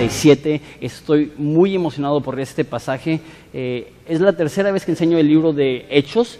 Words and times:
37. 0.00 0.62
Estoy 0.80 1.30
muy 1.36 1.74
emocionado 1.74 2.22
por 2.22 2.40
este 2.40 2.64
pasaje. 2.64 3.20
Eh, 3.52 3.92
es 4.08 4.18
la 4.18 4.32
tercera 4.32 4.72
vez 4.72 4.86
que 4.86 4.92
enseño 4.92 5.18
el 5.18 5.28
libro 5.28 5.52
de 5.52 5.84
Hechos 5.90 6.38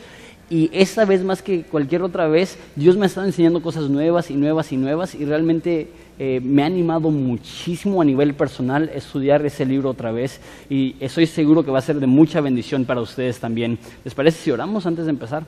y 0.49 0.71
esta 0.73 1.05
vez 1.05 1.23
más 1.23 1.43
que 1.43 1.65
cualquier 1.65 2.03
otra 2.03 2.27
vez, 2.27 2.59
Dios 2.75 2.97
me 2.97 3.03
ha 3.03 3.07
estado 3.07 3.27
enseñando 3.27 3.61
cosas 3.61 3.91
nuevas 3.91 4.31
y 4.31 4.35
nuevas 4.35 4.73
y 4.73 4.79
nuevas 4.79 5.15
y 5.15 5.27
realmente 5.27 5.89
eh, 6.19 6.41
me 6.43 6.63
ha 6.63 6.67
animado 6.67 7.11
muchísimo 7.11 8.01
a 8.01 8.05
nivel 8.07 8.33
personal 8.33 8.91
estudiar 8.95 9.45
ese 9.45 9.67
libro 9.67 9.91
otra 9.91 10.11
vez 10.11 10.41
y 10.71 10.97
estoy 10.99 11.27
seguro 11.27 11.63
que 11.63 11.71
va 11.71 11.81
a 11.81 11.83
ser 11.83 12.01
de 12.01 12.07
mucha 12.07 12.41
bendición 12.41 12.87
para 12.87 13.03
ustedes 13.03 13.41
también. 13.41 13.79
¿Les 14.05 14.15
parece 14.15 14.43
si 14.43 14.51
oramos 14.51 14.87
antes 14.87 15.05
de 15.05 15.11
empezar? 15.11 15.45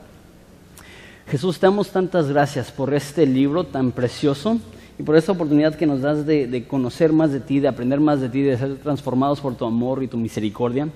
Jesús, 1.29 1.59
te 1.59 1.67
damos 1.67 1.91
tantas 1.91 2.29
gracias 2.29 2.71
por 2.71 2.93
este 2.93 3.25
libro 3.25 3.65
tan 3.65 3.91
precioso 3.91 4.61
por 5.05 5.17
esta 5.17 5.33
oportunidad 5.33 5.75
que 5.75 5.87
nos 5.87 6.01
das 6.01 6.27
de 6.27 6.65
conocer 6.69 7.13
más 7.13 7.33
de 7.33 7.41
ti, 7.41 7.61
de 7.61 7.69
aprender 7.69 8.01
más 8.01 8.21
de 8.21 8.29
ti, 8.29 8.43
de 8.43 8.57
ser 8.57 8.77
transformados 8.77 9.41
por 9.41 9.55
tu 9.55 9.65
amor 9.65 10.03
y 10.03 10.09
tu 10.09 10.17
misericordia. 10.17 10.89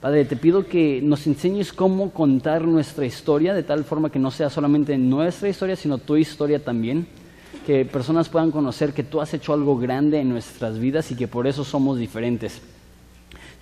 Padre, 0.00 0.24
te 0.24 0.36
pido 0.36 0.66
que 0.66 1.00
nos 1.02 1.26
enseñes 1.26 1.72
cómo 1.72 2.10
contar 2.10 2.62
nuestra 2.62 3.06
historia 3.06 3.54
de 3.54 3.62
tal 3.62 3.82
forma 3.84 4.10
que 4.10 4.18
no 4.18 4.30
sea 4.30 4.50
solamente 4.50 4.96
nuestra 4.98 5.48
historia, 5.48 5.74
sino 5.74 5.98
tu 5.98 6.16
historia 6.16 6.62
también. 6.62 7.06
Que 7.66 7.84
personas 7.84 8.28
puedan 8.28 8.50
conocer 8.50 8.92
que 8.92 9.02
tú 9.02 9.20
has 9.20 9.32
hecho 9.34 9.52
algo 9.52 9.76
grande 9.78 10.20
en 10.20 10.28
nuestras 10.28 10.78
vidas 10.78 11.10
y 11.10 11.16
que 11.16 11.26
por 11.26 11.46
eso 11.46 11.64
somos 11.64 11.98
diferentes. 11.98 12.60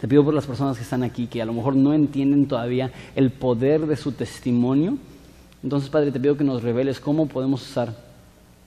Te 0.01 0.09
pido 0.09 0.25
por 0.25 0.35
las 0.35 0.45
personas 0.45 0.77
que 0.77 0.83
están 0.83 1.03
aquí, 1.03 1.29
que 1.29 1.41
a 1.41 1.47
lo 1.47 1.53
mejor 1.53 1.77
no 1.77 1.95
entienden 1.95 2.47
todavía 2.47 2.91
el 3.15 3.31
poder 3.31 3.87
de 3.87 3.97
su 3.97 4.13
testimonio. 4.13 4.99
Entonces, 5.63 5.89
Padre, 5.89 6.11
te 6.13 6.21
pido 6.21 6.37
que 6.37 6.45
nos 6.45 6.63
reveles 6.63 7.01
cómo 7.01 7.27
podemos 7.27 7.63
usar 7.63 7.95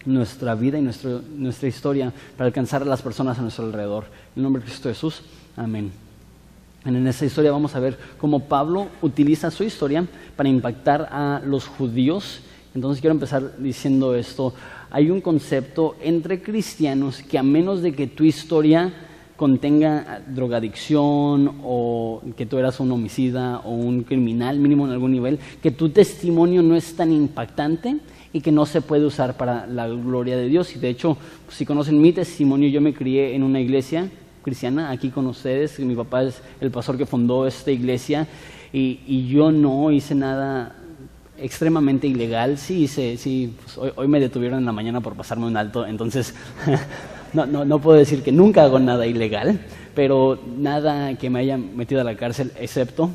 nuestra 0.07 0.55
vida 0.55 0.79
y 0.79 0.81
nuestro, 0.81 1.21
nuestra 1.35 1.67
historia 1.67 2.13
para 2.35 2.47
alcanzar 2.47 2.81
a 2.81 2.85
las 2.85 3.01
personas 3.01 3.37
a 3.37 3.41
nuestro 3.41 3.65
alrededor. 3.65 4.05
En 4.35 4.37
el 4.37 4.43
nombre 4.43 4.61
de 4.61 4.67
Cristo 4.67 4.89
Jesús. 4.89 5.21
Amén. 5.55 5.91
En 6.85 7.05
esta 7.05 7.25
historia 7.25 7.51
vamos 7.51 7.75
a 7.75 7.79
ver 7.79 7.97
cómo 8.17 8.45
Pablo 8.45 8.87
utiliza 9.01 9.51
su 9.51 9.63
historia 9.63 10.07
para 10.37 10.47
impactar 10.47 11.09
a 11.11 11.41
los 11.45 11.67
judíos. 11.67 12.39
Entonces 12.73 13.01
quiero 13.01 13.13
empezar 13.13 13.57
diciendo 13.57 14.15
esto. 14.15 14.53
Hay 14.89 15.09
un 15.09 15.19
concepto 15.19 15.97
entre 16.01 16.41
cristianos 16.41 17.21
que 17.21 17.37
a 17.37 17.43
menos 17.43 17.81
de 17.81 17.93
que 17.93 18.07
tu 18.07 18.23
historia 18.23 18.93
contenga 19.35 20.21
drogadicción 20.27 21.59
o 21.63 22.21
que 22.37 22.45
tú 22.45 22.57
eras 22.57 22.79
un 22.79 22.91
homicida 22.91 23.59
o 23.59 23.71
un 23.71 24.03
criminal 24.03 24.57
mínimo 24.57 24.85
en 24.85 24.93
algún 24.93 25.11
nivel, 25.11 25.39
que 25.61 25.71
tu 25.71 25.89
testimonio 25.89 26.63
no 26.63 26.75
es 26.75 26.95
tan 26.95 27.11
impactante 27.11 27.97
y 28.33 28.41
que 28.41 28.51
no 28.51 28.65
se 28.65 28.81
puede 28.81 29.05
usar 29.05 29.37
para 29.37 29.65
la 29.67 29.87
gloria 29.87 30.37
de 30.37 30.47
Dios. 30.47 30.75
Y 30.75 30.79
de 30.79 30.89
hecho, 30.89 31.17
si 31.49 31.65
conocen 31.65 32.01
mi 32.01 32.13
testimonio, 32.13 32.69
yo 32.69 32.81
me 32.81 32.93
crié 32.93 33.35
en 33.35 33.43
una 33.43 33.59
iglesia 33.59 34.09
cristiana 34.43 34.91
aquí 34.91 35.09
con 35.09 35.27
ustedes. 35.27 35.79
Mi 35.79 35.95
papá 35.95 36.23
es 36.23 36.41
el 36.61 36.71
pastor 36.71 36.97
que 36.97 37.05
fundó 37.05 37.47
esta 37.47 37.71
iglesia 37.71 38.27
y, 38.71 39.27
yo 39.27 39.51
no 39.51 39.91
hice 39.91 40.15
nada 40.15 40.75
extremadamente 41.37 42.07
ilegal. 42.07 42.57
Sí 42.57 42.83
hice, 42.83 43.17
sí, 43.17 43.53
pues 43.63 43.91
hoy, 43.95 44.07
me 44.07 44.19
detuvieron 44.19 44.59
en 44.59 44.65
la 44.65 44.71
mañana 44.71 45.01
por 45.01 45.15
pasarme 45.15 45.45
un 45.45 45.57
alto, 45.57 45.85
entonces 45.85 46.33
no, 47.33 47.45
no, 47.45 47.65
no 47.65 47.79
puedo 47.79 47.97
decir 47.97 48.23
que 48.23 48.31
nunca 48.31 48.63
hago 48.63 48.79
nada 48.79 49.05
ilegal, 49.05 49.59
pero 49.95 50.39
nada 50.57 51.15
que 51.15 51.29
me 51.29 51.39
haya 51.39 51.57
metido 51.57 52.01
a 52.01 52.03
la 52.03 52.15
cárcel, 52.15 52.51
excepto 52.59 53.11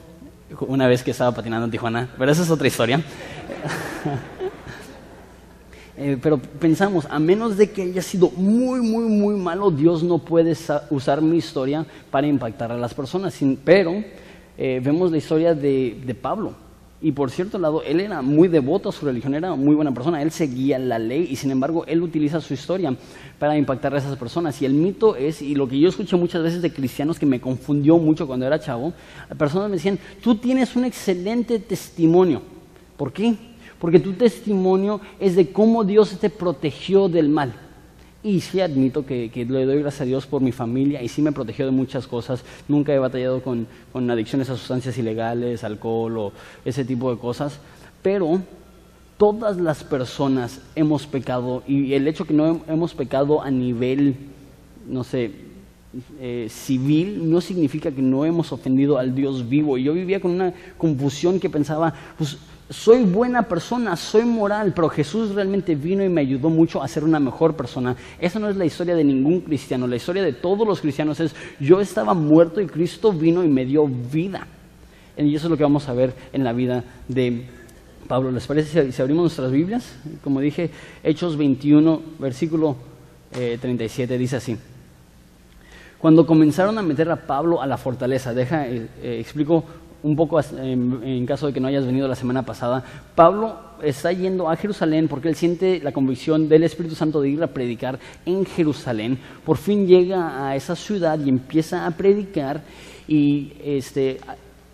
una 0.61 0.87
vez 0.87 1.03
que 1.03 1.13
estaba 1.13 1.33
patinando 1.33 1.65
en 1.65 1.71
Tijuana, 1.71 2.09
pero 2.19 2.31
esa 2.31 2.43
es 2.43 2.51
otra 2.51 2.69
historia. 2.69 3.01
Eh, 6.05 6.19
pero 6.21 6.37
pensamos, 6.37 7.07
a 7.09 7.21
menos 7.21 7.57
de 7.57 7.71
que 7.71 7.83
haya 7.83 8.03
sido 8.03 8.29
muy, 8.31 8.81
muy, 8.81 9.05
muy 9.05 9.37
malo, 9.37 9.71
Dios 9.71 10.03
no 10.03 10.19
puede 10.19 10.57
usar 10.91 11.23
mi 11.23 11.37
historia 11.37 11.87
para 12.11 12.27
impactar 12.27 12.73
a 12.73 12.77
las 12.77 12.93
personas. 12.93 13.39
pero 13.65 14.03
eh, 14.59 14.81
vemos 14.83 15.13
la 15.13 15.19
historia 15.19 15.55
de, 15.55 16.17
Pablo. 16.21 16.55
Y 17.01 17.13
por 17.13 17.31
cierto 17.31 17.57
lado, 17.57 17.85
él 17.85 18.01
era 18.01 18.21
muy 18.21 18.49
devoto 18.49 18.89
a 18.89 18.93
su 18.93 19.07
religión, 19.07 19.35
era 19.37 19.55
muy 19.55 19.77
buena 19.77 19.95
persona, 19.95 20.21
él 20.23 20.33
seguía 20.33 20.77
la 20.79 20.99
ley 20.99 21.29
y 21.31 21.37
sin 21.37 21.51
embargo 21.51 21.85
él 21.87 22.03
utiliza 22.03 22.41
su 22.41 22.55
historia 22.55 22.97
para 23.39 23.57
impactar 23.57 23.95
a 23.95 23.99
esas 23.99 24.17
personas. 24.17 24.61
Y 24.61 24.67
el 24.67 24.75
mito 24.75 25.15
es, 25.15 25.41
y 25.41 25.55
lo 25.55 25.69
que 25.69 25.79
yo 25.79 25.89
escuché 25.89 26.17
muchas 26.17 26.43
veces 26.43 26.63
de 26.63 26.73
cristianos 26.73 27.19
que 27.19 27.27
me 27.27 27.41
confundió 27.41 27.97
mucho 27.99 28.27
cuando 28.27 28.45
era 28.45 28.59
chavo, 28.59 28.93
personas 29.39 29.69
me 29.69 29.77
decían, 29.77 30.01
tú 30.21 30.35
tienes 30.35 30.75
un 30.75 30.85
excelente 30.85 31.61
testimonio. 31.61 32.43
¿Por 32.97 33.13
qué? 33.13 33.37
Porque 33.83 33.99
tu 33.99 34.13
testimonio 34.13 35.01
es 35.19 35.35
de 35.35 35.51
cómo 35.51 35.83
Dios 35.83 36.17
te 36.21 36.31
protegió 36.31 37.09
del 37.09 37.29
mal. 37.29 37.53
Y 38.23 38.41
sí 38.41 38.61
admito 38.61 39.05
que, 39.05 39.29
le 39.35 39.65
doy 39.65 39.81
gracias 39.81 40.03
a 40.03 40.05
Dios 40.05 40.25
por 40.25 40.41
mi 40.41 40.53
familia 40.53 41.03
y 41.03 41.09
sí 41.09 41.21
me 41.21 41.33
protegió 41.33 41.67
de 41.67 41.73
muchas 41.73 42.07
cosas. 42.07 42.45
Nunca 42.69 42.95
he 42.95 42.99
batallado 43.01 43.43
con, 43.43 43.67
con 43.93 44.09
adicciones 44.09 44.49
a 44.51 44.57
sustancias 44.57 44.97
ilegales, 44.99 45.65
alcohol 45.65 46.17
o 46.17 46.33
ese 46.65 46.85
tipo 46.85 47.11
de 47.13 47.19
cosas. 47.19 47.59
Pero 48.03 48.41
todas 49.17 49.57
las 49.57 49.83
personas 49.83 50.61
hemos 50.77 51.09
pecado 51.09 51.65
y 51.67 51.95
el 51.95 52.07
hecho 52.07 52.25
que 52.25 52.35
no 52.35 52.61
hemos 52.69 52.95
pecado 52.95 53.43
a 53.43 53.51
nivel, 53.51 54.15
no 54.87 55.03
sé, 55.03 55.33
eh, 56.21 56.47
civil 56.49 57.29
no 57.29 57.41
significa 57.41 57.91
que 57.91 58.01
no 58.01 58.25
hemos 58.25 58.53
ofendido 58.53 58.99
al 58.99 59.13
Dios 59.13 59.49
vivo. 59.49 59.77
Y 59.77 59.83
yo 59.83 59.93
vivía 59.93 60.21
con 60.21 60.31
una 60.31 60.55
confusión 60.79 61.41
que 61.41 61.51
pensaba, 61.51 61.93
pues 62.17 62.39
soy 62.73 63.05
buena 63.05 63.43
persona, 63.43 63.97
soy 63.97 64.25
moral, 64.25 64.73
pero 64.75 64.89
Jesús 64.89 65.35
realmente 65.35 65.75
vino 65.75 66.03
y 66.03 66.09
me 66.09 66.23
ayudó 66.23 66.49
mucho 66.49 66.83
a 66.83 66.89
ser 66.89 67.05
una 67.05 67.21
mejor 67.21 67.55
persona. 67.55 67.95
Esa 68.19 68.39
no 68.39 68.49
es 68.49 68.57
la 68.57 68.65
historia 68.65 68.95
de 68.95 69.05
ningún 69.05 69.41
cristiano, 69.43 69.87
la 69.87 69.97
historia 69.97 70.23
de 70.23 70.33
todos 70.33 70.67
los 70.67 70.81
cristianos 70.81 71.21
es 71.21 71.35
yo 71.61 71.81
estaba 71.81 72.15
muerto 72.15 72.61
y 72.61 72.67
Cristo 72.67 73.13
vino 73.13 73.45
y 73.45 73.49
me 73.49 73.67
dio 73.67 73.87
vida. 73.87 74.47
Y 75.17 75.35
eso 75.35 75.47
es 75.47 75.51
lo 75.51 75.57
que 75.57 75.63
vamos 75.63 75.89
a 75.89 75.93
ver 75.93 76.15
en 76.33 76.43
la 76.43 76.53
vida 76.55 76.85
de 77.07 77.47
Pablo. 78.09 78.31
¿Les 78.31 78.47
parece 78.47 78.91
si 78.91 79.03
abrimos 79.03 79.23
nuestras 79.23 79.53
Biblias? 79.53 79.95
Como 80.25 80.41
dije, 80.41 80.71
Hechos 81.03 81.37
21, 81.37 82.03
versículo 82.19 82.77
37 83.31 84.15
eh, 84.15 84.19
dice 84.19 84.37
así. 84.37 84.57
Cuando 85.99 86.27
comenzaron 86.27 86.79
a 86.79 86.83
meter 86.83 87.11
a 87.11 87.17
Pablo 87.27 87.63
a 87.63 87.67
la 87.67 87.77
fortaleza, 87.77 88.35
deja, 88.35 88.67
eh, 88.67 88.89
eh, 89.03 89.19
explico 89.21 89.65
un 90.03 90.17
poco 90.17 90.41
en, 90.41 91.27
caso 91.27 91.47
de 91.47 91.53
que 91.53 91.61
no 91.61 91.69
hayas 91.69 91.87
venido 91.87 92.09
la 92.09 92.15
semana 92.15 92.45
pasada, 92.45 92.85
Pablo 93.15 93.57
está 93.83 94.13
yendo 94.13 94.49
a 94.51 94.57
Jerusalén 94.57 95.09
porque 95.09 95.29
él 95.29 95.37
siente 95.37 95.81
la 95.83 95.93
convicción 95.93 96.49
del 96.49 96.65
Espíritu 96.65 96.95
Santo 96.95 97.21
de 97.21 97.31
ir 97.31 97.43
a 97.43 97.49
predicar 97.49 97.99
en 98.27 98.45
Jerusalén. 98.45 99.19
Por 99.45 99.57
fin 99.57 99.87
llega 99.87 100.49
a 100.49 100.57
esa 100.57 100.77
ciudad 100.77 101.19
y 101.19 101.29
empieza 101.29 101.87
a 101.87 101.91
predicar 101.93 102.63
y 103.09 103.53
este, 103.65 104.21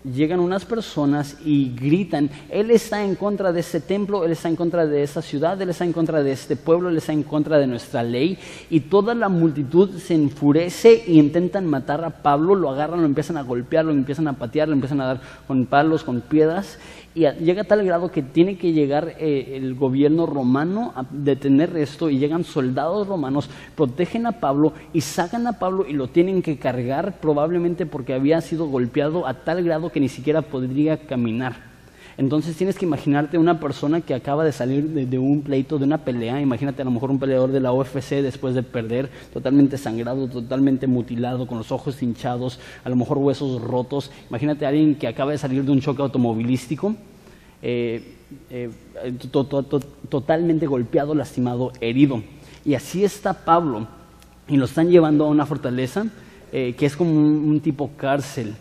llegan 0.03 0.39
unas 0.39 0.65
personas 0.65 1.37
y 1.43 1.73
gritan, 1.75 2.29
Él 2.49 2.71
está 2.71 3.03
en 3.03 3.15
contra 3.15 3.51
de 3.51 3.59
este 3.59 3.79
templo, 3.79 4.23
Él 4.23 4.31
está 4.31 4.49
en 4.49 4.55
contra 4.55 4.85
de 4.85 5.03
esta 5.03 5.21
ciudad, 5.21 5.61
Él 5.61 5.69
está 5.69 5.85
en 5.85 5.93
contra 5.93 6.23
de 6.23 6.31
este 6.31 6.55
pueblo, 6.55 6.89
Él 6.89 6.97
está 6.97 7.13
en 7.13 7.23
contra 7.23 7.57
de 7.57 7.67
nuestra 7.67 8.03
ley. 8.03 8.37
Y 8.69 8.81
toda 8.81 9.13
la 9.15 9.29
multitud 9.29 9.97
se 9.97 10.15
enfurece 10.15 11.03
y 11.07 11.19
intentan 11.19 11.65
matar 11.65 12.03
a 12.03 12.09
Pablo, 12.09 12.55
lo 12.55 12.69
agarran, 12.69 13.01
lo 13.01 13.05
empiezan 13.05 13.37
a 13.37 13.43
golpear, 13.43 13.85
lo 13.85 13.91
empiezan 13.91 14.27
a 14.27 14.33
patear, 14.33 14.67
lo 14.67 14.73
empiezan 14.73 15.01
a 15.01 15.05
dar 15.05 15.21
con 15.47 15.65
palos, 15.65 16.03
con 16.03 16.21
piedras 16.21 16.77
y 17.15 17.21
llega 17.43 17.63
a 17.63 17.65
tal 17.65 17.83
grado 17.83 18.11
que 18.11 18.21
tiene 18.21 18.57
que 18.57 18.71
llegar 18.71 19.15
eh, 19.19 19.53
el 19.55 19.75
gobierno 19.75 20.25
romano 20.25 20.93
a 20.95 21.05
detener 21.09 21.75
esto 21.77 22.09
y 22.09 22.19
llegan 22.19 22.43
soldados 22.43 23.07
romanos, 23.07 23.49
protegen 23.75 24.25
a 24.25 24.33
Pablo 24.33 24.73
y 24.93 25.01
sacan 25.01 25.47
a 25.47 25.59
Pablo 25.59 25.85
y 25.87 25.93
lo 25.93 26.07
tienen 26.07 26.41
que 26.41 26.57
cargar 26.57 27.19
probablemente 27.19 27.85
porque 27.85 28.13
había 28.13 28.41
sido 28.41 28.67
golpeado 28.67 29.27
a 29.27 29.33
tal 29.33 29.63
grado 29.63 29.91
que 29.91 29.99
ni 29.99 30.09
siquiera 30.09 30.41
podría 30.41 30.97
caminar. 30.97 31.68
Entonces 32.19 32.57
tienes 32.57 32.77
que 32.77 32.83
imaginarte 32.83 33.37
una 33.37 33.61
persona 33.61 34.01
que 34.01 34.13
acaba 34.13 34.43
de 34.43 34.51
salir 34.51 34.89
de, 34.89 35.17
un 35.17 35.41
pleito, 35.41 35.77
de 35.77 35.85
una 35.85 35.99
pelea, 35.99 36.41
imagínate 36.41 36.81
a 36.81 36.85
lo 36.85 36.91
mejor 36.91 37.11
un 37.11 37.17
peleador 37.17 37.49
de 37.49 37.61
la 37.61 37.71
UFC 37.71 38.15
después 38.15 38.53
de 38.53 38.61
perder, 38.61 39.09
totalmente 39.31 39.77
sangrado, 39.77 40.27
totalmente 40.27 40.85
mutilado, 40.85 41.47
con 41.47 41.57
los 41.59 41.71
ojos 41.71 42.03
hinchados, 42.03 42.59
a 42.83 42.89
lo 42.89 42.97
mejor 42.97 43.19
huesos 43.19 43.61
rotos, 43.61 44.11
imagínate 44.29 44.65
a 44.65 44.67
alguien 44.67 44.95
que 44.95 45.07
acaba 45.07 45.31
de 45.31 45.37
salir 45.37 45.63
de 45.63 45.71
un 45.71 45.79
choque 45.79 46.01
automovilístico. 46.01 46.93
Eh, 47.61 48.15
eh, 48.49 48.69
totalmente 50.09 50.67
golpeado, 50.67 51.15
lastimado, 51.15 51.71
herido. 51.79 52.21
Y 52.65 52.73
así 52.73 53.05
está 53.05 53.45
Pablo, 53.45 53.87
y 54.49 54.57
lo 54.57 54.65
están 54.65 54.89
llevando 54.89 55.23
a 55.23 55.29
una 55.29 55.45
fortaleza 55.45 56.05
eh, 56.51 56.75
que 56.77 56.85
es 56.85 56.97
como 56.97 57.11
un 57.11 57.61
tipo 57.61 57.91
cárcel. 57.95 58.55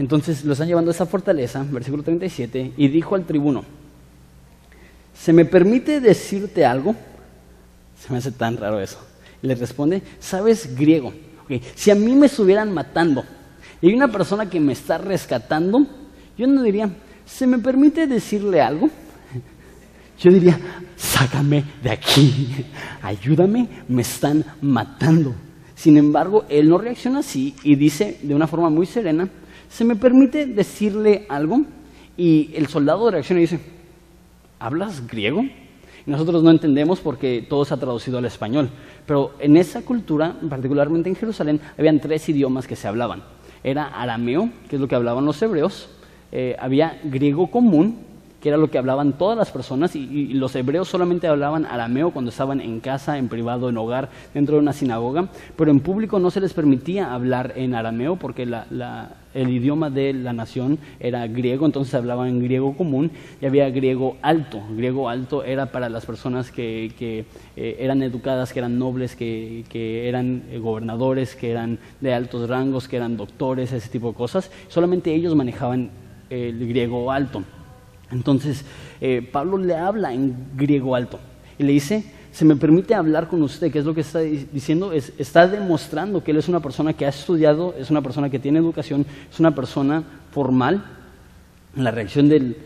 Entonces 0.00 0.46
lo 0.46 0.54
están 0.54 0.66
llevando 0.66 0.90
a 0.90 0.94
esa 0.94 1.04
fortaleza, 1.04 1.62
versículo 1.70 2.02
37, 2.02 2.72
y 2.74 2.88
dijo 2.88 3.16
al 3.16 3.26
tribuno, 3.26 3.64
¿se 5.12 5.30
me 5.34 5.44
permite 5.44 6.00
decirte 6.00 6.64
algo? 6.64 6.94
Se 8.00 8.10
me 8.10 8.16
hace 8.16 8.32
tan 8.32 8.56
raro 8.56 8.80
eso. 8.80 8.98
le 9.42 9.54
responde, 9.54 10.02
¿sabes 10.18 10.74
griego? 10.74 11.12
Si 11.74 11.90
a 11.90 11.94
mí 11.94 12.14
me 12.14 12.26
estuvieran 12.26 12.72
matando 12.72 13.24
y 13.82 13.88
hay 13.88 13.94
una 13.94 14.10
persona 14.10 14.48
que 14.48 14.58
me 14.58 14.72
está 14.72 14.96
rescatando, 14.96 15.86
yo 16.38 16.46
no 16.46 16.62
diría, 16.62 16.88
¿se 17.26 17.46
me 17.46 17.58
permite 17.58 18.06
decirle 18.06 18.62
algo? 18.62 18.88
Yo 20.18 20.30
diría, 20.30 20.58
sácame 20.96 21.62
de 21.82 21.90
aquí, 21.90 22.64
ayúdame, 23.02 23.68
me 23.86 24.00
están 24.00 24.46
matando. 24.62 25.34
Sin 25.74 25.98
embargo, 25.98 26.46
él 26.48 26.70
no 26.70 26.78
reacciona 26.78 27.18
así 27.18 27.54
y 27.62 27.74
dice 27.74 28.18
de 28.22 28.34
una 28.34 28.46
forma 28.46 28.70
muy 28.70 28.86
serena, 28.86 29.28
¿se 29.70 29.84
me 29.84 29.96
permite 29.96 30.44
decirle 30.44 31.24
algo? 31.28 31.62
Y 32.16 32.50
el 32.54 32.66
soldado 32.66 33.10
reacciona 33.10 33.40
y 33.40 33.44
dice, 33.44 33.60
¿hablas 34.58 35.06
griego? 35.06 35.44
Nosotros 36.04 36.42
no 36.42 36.50
entendemos 36.50 37.00
porque 37.00 37.46
todo 37.48 37.64
se 37.64 37.72
ha 37.72 37.76
traducido 37.78 38.18
al 38.18 38.24
español. 38.24 38.68
Pero 39.06 39.32
en 39.38 39.56
esa 39.56 39.82
cultura, 39.82 40.36
particularmente 40.48 41.08
en 41.08 41.16
Jerusalén, 41.16 41.60
habían 41.78 42.00
tres 42.00 42.28
idiomas 42.28 42.66
que 42.66 42.76
se 42.76 42.88
hablaban. 42.88 43.22
Era 43.62 43.86
arameo, 43.86 44.50
que 44.68 44.76
es 44.76 44.82
lo 44.82 44.88
que 44.88 44.96
hablaban 44.96 45.24
los 45.24 45.40
hebreos, 45.40 45.88
eh, 46.32 46.56
había 46.58 47.00
griego 47.04 47.50
común, 47.50 47.98
que 48.40 48.48
era 48.48 48.58
lo 48.58 48.70
que 48.70 48.78
hablaban 48.78 49.12
todas 49.12 49.36
las 49.36 49.50
personas, 49.50 49.94
y, 49.94 50.30
los 50.34 50.54
hebreos 50.56 50.88
solamente 50.88 51.28
hablaban 51.28 51.66
arameo 51.66 52.10
cuando 52.10 52.30
estaban 52.30 52.60
en 52.60 52.80
casa, 52.80 53.18
en 53.18 53.28
privado, 53.28 53.68
en 53.68 53.76
hogar, 53.76 54.08
dentro 54.32 54.56
de 54.56 54.62
una 54.62 54.72
sinagoga, 54.72 55.28
pero 55.56 55.70
en 55.70 55.80
público 55.80 56.18
no 56.18 56.30
se 56.30 56.40
les 56.40 56.54
permitía 56.54 57.12
hablar 57.12 57.52
en 57.56 57.74
arameo 57.74 58.16
porque 58.16 58.42
el 58.42 59.48
idioma 59.50 59.90
de 59.90 60.12
la 60.12 60.32
nación 60.32 60.78
era 60.98 61.26
griego, 61.26 61.66
entonces 61.66 61.94
hablaban 61.94 62.28
en 62.28 62.42
griego 62.42 62.76
común 62.76 63.10
y 63.40 63.46
había 63.46 63.68
griego 63.70 64.16
alto. 64.22 64.62
Griego 64.76 65.08
alto 65.08 65.44
era 65.44 65.66
para 65.66 65.88
las 65.88 66.06
personas 66.06 66.50
que, 66.50 66.92
eh, 67.56 67.76
eran 67.78 68.02
educadas, 68.02 68.52
que 68.52 68.58
eran 68.60 68.78
nobles, 68.78 69.16
que, 69.16 69.64
que 69.68 70.08
eran 70.08 70.42
gobernadores, 70.60 71.36
que 71.36 71.50
eran 71.50 71.78
de 72.00 72.14
altos 72.14 72.48
rangos, 72.48 72.88
que 72.88 72.96
eran 72.96 73.16
doctores, 73.16 73.72
ese 73.72 73.88
tipo 73.88 74.08
de 74.08 74.14
cosas. 74.14 74.50
Solamente 74.68 75.14
ellos 75.14 75.34
manejaban 75.34 75.90
el 76.30 76.66
griego 76.68 77.10
alto. 77.10 77.42
Entonces, 78.10 78.64
eh, 79.00 79.22
Pablo 79.22 79.58
le 79.58 79.74
habla 79.74 80.12
en 80.12 80.34
griego 80.56 80.94
alto 80.94 81.18
y 81.58 81.62
le 81.62 81.72
dice, 81.72 82.04
se 82.32 82.44
me 82.44 82.56
permite 82.56 82.94
hablar 82.94 83.28
con 83.28 83.42
usted, 83.42 83.70
¿qué 83.72 83.80
es 83.80 83.84
lo 83.84 83.94
que 83.94 84.02
está 84.02 84.20
diciendo? 84.20 84.92
está 84.92 85.46
demostrando 85.46 86.22
que 86.22 86.30
él 86.30 86.38
es 86.38 86.48
una 86.48 86.60
persona 86.60 86.92
que 86.92 87.04
ha 87.04 87.08
estudiado, 87.08 87.74
es 87.78 87.90
una 87.90 88.02
persona 88.02 88.30
que 88.30 88.38
tiene 88.38 88.58
educación, 88.58 89.04
es 89.30 89.40
una 89.40 89.54
persona 89.54 90.02
formal. 90.30 90.84
La 91.74 91.90
reacción 91.90 92.28
del, 92.28 92.56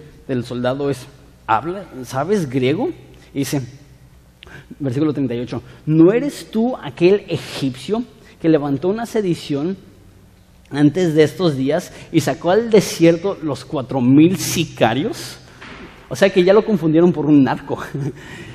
soldado 0.45 0.91
es, 0.91 1.07
¿habla? 1.47 1.87
¿Sabes 2.05 2.49
griego? 2.49 2.91
Dice, 3.33 3.63
versículo 4.79 5.13
38, 5.13 5.63
¿no 5.87 6.13
eres 6.13 6.51
tú 6.51 6.77
aquel 6.77 7.25
egipcio 7.29 8.03
que 8.41 8.49
levantó 8.49 8.89
una 8.89 9.07
sedición 9.07 9.77
antes 10.71 11.15
de 11.15 11.23
estos 11.23 11.57
días 11.57 11.93
y 12.13 12.21
sacó 12.21 12.51
al 12.51 12.71
desierto 12.71 13.39
los 13.43 13.65
cuatro 13.65 14.01
mil 14.01 14.37
sicarios. 14.37 15.39
O 16.09 16.17
sea 16.17 16.31
que 16.31 16.45
ya 16.45 16.53
lo 16.53 16.65
confundieron 16.65 17.13
por 17.13 17.27
un 17.27 17.43
narco. 17.43 17.79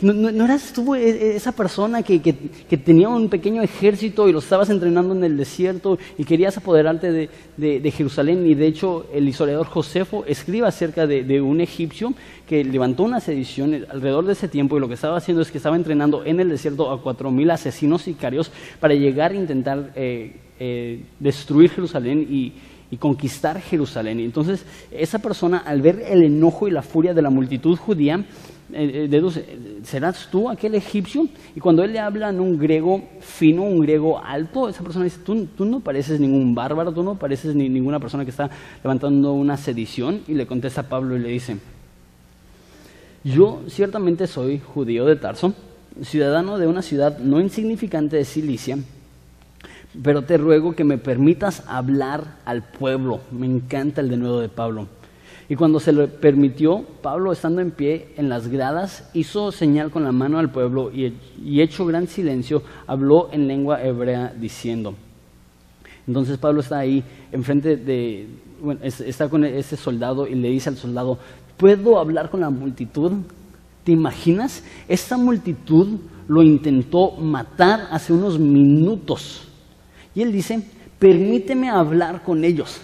¿No, 0.00 0.44
eras 0.44 0.72
tú 0.72 0.94
e, 0.94 1.08
e, 1.08 1.36
esa 1.36 1.52
persona 1.52 2.02
que, 2.02 2.18
tenía 2.84 3.08
un 3.08 3.28
pequeño 3.28 3.62
ejército 3.62 4.28
y 4.28 4.32
lo 4.32 4.38
estabas 4.38 4.70
entrenando 4.70 5.14
en 5.14 5.24
el 5.24 5.36
desierto 5.36 5.98
y 6.16 6.24
querías 6.24 6.56
apoderarte 6.56 7.30
de, 7.56 7.90
Jerusalén? 7.90 8.46
Y 8.46 8.54
de 8.54 8.66
hecho 8.66 9.06
el 9.12 9.28
historiador 9.28 9.66
Josefo 9.66 10.24
escribe 10.26 10.66
acerca 10.66 11.06
de, 11.06 11.40
un 11.40 11.60
egipcio 11.60 12.14
que 12.46 12.64
levantó 12.64 13.04
una 13.04 13.20
sedición 13.20 13.86
alrededor 13.90 14.24
de 14.26 14.32
ese 14.32 14.48
tiempo 14.48 14.76
y 14.76 14.80
lo 14.80 14.88
que 14.88 14.94
estaba 14.94 15.16
haciendo 15.16 15.42
es 15.42 15.50
que 15.50 15.58
estaba 15.58 15.76
entrenando 15.76 16.24
en 16.24 16.40
el 16.40 16.48
desierto 16.48 16.90
a 16.90 17.02
cuatro 17.02 17.30
mil 17.30 17.50
asesinos 17.50 18.02
sicarios 18.02 18.50
para 18.80 18.94
llegar 18.94 19.32
a 19.32 19.34
intentar 19.34 19.92
eh, 19.94 20.36
eh, 20.60 21.04
destruir 21.20 21.70
Jerusalén 21.70 22.26
y, 22.28 22.52
conquistar 22.98 23.60
Jerusalén. 23.60 24.18
Y 24.18 24.24
entonces 24.24 24.64
esa 24.90 25.18
persona 25.18 25.58
al 25.58 25.82
ver 25.82 26.02
el 26.08 26.22
enojo 26.22 26.66
y 26.66 26.70
la 26.70 26.80
furia 26.80 27.12
de 27.12 27.20
la 27.20 27.28
multitud 27.28 27.76
judía, 27.76 28.24
eh, 28.72 29.04
eh, 29.04 29.08
deduce, 29.08 29.44
¿serás 29.82 30.28
tú 30.30 30.50
aquel 30.50 30.74
egipcio? 30.74 31.26
Y 31.56 31.60
cuando 31.60 31.82
él 31.82 31.92
le 31.92 32.00
habla 32.00 32.28
en 32.28 32.38
un 32.38 32.58
griego 32.58 33.02
fino, 33.20 33.62
un 33.62 33.80
griego 33.80 34.22
alto, 34.22 34.68
esa 34.68 34.82
persona 34.82 35.04
dice, 35.04 35.20
tú, 35.24 35.46
tú 35.56 35.64
no 35.64 35.80
pareces 35.80 36.20
ningún 36.20 36.54
bárbaro, 36.54 36.92
tú 36.92 37.02
no 37.02 37.14
pareces 37.14 37.54
ni, 37.54 37.68
ninguna 37.68 37.98
persona 37.98 38.24
que 38.24 38.30
está 38.30 38.50
levantando 38.84 39.32
una 39.32 39.56
sedición. 39.56 40.20
Y 40.28 40.34
le 40.34 40.46
contesta 40.46 40.82
a 40.82 40.88
Pablo 40.88 41.16
y 41.16 41.20
le 41.20 41.28
dice, 41.30 41.56
yo 43.24 43.62
ciertamente 43.68 44.26
soy 44.26 44.60
judío 44.60 45.06
de 45.06 45.16
Tarso, 45.16 45.54
ciudadano 46.02 46.58
de 46.58 46.66
una 46.66 46.82
ciudad 46.82 47.18
no 47.18 47.40
insignificante 47.40 48.16
de 48.16 48.24
Cilicia, 48.24 48.78
pero 50.02 50.22
te 50.22 50.36
ruego 50.36 50.74
que 50.74 50.84
me 50.84 50.98
permitas 50.98 51.64
hablar 51.66 52.36
al 52.44 52.62
pueblo. 52.62 53.20
Me 53.30 53.46
encanta 53.46 54.02
el 54.02 54.10
denuedo 54.10 54.40
de 54.40 54.48
Pablo. 54.48 54.88
Y 55.50 55.56
cuando 55.56 55.80
se 55.80 55.92
le 55.92 56.08
permitió, 56.08 56.84
Pablo, 57.00 57.32
estando 57.32 57.62
en 57.62 57.70
pie 57.70 58.08
en 58.16 58.28
las 58.28 58.48
gradas, 58.48 59.08
hizo 59.14 59.50
señal 59.50 59.90
con 59.90 60.04
la 60.04 60.12
mano 60.12 60.38
al 60.38 60.50
pueblo 60.50 60.90
y, 60.92 61.60
hecho 61.60 61.86
gran 61.86 62.06
silencio, 62.06 62.62
habló 62.86 63.30
en 63.32 63.48
lengua 63.48 63.82
hebrea 63.82 64.34
diciendo. 64.38 64.94
Entonces 66.06 66.36
Pablo 66.36 66.60
está 66.60 66.78
ahí, 66.78 67.02
enfrente 67.32 67.76
de, 67.76 68.28
bueno, 68.60 68.80
está 68.82 69.28
con 69.30 69.44
ese 69.44 69.76
soldado 69.76 70.26
y 70.26 70.34
le 70.34 70.50
dice 70.50 70.68
al 70.68 70.76
soldado, 70.76 71.18
¿puedo 71.56 71.98
hablar 71.98 72.28
con 72.28 72.40
la 72.40 72.50
multitud? 72.50 73.12
¿Te 73.84 73.92
imaginas? 73.92 74.62
Esta 74.86 75.16
multitud 75.16 75.98
lo 76.28 76.42
intentó 76.42 77.12
matar 77.12 77.88
hace 77.90 78.12
unos 78.12 78.38
minutos. 78.38 79.48
Y 80.14 80.20
él 80.20 80.30
dice, 80.30 80.62
permíteme 80.98 81.70
hablar 81.70 82.22
con 82.22 82.44
ellos. 82.44 82.82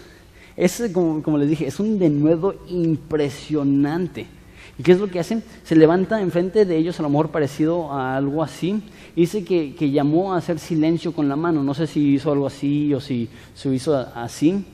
Es, 0.57 0.83
como, 0.93 1.39
les 1.39 1.49
dije, 1.49 1.67
es 1.67 1.81
un 1.81 1.99
denuedo 1.99 2.55
impresionante. 2.69 4.27
¿Y 4.79 4.83
qué 4.83 4.93
es 4.93 5.01
lo 5.01 5.09
que 5.09 5.21
hacen? 5.21 5.43
Se 5.65 5.77
levanta 5.77 6.21
enfrente 6.21 6.65
de 6.65 6.77
ellos, 6.77 6.99
a 6.99 7.03
lo 7.03 7.09
mejor 7.09 7.31
parecido 7.31 7.93
a 7.93 8.17
algo 8.17 8.43
así. 8.43 8.83
Dice 9.15 9.45
que, 9.45 9.75
que 9.75 9.91
llamó 9.91 10.33
a 10.33 10.39
hacer 10.39 10.59
silencio 10.59 11.13
con 11.13 11.29
la 11.29 11.37
mano. 11.37 11.63
No 11.63 11.75
sé 11.75 11.87
si 11.87 12.15
hizo 12.15 12.33
algo 12.33 12.47
así 12.47 12.93
o 12.95 13.01
si 13.01 13.29
se 13.55 13.73
hizo 13.73 13.97
así. 13.97 14.65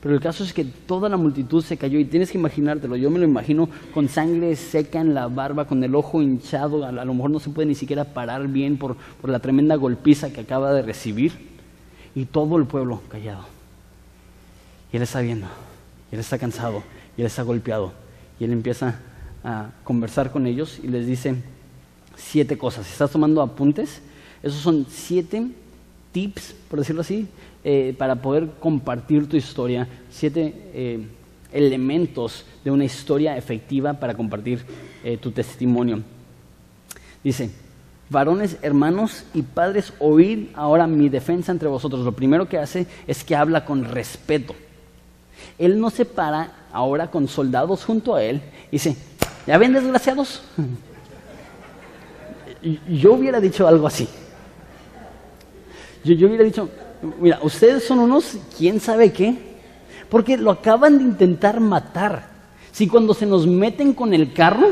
Pero 0.00 0.14
el 0.14 0.20
caso 0.20 0.44
es 0.44 0.52
que 0.52 0.64
toda 0.64 1.08
la 1.08 1.16
multitud 1.16 1.64
se 1.64 1.78
cayó 1.78 1.98
y 1.98 2.04
tienes 2.04 2.30
que 2.30 2.36
imaginártelo. 2.36 2.94
Yo 2.94 3.10
me 3.10 3.18
lo 3.18 3.24
imagino 3.24 3.70
con 3.94 4.08
sangre 4.08 4.54
seca 4.54 5.00
en 5.00 5.14
la 5.14 5.28
barba, 5.28 5.66
con 5.66 5.82
el 5.82 5.94
ojo 5.94 6.20
hinchado. 6.20 6.84
A, 6.84 6.92
lo 6.92 7.14
mejor 7.14 7.30
no 7.30 7.40
se 7.40 7.50
puede 7.50 7.68
ni 7.68 7.74
siquiera 7.74 8.04
parar 8.04 8.46
bien 8.48 8.76
por, 8.76 8.96
por 9.20 9.30
la 9.30 9.38
tremenda 9.38 9.76
golpiza 9.76 10.30
que 10.30 10.42
acaba 10.42 10.74
de 10.74 10.82
recibir. 10.82 11.32
Y 12.14 12.26
todo 12.26 12.58
el 12.58 12.66
pueblo 12.66 13.00
callado. 13.08 13.53
Y 14.94 14.96
él 14.96 15.02
está 15.02 15.20
viendo, 15.22 15.48
él 16.12 16.20
está 16.20 16.38
cansado, 16.38 16.84
y 17.16 17.22
él 17.22 17.26
está 17.26 17.42
golpeado. 17.42 17.92
Y 18.38 18.44
él 18.44 18.52
empieza 18.52 19.00
a 19.42 19.70
conversar 19.82 20.30
con 20.30 20.46
ellos 20.46 20.78
y 20.80 20.86
les 20.86 21.04
dice 21.04 21.34
siete 22.14 22.56
cosas. 22.56 22.88
Estás 22.88 23.10
tomando 23.10 23.42
apuntes, 23.42 24.00
esos 24.40 24.60
son 24.60 24.86
siete 24.88 25.48
tips, 26.12 26.54
por 26.70 26.78
decirlo 26.78 27.00
así, 27.00 27.26
eh, 27.64 27.92
para 27.98 28.22
poder 28.22 28.50
compartir 28.60 29.28
tu 29.28 29.36
historia, 29.36 29.88
siete 30.12 30.54
eh, 30.72 31.04
elementos 31.52 32.46
de 32.64 32.70
una 32.70 32.84
historia 32.84 33.36
efectiva 33.36 33.94
para 33.94 34.14
compartir 34.14 34.64
eh, 35.02 35.16
tu 35.16 35.32
testimonio. 35.32 36.04
Dice, 37.24 37.50
varones, 38.10 38.58
hermanos 38.62 39.24
y 39.34 39.42
padres, 39.42 39.92
oíd 39.98 40.50
ahora 40.54 40.86
mi 40.86 41.08
defensa 41.08 41.50
entre 41.50 41.66
vosotros. 41.66 42.04
Lo 42.04 42.12
primero 42.12 42.48
que 42.48 42.58
hace 42.58 42.86
es 43.08 43.24
que 43.24 43.34
habla 43.34 43.64
con 43.64 43.86
respeto. 43.86 44.54
Él 45.58 45.80
no 45.80 45.90
se 45.90 46.04
para 46.04 46.50
ahora 46.72 47.10
con 47.10 47.28
soldados 47.28 47.84
junto 47.84 48.14
a 48.14 48.22
él 48.22 48.42
y 48.68 48.72
dice, 48.72 48.96
¿ya 49.46 49.58
ven 49.58 49.72
desgraciados? 49.72 50.42
Yo 52.88 53.12
hubiera 53.12 53.40
dicho 53.40 53.68
algo 53.68 53.86
así. 53.86 54.08
Yo, 56.04 56.26
hubiera 56.26 56.44
dicho, 56.44 56.68
mira, 57.18 57.38
ustedes 57.42 57.84
son 57.84 57.98
unos, 57.98 58.36
quién 58.58 58.78
sabe 58.80 59.12
qué, 59.12 59.36
porque 60.10 60.36
lo 60.36 60.50
acaban 60.50 60.98
de 60.98 61.04
intentar 61.04 61.60
matar. 61.60 62.28
Si 62.72 62.86
cuando 62.88 63.14
se 63.14 63.24
nos 63.24 63.46
meten 63.46 63.94
con 63.94 64.12
el 64.12 64.32
carro, 64.32 64.68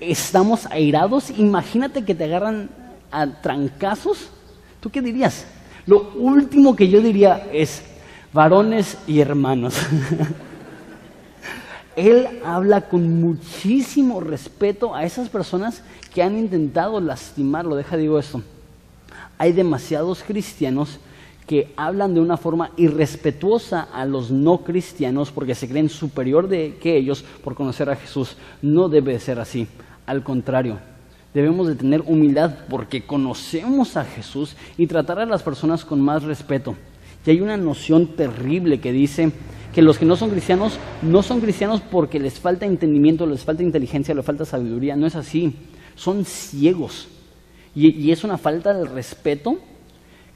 estamos 0.00 0.66
airados, 0.66 1.30
imagínate 1.30 2.04
que 2.04 2.14
te 2.14 2.24
agarran 2.24 2.70
a 3.12 3.26
trancazos, 3.40 4.30
¿tú 4.80 4.90
qué 4.90 5.00
dirías? 5.00 5.44
Lo 5.86 6.12
último 6.14 6.74
que 6.74 6.88
yo 6.88 7.00
diría 7.00 7.46
es, 7.52 7.82
varones 8.32 8.98
y 9.06 9.20
hermanos. 9.20 9.74
Él 11.96 12.40
habla 12.44 12.88
con 12.88 13.20
muchísimo 13.20 14.20
respeto 14.20 14.94
a 14.94 15.04
esas 15.04 15.28
personas 15.28 15.82
que 16.14 16.22
han 16.22 16.38
intentado 16.38 17.00
lastimarlo. 17.00 17.76
Deja 17.76 17.96
digo 17.96 18.18
esto. 18.18 18.42
Hay 19.36 19.52
demasiados 19.52 20.22
cristianos 20.22 20.98
que 21.46 21.72
hablan 21.76 22.14
de 22.14 22.20
una 22.20 22.36
forma 22.36 22.70
irrespetuosa 22.76 23.88
a 23.92 24.06
los 24.06 24.30
no 24.30 24.58
cristianos 24.58 25.30
porque 25.30 25.54
se 25.54 25.68
creen 25.68 25.88
superior 25.90 26.48
de 26.48 26.78
que 26.80 26.96
ellos 26.96 27.24
por 27.44 27.54
conocer 27.54 27.90
a 27.90 27.96
Jesús. 27.96 28.36
No 28.62 28.88
debe 28.88 29.18
ser 29.20 29.38
así. 29.38 29.66
Al 30.06 30.22
contrario, 30.22 30.78
debemos 31.34 31.66
de 31.66 31.74
tener 31.74 32.02
humildad 32.06 32.54
porque 32.70 33.04
conocemos 33.04 33.98
a 33.98 34.04
Jesús 34.04 34.56
y 34.78 34.86
tratar 34.86 35.18
a 35.18 35.26
las 35.26 35.42
personas 35.42 35.84
con 35.84 36.00
más 36.00 36.22
respeto. 36.22 36.74
Y 37.24 37.30
hay 37.30 37.40
una 37.40 37.56
noción 37.56 38.08
terrible 38.08 38.80
que 38.80 38.92
dice 38.92 39.32
que 39.72 39.82
los 39.82 39.98
que 39.98 40.04
no 40.04 40.16
son 40.16 40.30
cristianos 40.30 40.78
no 41.02 41.22
son 41.22 41.40
cristianos 41.40 41.80
porque 41.80 42.20
les 42.20 42.38
falta 42.38 42.66
entendimiento, 42.66 43.26
les 43.26 43.44
falta 43.44 43.62
inteligencia, 43.62 44.14
les 44.14 44.24
falta 44.24 44.44
sabiduría. 44.44 44.96
No 44.96 45.06
es 45.06 45.16
así. 45.16 45.54
Son 45.94 46.24
ciegos. 46.24 47.08
Y, 47.74 48.10
es 48.10 48.22
una 48.22 48.36
falta 48.36 48.74
de 48.74 48.84
respeto 48.84 49.58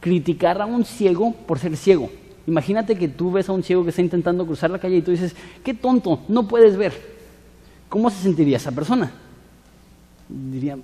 criticar 0.00 0.60
a 0.62 0.66
un 0.66 0.84
ciego 0.84 1.34
por 1.46 1.58
ser 1.58 1.76
ciego. 1.76 2.10
Imagínate 2.46 2.96
que 2.96 3.08
tú 3.08 3.32
ves 3.32 3.48
a 3.48 3.52
un 3.52 3.62
ciego 3.62 3.82
que 3.82 3.90
está 3.90 4.02
intentando 4.02 4.46
cruzar 4.46 4.70
la 4.70 4.78
calle 4.78 4.96
y 4.96 5.02
tú 5.02 5.10
dices, 5.10 5.34
qué 5.64 5.74
tonto, 5.74 6.20
no 6.28 6.46
puedes 6.46 6.76
ver. 6.76 6.92
¿Cómo 7.88 8.08
se 8.08 8.22
sentiría 8.22 8.56
esa 8.56 8.72
persona? 8.72 9.12
Diría, 10.28 10.78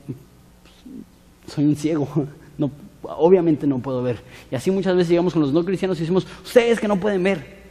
soy 1.47 1.65
un 1.65 1.77
ciego, 1.77 2.09
no, 2.59 2.71
obviamente 3.03 3.67
no 3.67 3.79
puedo 3.79 4.03
ver. 4.03 4.19
Y 4.51 4.55
así 4.55 4.71
muchas 4.71 4.95
veces 4.97 5.11
llegamos 5.11 5.33
con 5.33 5.43
los 5.43 5.53
no 5.53 5.65
cristianos 5.65 5.99
y 5.99 6.01
decimos, 6.01 6.27
ustedes 6.45 6.81
que 6.81 6.89
no 6.89 6.99
pueden 6.99 7.23
ver. 7.23 7.63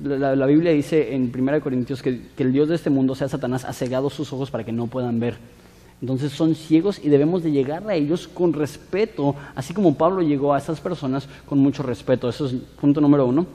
La, 0.00 0.46
Biblia 0.46 0.70
dice 0.70 1.14
en 1.14 1.32
1 1.34 1.60
Corintios 1.60 2.02
que, 2.02 2.28
que 2.36 2.44
el 2.44 2.52
Dios 2.52 2.68
de 2.68 2.76
este 2.76 2.88
mundo, 2.88 3.14
sea 3.14 3.28
Satanás, 3.28 3.64
ha 3.64 3.72
cegado 3.72 4.10
sus 4.10 4.32
ojos 4.32 4.50
para 4.50 4.64
que 4.64 4.72
no 4.72 4.86
puedan 4.86 5.18
ver. 5.18 5.36
Entonces 6.00 6.32
son 6.32 6.54
ciegos 6.54 7.00
y 7.02 7.08
debemos 7.08 7.42
de 7.42 7.50
llegar 7.50 7.88
a 7.88 7.94
ellos 7.94 8.28
con 8.28 8.52
respeto, 8.52 9.34
así 9.56 9.74
como 9.74 9.96
Pablo 9.96 10.22
llegó 10.22 10.54
a 10.54 10.58
esas 10.58 10.80
personas 10.80 11.28
con 11.46 11.58
mucho 11.58 11.82
respeto. 11.82 12.28
Eso 12.28 12.46
es 12.46 12.54
punto 12.80 13.00
número 13.00 13.26
uno. 13.26 13.46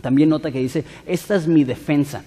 También 0.00 0.28
nota 0.28 0.50
que 0.50 0.58
dice, 0.58 0.84
esta 1.06 1.36
es 1.36 1.46
mi 1.46 1.64
defensa. 1.64 2.24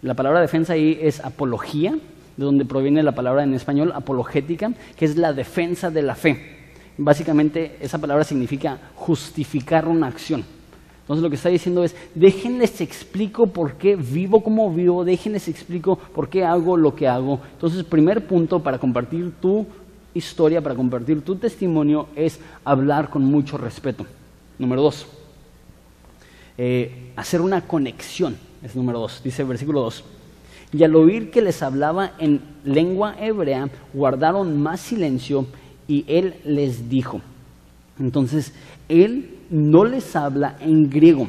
La 0.00 0.14
palabra 0.14 0.40
defensa 0.40 0.74
ahí 0.74 0.98
es 1.00 1.20
apología, 1.20 1.98
de 2.36 2.44
donde 2.44 2.64
proviene 2.64 3.02
la 3.02 3.12
palabra 3.12 3.42
en 3.42 3.52
español 3.52 3.92
apologética, 3.94 4.72
que 4.96 5.04
es 5.04 5.16
la 5.16 5.32
defensa 5.32 5.90
de 5.90 6.02
la 6.02 6.14
fe. 6.14 6.57
Básicamente 6.98 7.78
esa 7.80 7.98
palabra 7.98 8.24
significa 8.24 8.78
justificar 8.96 9.86
una 9.86 10.08
acción. 10.08 10.44
Entonces 11.02 11.22
lo 11.22 11.30
que 11.30 11.36
está 11.36 11.48
diciendo 11.48 11.84
es, 11.84 11.96
déjenles 12.14 12.82
explico 12.82 13.46
por 13.46 13.74
qué 13.74 13.96
vivo 13.96 14.42
como 14.42 14.70
vivo, 14.70 15.06
déjenles 15.06 15.48
explico 15.48 15.96
por 15.96 16.28
qué 16.28 16.44
hago 16.44 16.76
lo 16.76 16.94
que 16.94 17.08
hago. 17.08 17.40
Entonces, 17.54 17.82
primer 17.84 18.26
punto 18.26 18.62
para 18.62 18.78
compartir 18.78 19.32
tu 19.40 19.64
historia, 20.12 20.60
para 20.60 20.74
compartir 20.74 21.22
tu 21.22 21.36
testimonio, 21.36 22.08
es 22.14 22.40
hablar 22.62 23.08
con 23.08 23.24
mucho 23.24 23.56
respeto. 23.56 24.04
Número 24.58 24.82
dos, 24.82 25.06
eh, 26.58 27.12
hacer 27.16 27.40
una 27.40 27.62
conexión, 27.62 28.36
es 28.62 28.76
número 28.76 28.98
dos, 28.98 29.22
dice 29.24 29.42
el 29.42 29.48
versículo 29.48 29.80
dos. 29.80 30.04
Y 30.74 30.84
al 30.84 30.94
oír 30.94 31.30
que 31.30 31.40
les 31.40 31.62
hablaba 31.62 32.12
en 32.18 32.42
lengua 32.64 33.14
hebrea, 33.18 33.70
guardaron 33.94 34.60
más 34.60 34.80
silencio 34.80 35.46
y 35.88 36.04
él 36.06 36.34
les 36.44 36.88
dijo. 36.88 37.20
Entonces, 37.98 38.52
él 38.88 39.38
no 39.50 39.84
les 39.84 40.14
habla 40.14 40.56
en 40.60 40.88
griego. 40.88 41.26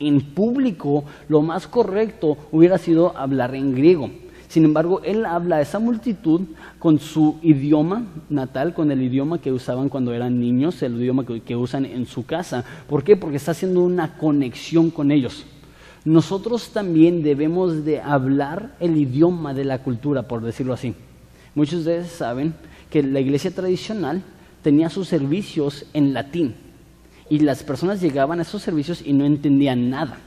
En 0.00 0.20
público 0.22 1.04
lo 1.28 1.42
más 1.42 1.68
correcto 1.68 2.38
hubiera 2.50 2.78
sido 2.78 3.16
hablar 3.16 3.54
en 3.54 3.74
griego. 3.74 4.10
Sin 4.48 4.64
embargo, 4.64 5.00
él 5.04 5.26
habla 5.26 5.56
a 5.56 5.60
esa 5.60 5.78
multitud 5.78 6.40
con 6.80 6.98
su 6.98 7.38
idioma 7.40 8.06
natal, 8.28 8.74
con 8.74 8.90
el 8.90 9.00
idioma 9.00 9.40
que 9.40 9.52
usaban 9.52 9.88
cuando 9.88 10.12
eran 10.12 10.40
niños, 10.40 10.82
el 10.82 11.00
idioma 11.00 11.24
que, 11.24 11.54
usan 11.54 11.84
en 11.84 12.04
su 12.06 12.26
casa. 12.26 12.64
¿Por 12.88 13.04
qué? 13.04 13.16
Porque 13.16 13.36
está 13.36 13.52
haciendo 13.52 13.80
una 13.80 14.16
conexión 14.18 14.90
con 14.90 15.12
ellos. 15.12 15.44
Nosotros 16.04 16.70
también 16.70 17.22
debemos 17.22 17.84
de 17.84 18.00
hablar 18.00 18.74
el 18.80 18.96
idioma 18.96 19.54
de 19.54 19.64
la 19.66 19.84
cultura, 19.84 20.22
por 20.22 20.40
decirlo 20.40 20.72
así. 20.72 20.94
Muchos 21.54 21.84
de 21.84 21.98
ustedes 21.98 22.10
saben 22.10 22.54
que 22.90 23.02
la 23.02 23.20
iglesia 23.20 23.50
tradicional 23.50 24.22
tenía 24.62 24.90
sus 24.90 25.08
servicios 25.08 25.86
en 25.94 26.12
latín 26.12 26.54
y 27.28 27.38
las 27.38 27.62
personas 27.62 28.00
llegaban 28.00 28.40
a 28.40 28.42
esos 28.42 28.62
servicios 28.62 29.02
y 29.04 29.12
no 29.12 29.24
entendían 29.24 29.88
nada. 29.88 30.18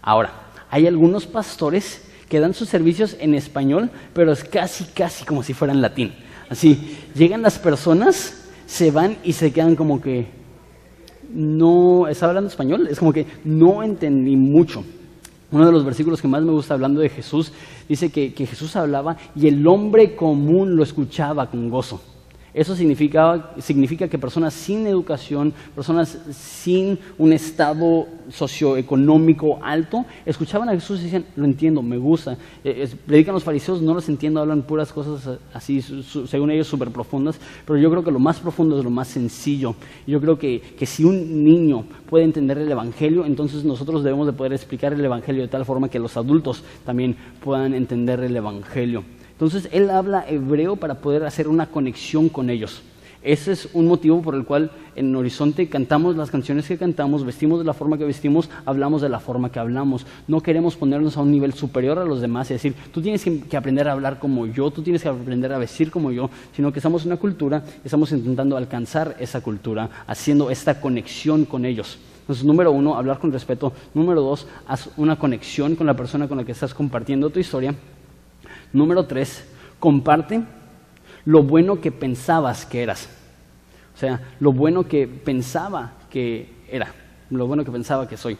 Ahora, 0.00 0.32
hay 0.70 0.86
algunos 0.86 1.26
pastores 1.26 2.02
que 2.28 2.40
dan 2.40 2.54
sus 2.54 2.68
servicios 2.68 3.16
en 3.20 3.34
español, 3.34 3.90
pero 4.14 4.32
es 4.32 4.44
casi, 4.44 4.84
casi 4.84 5.24
como 5.24 5.42
si 5.42 5.52
fueran 5.52 5.82
latín. 5.82 6.12
Así, 6.48 6.96
llegan 7.14 7.42
las 7.42 7.58
personas, 7.58 8.48
se 8.66 8.90
van 8.90 9.16
y 9.24 9.32
se 9.32 9.52
quedan 9.52 9.74
como 9.74 10.00
que 10.00 10.28
no, 11.32 12.06
¿está 12.08 12.26
hablando 12.26 12.48
español? 12.48 12.86
Es 12.88 12.98
como 12.98 13.12
que 13.12 13.26
no 13.44 13.82
entendí 13.82 14.36
mucho. 14.36 14.84
Uno 15.50 15.66
de 15.66 15.72
los 15.72 15.84
versículos 15.84 16.20
que 16.20 16.28
más 16.28 16.42
me 16.42 16.52
gusta 16.52 16.74
hablando 16.74 17.00
de 17.00 17.08
Jesús 17.08 17.52
dice 17.88 18.10
que, 18.10 18.34
que 18.34 18.46
Jesús 18.46 18.74
hablaba 18.74 19.16
y 19.34 19.46
el 19.46 19.66
hombre 19.66 20.16
común 20.16 20.76
lo 20.76 20.82
escuchaba 20.82 21.50
con 21.50 21.70
gozo. 21.70 22.00
Eso 22.56 22.74
significa, 22.74 23.50
significa 23.58 24.08
que 24.08 24.18
personas 24.18 24.54
sin 24.54 24.86
educación, 24.86 25.52
personas 25.74 26.18
sin 26.32 26.98
un 27.18 27.34
estado 27.34 28.08
socioeconómico 28.30 29.58
alto, 29.62 30.06
escuchaban 30.24 30.70
a 30.70 30.72
Jesús 30.72 31.00
y 31.00 31.04
decían, 31.04 31.26
lo 31.36 31.44
entiendo, 31.44 31.82
me 31.82 31.98
gusta. 31.98 32.38
Eh, 32.64 32.88
predican 33.04 33.34
los 33.34 33.44
fariseos, 33.44 33.82
no 33.82 33.92
los 33.92 34.08
entiendo, 34.08 34.40
hablan 34.40 34.62
puras 34.62 34.90
cosas 34.90 35.38
así, 35.52 35.82
según 35.82 36.50
ellos, 36.50 36.66
súper 36.66 36.88
profundas, 36.90 37.38
pero 37.66 37.78
yo 37.78 37.90
creo 37.90 38.02
que 38.02 38.10
lo 38.10 38.20
más 38.20 38.40
profundo 38.40 38.78
es 38.78 38.84
lo 38.84 38.90
más 38.90 39.08
sencillo. 39.08 39.74
Yo 40.06 40.18
creo 40.18 40.38
que, 40.38 40.62
que 40.78 40.86
si 40.86 41.04
un 41.04 41.44
niño 41.44 41.84
puede 42.08 42.24
entender 42.24 42.56
el 42.56 42.72
Evangelio, 42.72 43.26
entonces 43.26 43.64
nosotros 43.64 44.02
debemos 44.02 44.26
de 44.26 44.32
poder 44.32 44.54
explicar 44.54 44.94
el 44.94 45.04
Evangelio 45.04 45.42
de 45.42 45.48
tal 45.48 45.66
forma 45.66 45.90
que 45.90 45.98
los 45.98 46.16
adultos 46.16 46.64
también 46.86 47.16
puedan 47.44 47.74
entender 47.74 48.20
el 48.20 48.34
Evangelio. 48.34 49.04
Entonces 49.36 49.68
él 49.70 49.90
habla 49.90 50.24
hebreo 50.26 50.76
para 50.76 50.94
poder 50.94 51.24
hacer 51.24 51.46
una 51.46 51.66
conexión 51.66 52.30
con 52.30 52.48
ellos. 52.48 52.82
Ese 53.22 53.52
es 53.52 53.68
un 53.74 53.88
motivo 53.88 54.22
por 54.22 54.34
el 54.34 54.44
cual 54.44 54.70
en 54.94 55.14
Horizonte 55.14 55.68
cantamos 55.68 56.16
las 56.16 56.30
canciones 56.30 56.68
que 56.68 56.78
cantamos, 56.78 57.24
vestimos 57.24 57.58
de 57.58 57.64
la 57.64 57.74
forma 57.74 57.98
que 57.98 58.04
vestimos, 58.04 58.48
hablamos 58.64 59.02
de 59.02 59.08
la 59.08 59.18
forma 59.18 59.50
que 59.50 59.58
hablamos. 59.58 60.06
No 60.28 60.40
queremos 60.40 60.76
ponernos 60.76 61.16
a 61.16 61.22
un 61.22 61.32
nivel 61.32 61.52
superior 61.52 61.98
a 61.98 62.04
los 62.04 62.20
demás 62.20 62.48
y 62.50 62.54
decir, 62.54 62.74
tú 62.94 63.02
tienes 63.02 63.24
que 63.24 63.56
aprender 63.56 63.88
a 63.88 63.92
hablar 63.92 64.20
como 64.20 64.46
yo, 64.46 64.70
tú 64.70 64.80
tienes 64.80 65.02
que 65.02 65.08
aprender 65.08 65.52
a 65.52 65.58
vestir 65.58 65.90
como 65.90 66.12
yo, 66.12 66.30
sino 66.54 66.72
que 66.72 66.78
estamos 66.78 67.02
en 67.02 67.08
una 67.08 67.16
cultura 67.16 67.64
estamos 67.84 68.12
intentando 68.12 68.56
alcanzar 68.56 69.16
esa 69.18 69.40
cultura, 69.40 69.90
haciendo 70.06 70.48
esta 70.48 70.80
conexión 70.80 71.46
con 71.46 71.64
ellos. 71.64 71.98
Entonces, 72.20 72.44
número 72.44 72.70
uno, 72.70 72.96
hablar 72.96 73.18
con 73.18 73.32
respeto. 73.32 73.72
Número 73.92 74.20
dos, 74.20 74.46
haz 74.66 74.88
una 74.96 75.16
conexión 75.16 75.74
con 75.74 75.86
la 75.86 75.94
persona 75.94 76.28
con 76.28 76.38
la 76.38 76.44
que 76.44 76.52
estás 76.52 76.74
compartiendo 76.74 77.30
tu 77.30 77.40
historia. 77.40 77.74
Número 78.76 79.06
tres, 79.06 79.42
comparte 79.80 80.42
lo 81.24 81.42
bueno 81.42 81.80
que 81.80 81.90
pensabas 81.90 82.66
que 82.66 82.82
eras. 82.82 83.08
O 83.94 83.98
sea, 83.98 84.20
lo 84.38 84.52
bueno 84.52 84.86
que 84.86 85.08
pensaba 85.08 85.94
que 86.10 86.50
era, 86.70 86.92
lo 87.30 87.46
bueno 87.46 87.64
que 87.64 87.70
pensaba 87.70 88.06
que 88.06 88.18
soy. 88.18 88.36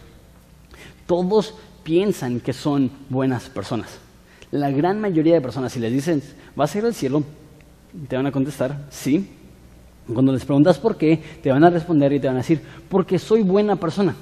Todos 1.06 1.54
piensan 1.84 2.40
que 2.40 2.52
son 2.52 2.90
buenas 3.08 3.48
personas. 3.48 3.98
La 4.50 4.70
gran 4.70 5.00
mayoría 5.00 5.32
de 5.32 5.40
personas, 5.40 5.72
si 5.72 5.80
les 5.80 5.90
dicen, 5.90 6.22
¿vas 6.54 6.74
a 6.74 6.78
ir 6.80 6.84
al 6.84 6.92
cielo? 6.92 7.24
Te 8.06 8.16
van 8.16 8.26
a 8.26 8.32
contestar, 8.32 8.84
sí. 8.90 9.30
Cuando 10.12 10.34
les 10.34 10.44
preguntas 10.44 10.78
por 10.78 10.98
qué, 10.98 11.18
te 11.42 11.50
van 11.50 11.64
a 11.64 11.70
responder 11.70 12.12
y 12.12 12.20
te 12.20 12.26
van 12.26 12.36
a 12.36 12.40
decir, 12.40 12.60
porque 12.90 13.18
soy 13.18 13.42
buena 13.42 13.76
persona. 13.76 14.14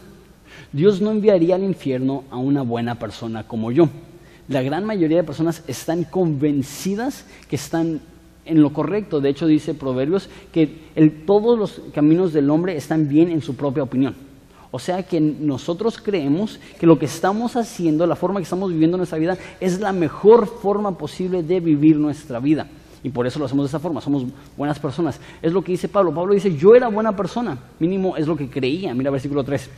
Dios 0.71 1.01
no 1.01 1.11
enviaría 1.11 1.57
al 1.57 1.65
infierno 1.65 2.23
a 2.31 2.37
una 2.37 2.63
buena 2.63 3.01
persona 3.01 3.49
como 3.49 3.73
yo 3.73 3.89
la 4.49 4.63
gran 4.63 4.85
mayoría 4.85 5.19
de 5.19 5.25
personas 5.25 5.63
están 5.67 6.05
convencidas 6.05 7.27
que 7.49 7.57
están 7.57 8.01
en 8.45 8.61
lo 8.61 8.73
correcto. 8.73 9.21
De 9.21 9.31
hecho, 9.31 9.47
dice 9.47 9.75
Proverbios 9.75 10.29
que 10.53 10.67
todos 11.27 11.59
los 11.59 11.81
caminos 11.95 12.33
del 12.33 12.51
hombre 12.51 12.77
están 12.77 13.09
bien 13.09 13.31
en 13.31 13.41
su 13.41 13.57
propia 13.57 13.83
opinión. 13.83 14.15
O 14.71 14.79
sea 14.79 15.05
que 15.05 15.21
nosotros 15.21 15.99
creemos 15.99 16.59
que 16.81 16.87
lo 16.87 16.99
que 16.99 17.07
estamos 17.07 17.55
haciendo, 17.55 18.07
la 18.07 18.17
forma 18.17 18.41
que 18.41 18.45
estamos 18.45 18.73
viviendo 18.73 18.97
nuestra 18.97 19.19
vida, 19.19 19.39
es 19.61 19.79
la 19.79 19.93
mejor 19.93 20.47
forma 20.47 20.99
posible 20.99 21.45
de 21.45 21.61
vivir 21.61 21.97
nuestra 21.97 22.41
vida. 22.41 22.67
Y 23.05 23.11
por 23.11 23.27
eso 23.27 23.39
lo 23.39 23.45
hacemos 23.45 23.67
de 23.67 23.69
esa 23.69 23.79
forma, 23.79 24.01
somos 24.01 24.25
buenas 24.57 24.79
personas. 24.81 25.21
Es 25.43 25.53
lo 25.53 25.63
que 25.63 25.73
dice 25.73 25.89
Pablo. 25.89 26.13
Pablo 26.13 26.35
dice, 26.35 26.57
yo 26.57 26.75
era 26.75 26.89
buena 26.89 27.15
persona, 27.15 27.57
mínimo 27.79 28.17
es 28.17 28.27
lo 28.27 28.37
que 28.37 28.51
creía. 28.51 28.93
Mira 28.95 29.11
versículo 29.11 29.45
3. 29.45 29.71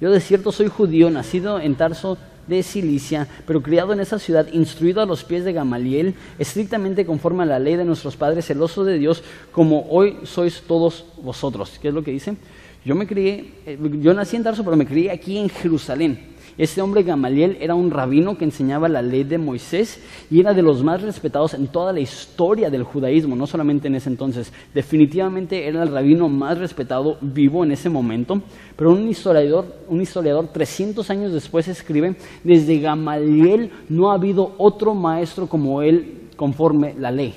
Yo 0.00 0.10
de 0.10 0.20
cierto 0.20 0.50
soy 0.50 0.66
judío, 0.66 1.08
nacido 1.08 1.60
en 1.60 1.74
Tarso 1.76 2.18
de 2.46 2.62
Cilicia, 2.62 3.26
pero 3.46 3.62
criado 3.62 3.92
en 3.92 4.00
esa 4.00 4.18
ciudad, 4.18 4.46
instruido 4.52 5.00
a 5.00 5.06
los 5.06 5.24
pies 5.24 5.44
de 5.44 5.52
Gamaliel, 5.52 6.14
estrictamente 6.38 7.06
conforme 7.06 7.42
a 7.42 7.46
la 7.46 7.58
ley 7.58 7.76
de 7.76 7.84
nuestros 7.84 8.16
padres, 8.16 8.46
celoso 8.46 8.84
de 8.84 8.98
Dios, 8.98 9.22
como 9.52 9.86
hoy 9.90 10.18
sois 10.24 10.62
todos 10.66 11.04
vosotros. 11.22 11.78
¿Qué 11.80 11.88
es 11.88 11.94
lo 11.94 12.02
que 12.02 12.12
dice? 12.12 12.36
Yo 12.84 12.94
me 12.94 13.06
crié, 13.06 13.52
eh, 13.66 13.78
yo 14.00 14.14
nací 14.14 14.36
en 14.36 14.44
Tarso, 14.44 14.62
pero 14.62 14.76
me 14.76 14.86
crié 14.86 15.10
aquí 15.10 15.38
en 15.38 15.48
Jerusalén. 15.48 16.35
Este 16.58 16.80
hombre 16.80 17.02
Gamaliel 17.02 17.58
era 17.60 17.74
un 17.74 17.90
rabino 17.90 18.38
que 18.38 18.46
enseñaba 18.46 18.88
la 18.88 19.02
ley 19.02 19.24
de 19.24 19.36
Moisés 19.36 20.00
y 20.30 20.40
era 20.40 20.54
de 20.54 20.62
los 20.62 20.82
más 20.82 21.02
respetados 21.02 21.52
en 21.52 21.66
toda 21.66 21.92
la 21.92 22.00
historia 22.00 22.70
del 22.70 22.82
judaísmo, 22.82 23.36
no 23.36 23.46
solamente 23.46 23.88
en 23.88 23.94
ese 23.94 24.08
entonces. 24.08 24.50
Definitivamente 24.72 25.68
era 25.68 25.82
el 25.82 25.92
rabino 25.92 26.30
más 26.30 26.56
respetado 26.56 27.18
vivo 27.20 27.62
en 27.62 27.72
ese 27.72 27.90
momento, 27.90 28.40
pero 28.74 28.92
un 28.92 29.06
historiador, 29.06 29.66
un 29.86 30.00
historiador 30.00 30.48
300 30.48 31.10
años 31.10 31.32
después 31.34 31.68
escribe, 31.68 32.16
desde 32.42 32.80
Gamaliel 32.80 33.70
no 33.90 34.10
ha 34.10 34.14
habido 34.14 34.54
otro 34.56 34.94
maestro 34.94 35.46
como 35.46 35.82
él 35.82 36.28
conforme 36.36 36.94
la 36.98 37.10
ley. 37.10 37.34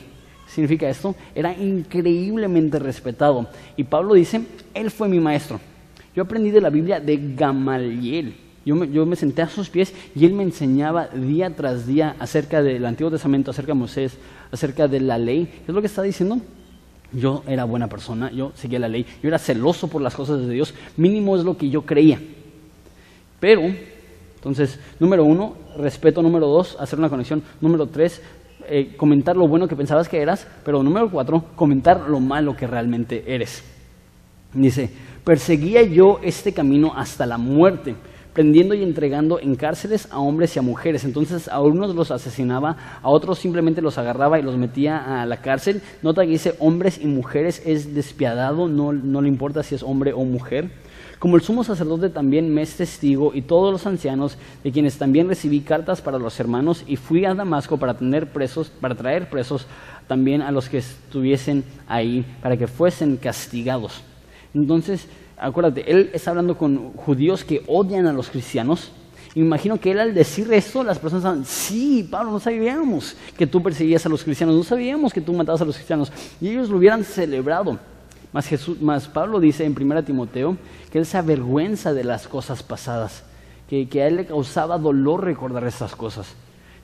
significa 0.48 0.90
esto? 0.90 1.14
Era 1.36 1.54
increíblemente 1.54 2.80
respetado. 2.80 3.48
Y 3.76 3.84
Pablo 3.84 4.14
dice, 4.14 4.44
él 4.74 4.90
fue 4.90 5.10
mi 5.10 5.20
maestro. 5.20 5.60
Yo 6.16 6.24
aprendí 6.24 6.52
de 6.52 6.62
la 6.62 6.70
Biblia 6.70 7.02
de 7.02 7.34
Gamaliel. 7.36 8.49
Yo 8.70 9.06
me, 9.08 9.16
senté 9.16 9.42
a 9.42 9.50
sus 9.50 9.68
pies 9.68 9.96
y 10.14 10.26
él 10.26 10.34
me 10.34 10.44
enseñaba 10.44 11.08
día 11.08 11.50
tras 11.56 11.88
día 11.88 12.16
acerca 12.20 12.62
del 12.62 12.86
Antiguo 12.86 13.10
Testamento, 13.10 13.50
acerca 13.50 13.72
de 13.72 13.80
Moisés, 13.80 14.16
acerca 14.52 14.88
de 14.88 15.00
la 15.00 15.18
ley. 15.18 15.46
¿Qué 15.48 15.64
es 15.70 15.74
lo 15.74 15.82
que 15.82 15.88
está 15.88 16.04
diciendo? 16.04 16.40
Yo 17.12 17.42
era 17.48 17.64
buena 17.64 17.88
persona, 17.88 18.32
yo 18.32 18.52
seguía 18.54 18.78
la 18.78 18.88
ley, 18.88 19.08
yo 19.24 19.30
era 19.30 19.40
celoso 19.40 19.88
por 19.88 20.04
las 20.04 20.14
cosas 20.14 20.42
de 20.42 20.54
Dios, 20.54 20.76
mínimo 20.98 21.36
es 21.36 21.44
lo 21.44 21.58
que 21.58 21.68
yo 21.72 21.82
creía. 21.82 22.22
Pero, 23.40 23.64
entonces, 24.36 24.80
número 25.00 25.24
uno, 25.24 25.56
respeto, 25.76 26.22
número 26.22 26.46
dos, 26.46 26.78
hacer 26.80 27.00
una 27.00 27.10
conexión, 27.10 27.42
número 27.62 27.88
tres, 27.88 28.22
eh, 28.68 28.94
comentar 28.96 29.36
lo 29.36 29.48
bueno 29.48 29.68
que 29.68 29.76
pensabas 29.76 30.08
que 30.08 30.22
eras, 30.22 30.46
pero 30.64 30.84
número 30.84 31.10
cuatro, 31.10 31.44
comentar 31.56 32.02
lo 32.08 32.20
malo 32.20 32.56
que 32.56 32.68
realmente 32.68 33.24
eres. 33.26 33.64
Dice, 34.54 34.92
perseguía 35.24 35.82
yo 35.82 36.20
este 36.22 36.54
camino 36.54 36.94
hasta 36.96 37.26
la 37.26 37.40
muerte, 37.40 37.96
prendiendo 38.40 38.74
y 38.74 38.84
entregando 38.84 39.38
en 39.38 39.56
cárceles 39.56 40.08
a 40.12 40.20
hombres 40.20 40.56
y 40.56 40.60
a 40.60 40.62
mujeres. 40.62 41.04
Entonces 41.04 41.50
a 41.50 41.60
unos 41.60 41.94
los 41.94 42.10
asesinaba, 42.10 42.78
a 43.02 43.10
otros 43.10 43.38
simplemente 43.38 43.82
los 43.82 43.98
agarraba 43.98 44.40
y 44.40 44.44
los 44.44 44.56
metía 44.56 45.22
a 45.22 45.26
la 45.26 45.42
cárcel. 45.42 45.82
Nota 46.02 46.22
que 46.22 46.30
dice 46.30 46.56
hombres 46.60 47.02
y 47.04 47.08
mujeres 47.08 47.62
es 47.66 47.94
despiadado, 47.94 48.70
no, 48.70 48.94
no 48.94 49.22
le 49.22 49.28
importa 49.28 49.62
si 49.62 49.76
es 49.76 49.84
hombre 49.84 50.14
o 50.14 50.24
mujer. 50.24 50.72
Como 51.20 51.36
el 51.36 51.42
sumo 51.42 51.66
sacerdote 51.66 52.08
también 52.08 52.54
me 52.54 52.62
es 52.62 52.78
testigo 52.78 53.34
y 53.36 53.42
todos 53.42 53.74
los 53.74 53.86
ancianos, 53.86 54.38
de 54.64 54.72
quienes 54.72 54.98
también 54.98 55.28
recibí 55.28 55.60
cartas 55.60 56.02
para 56.02 56.18
los 56.18 56.40
hermanos 56.40 56.86
y 56.88 56.96
fui 56.96 57.26
a 57.26 57.36
Damasco 57.36 57.76
para 57.76 57.98
tener 57.98 58.32
presos, 58.32 58.70
para 58.70 58.96
traer 58.96 59.30
presos 59.30 59.68
también 60.08 60.42
a 60.42 60.52
los 60.52 60.70
que 60.70 60.78
estuviesen 60.78 61.66
ahí, 61.90 62.26
para 62.42 62.56
que 62.56 62.68
fuesen 62.68 63.18
castigados. 63.18 64.02
Entonces, 64.54 65.10
acuérdate, 65.40 65.90
él 65.92 66.10
está 66.14 66.32
hablando 66.32 66.58
con 66.58 66.94
judíos 66.94 67.44
que 67.44 67.64
odian 67.68 68.08
a 68.08 68.14
los 68.14 68.30
cristianos. 68.30 68.92
Imagino 69.36 69.80
que 69.80 69.92
él 69.92 70.00
al 70.00 70.14
decir 70.14 70.52
eso, 70.52 70.84
las 70.84 71.00
personas 71.00 71.24
estaban, 71.24 71.46
sí, 71.46 72.08
Pablo, 72.10 72.32
no 72.32 72.40
sabíamos 72.40 73.16
que 73.38 73.48
tú 73.48 73.62
perseguías 73.62 74.06
a 74.06 74.10
los 74.10 74.24
cristianos, 74.24 74.56
no 74.56 74.64
sabíamos 74.64 75.14
que 75.14 75.22
tú 75.22 75.34
matabas 75.34 75.62
a 75.62 75.66
los 75.66 75.76
cristianos. 75.76 76.12
Y 76.42 76.50
ellos 76.50 76.70
lo 76.70 76.78
hubieran 76.78 77.04
celebrado. 77.04 77.80
Más, 78.32 78.48
Jesús, 78.48 78.82
más 78.82 79.08
Pablo 79.08 79.40
dice 79.40 79.66
en 79.66 79.76
1 79.80 80.04
Timoteo 80.04 80.58
que 80.92 81.00
él 81.00 81.06
se 81.06 81.18
avergüenza 81.18 81.94
de 81.94 82.04
las 82.04 82.28
cosas 82.28 82.62
pasadas, 82.62 83.24
que, 83.68 83.88
que 83.88 84.04
a 84.04 84.08
él 84.08 84.18
le 84.18 84.26
causaba 84.26 84.78
dolor 84.78 85.24
recordar 85.24 85.66
esas 85.66 85.96
cosas. 85.96 86.36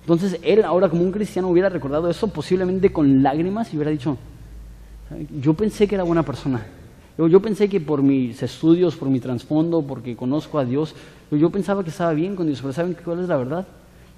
Entonces 0.01 0.39
él 0.43 0.63
ahora 0.63 0.87
como 0.89 1.03
un 1.03 1.11
cristiano 1.11 1.49
hubiera 1.49 1.69
recordado 1.69 2.09
eso 2.09 2.27
posiblemente 2.27 2.91
con 2.91 3.23
lágrimas 3.23 3.73
y 3.73 3.77
hubiera 3.77 3.91
dicho, 3.91 4.17
yo 5.41 5.53
pensé 5.55 5.87
que 5.87 5.95
era 5.95 6.03
buena 6.03 6.23
persona, 6.23 6.65
yo, 7.17 7.41
pensé 7.41 7.69
que 7.69 7.79
por 7.79 8.03
mis 8.03 8.41
estudios, 8.43 8.95
por 8.95 9.09
mi 9.09 9.19
trasfondo, 9.19 9.81
porque 9.81 10.15
conozco 10.15 10.59
a 10.59 10.65
Dios, 10.65 10.95
yo, 11.31 11.49
pensaba 11.49 11.83
que 11.83 11.89
estaba 11.89 12.13
bien 12.13 12.35
con 12.35 12.45
Dios, 12.45 12.59
pero 12.61 12.73
¿saben 12.73 12.95
cuál 13.03 13.21
es 13.21 13.29
la 13.29 13.37
verdad? 13.37 13.67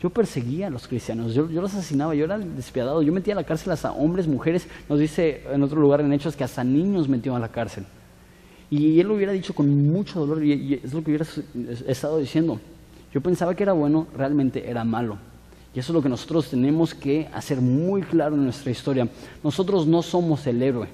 Yo 0.01 0.09
perseguía 0.09 0.67
a 0.67 0.69
los 0.69 0.87
cristianos, 0.87 1.33
yo, 1.33 1.43
los 1.45 1.73
asesinaba, 1.73 2.15
yo 2.15 2.25
era 2.25 2.37
despiadado, 2.37 3.01
yo 3.01 3.13
metía 3.13 3.33
a 3.33 3.37
la 3.37 3.43
cárcel 3.43 3.71
hasta 3.71 3.91
hombres, 3.91 4.27
mujeres, 4.27 4.67
nos 4.89 4.99
dice 4.99 5.43
en 5.51 5.61
otro 5.63 5.79
lugar 5.79 6.01
en 6.01 6.11
Hechos 6.13 6.35
que 6.35 6.43
hasta 6.43 6.63
niños 6.63 7.07
metió 7.07 7.35
a 7.35 7.39
la 7.39 7.49
cárcel. 7.49 7.85
Y 8.69 8.99
él 8.99 9.07
lo 9.07 9.15
hubiera 9.15 9.31
dicho 9.31 9.53
con 9.53 9.69
mucho 9.87 10.19
dolor, 10.19 10.43
y, 10.43 10.73
es 10.83 10.93
lo 10.93 11.03
que 11.03 11.11
hubiera 11.11 11.25
estado 11.87 12.17
diciendo. 12.17 12.59
Yo 13.13 13.21
pensaba 13.21 13.55
que 13.55 13.63
era 13.63 13.73
bueno, 13.73 14.07
realmente 14.15 14.69
era 14.69 14.83
malo. 14.83 15.17
Y 15.73 15.79
eso 15.79 15.91
es 15.91 15.95
lo 15.95 16.01
que 16.01 16.09
nosotros 16.09 16.49
tenemos 16.49 16.93
que 16.93 17.27
hacer 17.33 17.61
muy 17.61 18.01
claro 18.01 18.35
en 18.35 18.43
nuestra 18.43 18.71
historia. 18.71 19.07
Nosotros 19.43 19.85
no 19.87 20.01
somos 20.01 20.45
el 20.47 20.61
héroe. 20.61 20.87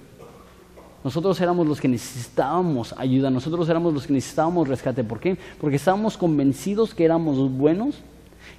Nosotros 1.03 1.39
éramos 1.41 1.67
los 1.67 1.81
que 1.81 1.87
necesitábamos 1.87 2.95
ayuda, 2.97 3.29
nosotros 3.29 3.67
éramos 3.67 3.93
los 3.93 4.07
que 4.07 4.13
necesitábamos 4.13 4.67
rescate. 4.67 5.03
¿Por 5.03 5.19
qué? 5.19 5.37
Porque 5.59 5.75
estábamos 5.75 6.17
convencidos 6.17 6.93
que 6.93 7.03
éramos 7.03 7.51
buenos 7.51 7.95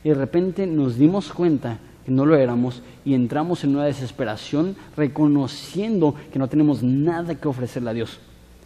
y 0.03 0.11
de 0.11 0.15
repente 0.15 0.67
nos 0.67 0.97
dimos 0.97 1.33
cuenta 1.33 1.79
que 2.05 2.11
no 2.11 2.27
lo 2.27 2.37
éramos 2.37 2.83
y 3.05 3.15
entramos 3.15 3.65
en 3.65 3.75
una 3.75 3.85
desesperación 3.85 4.77
reconociendo 4.95 6.15
que 6.33 6.39
no 6.39 6.49
tenemos 6.49 6.83
nada 6.83 7.35
que 7.35 7.49
ofrecerle 7.49 7.91
a 7.91 7.95
Dios. 7.95 8.21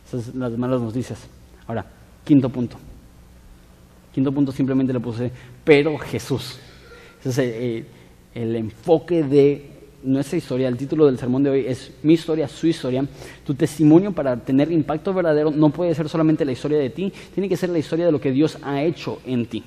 Esas 0.06 0.24
son 0.24 0.40
las 0.40 0.58
malas 0.58 0.80
noticias. 0.80 1.28
Ahora, 1.68 1.86
quinto 2.24 2.48
punto. 2.48 2.76
Quinto 4.12 4.32
punto 4.32 4.50
simplemente 4.50 4.92
le 4.92 4.98
puse, 4.98 5.30
pero 5.62 5.96
Jesús. 5.98 6.58
Ese 7.20 7.28
es 7.28 7.38
el, 7.38 7.86
el 8.42 8.56
enfoque 8.56 9.22
de 9.22 9.77
nuestra 10.02 10.38
historia, 10.38 10.68
el 10.68 10.76
título 10.76 11.06
del 11.06 11.18
sermón 11.18 11.42
de 11.42 11.50
hoy 11.50 11.66
es 11.66 11.92
Mi 12.02 12.14
historia, 12.14 12.48
su 12.48 12.66
historia. 12.66 13.04
Tu 13.44 13.54
testimonio 13.54 14.12
para 14.12 14.36
tener 14.36 14.70
impacto 14.70 15.12
verdadero 15.12 15.50
no 15.50 15.70
puede 15.70 15.94
ser 15.94 16.08
solamente 16.08 16.44
la 16.44 16.52
historia 16.52 16.78
de 16.78 16.90
ti, 16.90 17.12
tiene 17.34 17.48
que 17.48 17.56
ser 17.56 17.70
la 17.70 17.78
historia 17.78 18.06
de 18.06 18.12
lo 18.12 18.20
que 18.20 18.30
Dios 18.30 18.58
ha 18.62 18.82
hecho 18.82 19.20
en 19.26 19.46
ti. 19.46 19.64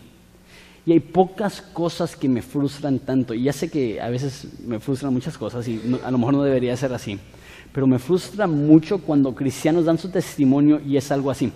Y 0.85 0.93
hay 0.93 0.99
pocas 0.99 1.61
cosas 1.61 2.15
que 2.15 2.27
me 2.27 2.41
frustran 2.41 2.99
tanto, 2.99 3.33
y 3.33 3.43
ya 3.43 3.53
sé 3.53 3.69
que 3.69 4.01
a 4.01 4.09
veces 4.09 4.47
me 4.65 4.79
frustran 4.79 5.13
muchas 5.13 5.37
cosas 5.37 5.67
y 5.67 5.79
a 6.03 6.09
lo 6.09 6.17
mejor 6.17 6.33
no 6.33 6.43
debería 6.43 6.75
ser 6.75 6.91
así, 6.91 7.19
pero 7.71 7.85
me 7.85 7.99
frustra 7.99 8.47
mucho 8.47 8.97
cuando 8.97 9.35
cristianos 9.35 9.85
dan 9.85 9.99
su 9.99 10.09
testimonio 10.09 10.81
y 10.83 10.97
es 10.97 11.11
algo 11.11 11.29
así. 11.29 11.51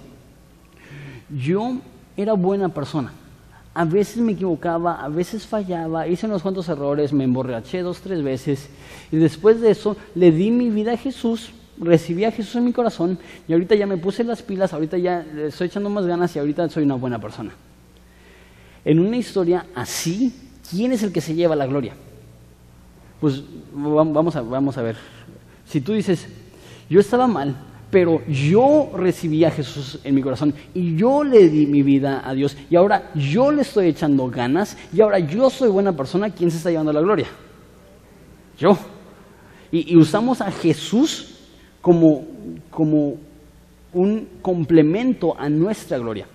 Yo 1.29 1.77
era 2.15 2.33
buena 2.33 2.69
persona 2.69 3.11
a 3.75 3.83
veces 3.83 4.17
me 4.17 4.31
equivocaba, 4.31 5.03
a 5.03 5.09
veces 5.09 5.45
fallaba, 5.45 6.07
hice 6.07 6.25
unos 6.27 6.41
cuantos 6.41 6.69
errores, 6.69 7.11
me 7.11 7.25
emborraché 7.25 7.81
dos, 7.81 7.99
tres 7.99 8.23
veces. 8.23 8.69
Y 9.11 9.17
después 9.17 9.59
de 9.59 9.71
eso 9.71 9.97
le 10.15 10.31
di 10.31 10.49
mi 10.49 10.69
vida 10.69 10.93
a 10.93 10.97
Jesús, 10.97 11.51
recibí 11.77 12.23
a 12.23 12.31
Jesús 12.31 12.55
en 12.55 12.63
mi 12.63 12.71
corazón 12.71 13.19
y 13.49 13.51
ahorita 13.51 13.75
ya 13.75 13.85
me 13.85 13.97
puse 13.97 14.23
las 14.23 14.41
pilas, 14.41 14.71
ahorita 14.71 14.97
ya 14.97 15.25
estoy 15.45 15.67
echando 15.67 15.89
más 15.89 16.05
ganas 16.05 16.33
y 16.33 16.39
ahorita 16.39 16.69
soy 16.69 16.83
una 16.83 16.95
buena 16.95 17.19
persona. 17.19 17.51
En 18.85 18.97
una 18.97 19.17
historia 19.17 19.65
así, 19.75 20.33
¿quién 20.71 20.93
es 20.93 21.03
el 21.03 21.11
que 21.11 21.19
se 21.19 21.35
lleva 21.35 21.53
la 21.53 21.65
gloria? 21.65 21.95
Pues 23.19 23.43
vamos 23.73 24.37
a, 24.37 24.41
vamos 24.41 24.77
a 24.77 24.83
ver. 24.83 24.95
Si 25.67 25.81
tú 25.81 25.91
dices, 25.91 26.29
yo 26.89 27.01
estaba 27.01 27.27
mal, 27.27 27.57
pero 27.95 28.21
yo 28.27 28.91
recibí 28.93 29.45
a 29.45 29.51
Jesús 29.51 29.99
en 30.03 30.13
mi 30.15 30.21
corazón 30.21 30.53
y 30.73 30.97
yo 30.97 31.23
le 31.23 31.47
di 31.47 31.65
mi 31.65 31.81
vida 31.81 32.21
a 32.25 32.33
Dios 32.33 32.57
y 32.69 32.75
ahora 32.75 33.13
yo 33.15 33.53
le 33.53 33.61
estoy 33.61 33.87
echando 33.87 34.27
ganas 34.27 34.77
y 34.91 34.99
ahora 34.99 35.19
yo 35.19 35.49
soy 35.49 35.69
buena 35.69 35.95
persona, 35.95 36.29
¿quién 36.29 36.51
se 36.51 36.57
está 36.57 36.69
llevando 36.69 36.91
la 36.91 36.99
gloria? 36.99 37.27
Yo. 38.59 38.77
Y, 39.71 39.95
usamos 39.95 40.41
a 40.41 40.51
Jesús 40.51 41.37
como, 41.79 42.25
como 42.69 43.15
un 43.93 44.27
complemento 44.41 45.33
a 45.39 45.47
nuestra 45.47 45.97
gloria. 45.97 46.27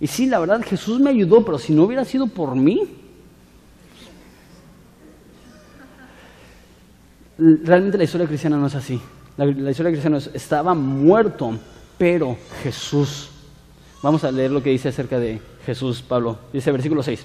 Y 0.00 0.06
sí, 0.06 0.24
la 0.24 0.38
verdad, 0.38 0.62
Jesús 0.62 0.98
me 0.98 1.10
ayudó, 1.10 1.44
pero 1.44 1.58
si 1.58 1.74
no 1.74 1.84
hubiera 1.84 2.06
sido 2.06 2.26
por 2.26 2.56
mí, 2.56 2.88
realmente 7.36 7.98
la 7.98 8.04
historia 8.04 8.26
cristiana 8.26 8.56
no 8.56 8.68
es 8.68 8.74
así. 8.74 8.98
La, 9.36 9.46
historia 9.46 9.84
de 9.84 9.92
cristianos 9.92 10.30
estaba 10.34 10.74
muerto, 10.74 11.58
pero 11.96 12.36
Jesús. 12.62 13.30
Vamos 14.02 14.24
a 14.24 14.30
leer 14.30 14.50
lo 14.50 14.62
que 14.62 14.68
dice 14.68 14.90
acerca 14.90 15.18
de 15.18 15.40
Jesús, 15.64 16.02
Pablo. 16.02 16.38
Dice 16.52 16.70
versículo 16.70 17.02
6. 17.02 17.24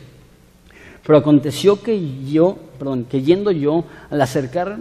Pero 1.05 1.17
aconteció 1.17 1.81
que 1.81 2.23
yo, 2.25 2.57
perdón, 2.79 3.03
que 3.05 3.21
yendo 3.23 3.51
yo 3.51 3.83
al 4.09 4.21
acercar, 4.21 4.77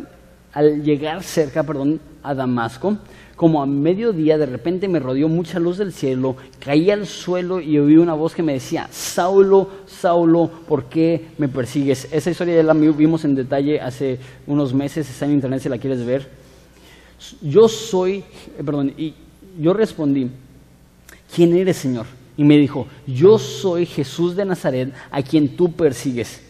al 0.52 0.84
llegar 0.84 1.24
cerca, 1.24 1.64
perdón, 1.64 2.00
a 2.22 2.32
Damasco, 2.34 2.96
como 3.34 3.60
a 3.60 3.66
mediodía 3.66 4.38
de 4.38 4.46
repente 4.46 4.86
me 4.86 5.00
rodeó 5.00 5.28
mucha 5.28 5.58
luz 5.58 5.78
del 5.78 5.92
cielo, 5.92 6.36
caí 6.60 6.90
al 6.92 7.06
suelo 7.06 7.60
y 7.60 7.78
oí 7.78 7.96
una 7.96 8.14
voz 8.14 8.34
que 8.34 8.42
me 8.42 8.52
decía, 8.52 8.88
Saulo, 8.92 9.68
Saulo, 9.86 10.48
¿por 10.68 10.84
qué 10.84 11.26
me 11.38 11.48
persigues? 11.48 12.08
Esa 12.12 12.30
historia 12.30 12.56
ya 12.56 12.62
la 12.62 12.72
vimos 12.72 13.24
en 13.24 13.34
detalle 13.34 13.80
hace 13.80 14.18
unos 14.46 14.72
meses, 14.72 15.10
está 15.10 15.26
en 15.26 15.32
internet 15.32 15.60
si 15.62 15.68
la 15.68 15.78
quieres 15.78 16.06
ver 16.06 16.45
yo 17.40 17.68
soy, 17.68 18.18
eh, 18.58 18.62
perdón, 18.64 18.92
y 18.96 19.14
yo 19.58 19.72
respondí, 19.72 20.30
¿quién 21.34 21.56
eres, 21.56 21.76
Señor? 21.76 22.06
Y 22.36 22.44
me 22.44 22.58
dijo, 22.58 22.86
yo 23.06 23.38
soy 23.38 23.86
Jesús 23.86 24.36
de 24.36 24.44
Nazaret, 24.44 24.92
a 25.10 25.22
quien 25.22 25.56
tú 25.56 25.72
persigues. 25.72 26.42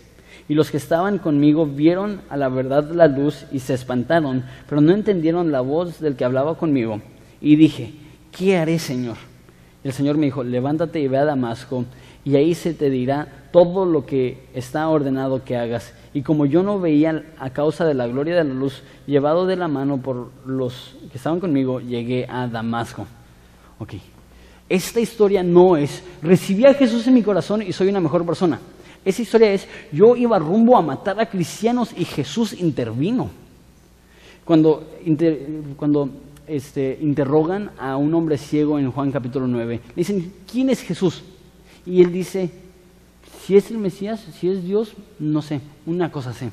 Y 0.49 0.55
los 0.55 0.71
que 0.71 0.77
estaban 0.77 1.19
conmigo 1.19 1.67
vieron 1.67 2.21
a 2.29 2.37
la 2.37 2.49
verdad 2.49 2.91
la 2.91 3.07
luz 3.09 3.45
y 3.53 3.59
se 3.61 3.75
espantaron, 3.75 4.45
pero 4.69 4.81
no 4.81 4.93
entendieron 4.93 5.51
la 5.51 5.61
voz 5.61 6.01
del 6.01 6.17
que 6.17 6.25
hablaba 6.25 6.57
conmigo. 6.57 7.01
Y 7.41 7.57
dije, 7.57 7.93
¿qué 8.37 8.57
haré, 8.57 8.79
Señor? 8.79 9.17
Y 9.83 9.89
el 9.89 9.95
Señor 9.95 10.17
me 10.17 10.27
dijo, 10.27 10.45
levántate 10.45 11.01
y 11.01 11.09
ve 11.09 11.19
a 11.19 11.25
Damasco, 11.25 11.85
y 12.25 12.35
ahí 12.35 12.55
se 12.55 12.75
te 12.75 12.91
dirá 12.91 13.49
todo 13.53 13.87
lo 13.87 14.05
que 14.05 14.49
está 14.53 14.89
ordenado 14.89 15.45
que 15.45 15.57
hagas. 15.57 15.93
Y 16.17 16.23
como 16.23 16.47
yo 16.47 16.63
no 16.63 16.81
veía 16.81 17.27
a 17.39 17.51
causa 17.51 17.85
de 17.85 17.93
la 17.93 18.07
gloria 18.07 18.37
de 18.37 18.45
la 18.45 18.55
luz, 18.55 18.83
llevado 19.07 19.45
de 19.45 19.55
la 19.55 19.69
mano 19.69 19.99
por 19.99 20.31
los 20.47 20.97
que 21.11 21.19
estaban 21.19 21.41
conmigo, 21.41 21.79
llegué 21.79 22.25
a 22.27 22.49
Damasco. 22.49 23.07
Ok. 23.79 23.97
Esta 24.67 24.99
historia 24.99 25.43
no 25.43 25.77
es, 25.77 26.03
recibí 26.23 26.65
a 26.65 26.73
Jesús 26.73 27.07
en 27.07 27.13
mi 27.13 27.23
corazón 27.23 27.61
y 27.61 27.71
soy 27.71 27.89
una 27.89 28.01
mejor 28.01 28.25
persona. 28.25 28.59
Esa 29.05 29.21
historia 29.21 29.53
es, 29.53 29.69
yo 29.93 30.17
iba 30.17 30.39
rumbo 30.39 30.79
a 30.79 30.81
matar 30.81 31.21
a 31.21 31.27
cristianos 31.27 31.91
y 31.95 32.07
Jesús 32.07 32.55
intervino. 32.55 33.29
Cuando, 34.43 34.89
cuando 35.77 36.09
este, 36.47 36.97
interrogan 36.99 37.73
a 37.79 37.99
un 37.99 38.15
hombre 38.15 38.39
ciego 38.39 38.79
en 38.79 38.91
Juan 38.91 39.13
capítulo 39.13 39.47
9, 39.47 39.81
le 39.89 39.95
dicen, 39.95 40.33
¿quién 40.51 40.71
es 40.71 40.81
Jesús? 40.81 41.23
Y 41.85 42.01
él 42.01 42.11
dice, 42.11 42.51
si 43.45 43.57
es 43.57 43.71
el 43.71 43.79
Mesías, 43.79 44.25
si 44.39 44.49
es 44.49 44.65
Dios, 44.65 44.95
no 45.19 45.43
sé, 45.43 45.61
una 45.87 46.11
cosa 46.11 46.33
sé. 46.33 46.51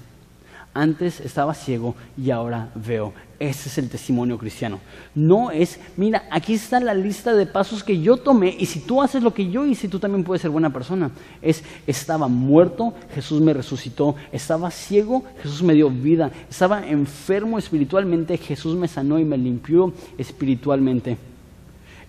Antes 0.76 1.20
estaba 1.20 1.54
ciego 1.54 1.96
y 2.18 2.32
ahora 2.32 2.70
veo. 2.74 3.14
Ese 3.40 3.70
es 3.70 3.78
el 3.78 3.90
testimonio 3.90 4.40
cristiano. 4.40 4.80
No 5.14 5.52
es, 5.52 5.80
mira, 5.98 6.24
aquí 6.32 6.54
está 6.56 6.80
la 6.80 6.96
lista 6.96 7.34
de 7.34 7.46
pasos 7.46 7.84
que 7.84 8.02
yo 8.02 8.18
tomé 8.18 8.56
y 8.58 8.66
si 8.66 8.80
tú 8.80 9.02
haces 9.02 9.22
lo 9.22 9.36
que 9.36 9.52
yo 9.52 9.68
hice, 9.68 9.88
tú 9.88 10.00
también 10.00 10.24
puedes 10.24 10.42
ser 10.42 10.50
buena 10.50 10.74
persona. 10.74 11.12
Es, 11.44 11.64
estaba 11.86 12.28
muerto, 12.28 12.96
Jesús 13.14 13.40
me 13.40 13.54
resucitó. 13.54 14.16
Estaba 14.32 14.72
ciego, 14.72 15.24
Jesús 15.44 15.62
me 15.62 15.76
dio 15.76 15.92
vida. 15.92 16.32
Estaba 16.50 16.88
enfermo 16.88 17.60
espiritualmente, 17.60 18.38
Jesús 18.38 18.76
me 18.76 18.88
sanó 18.88 19.20
y 19.20 19.26
me 19.26 19.38
limpió 19.38 19.94
espiritualmente. 20.18 21.18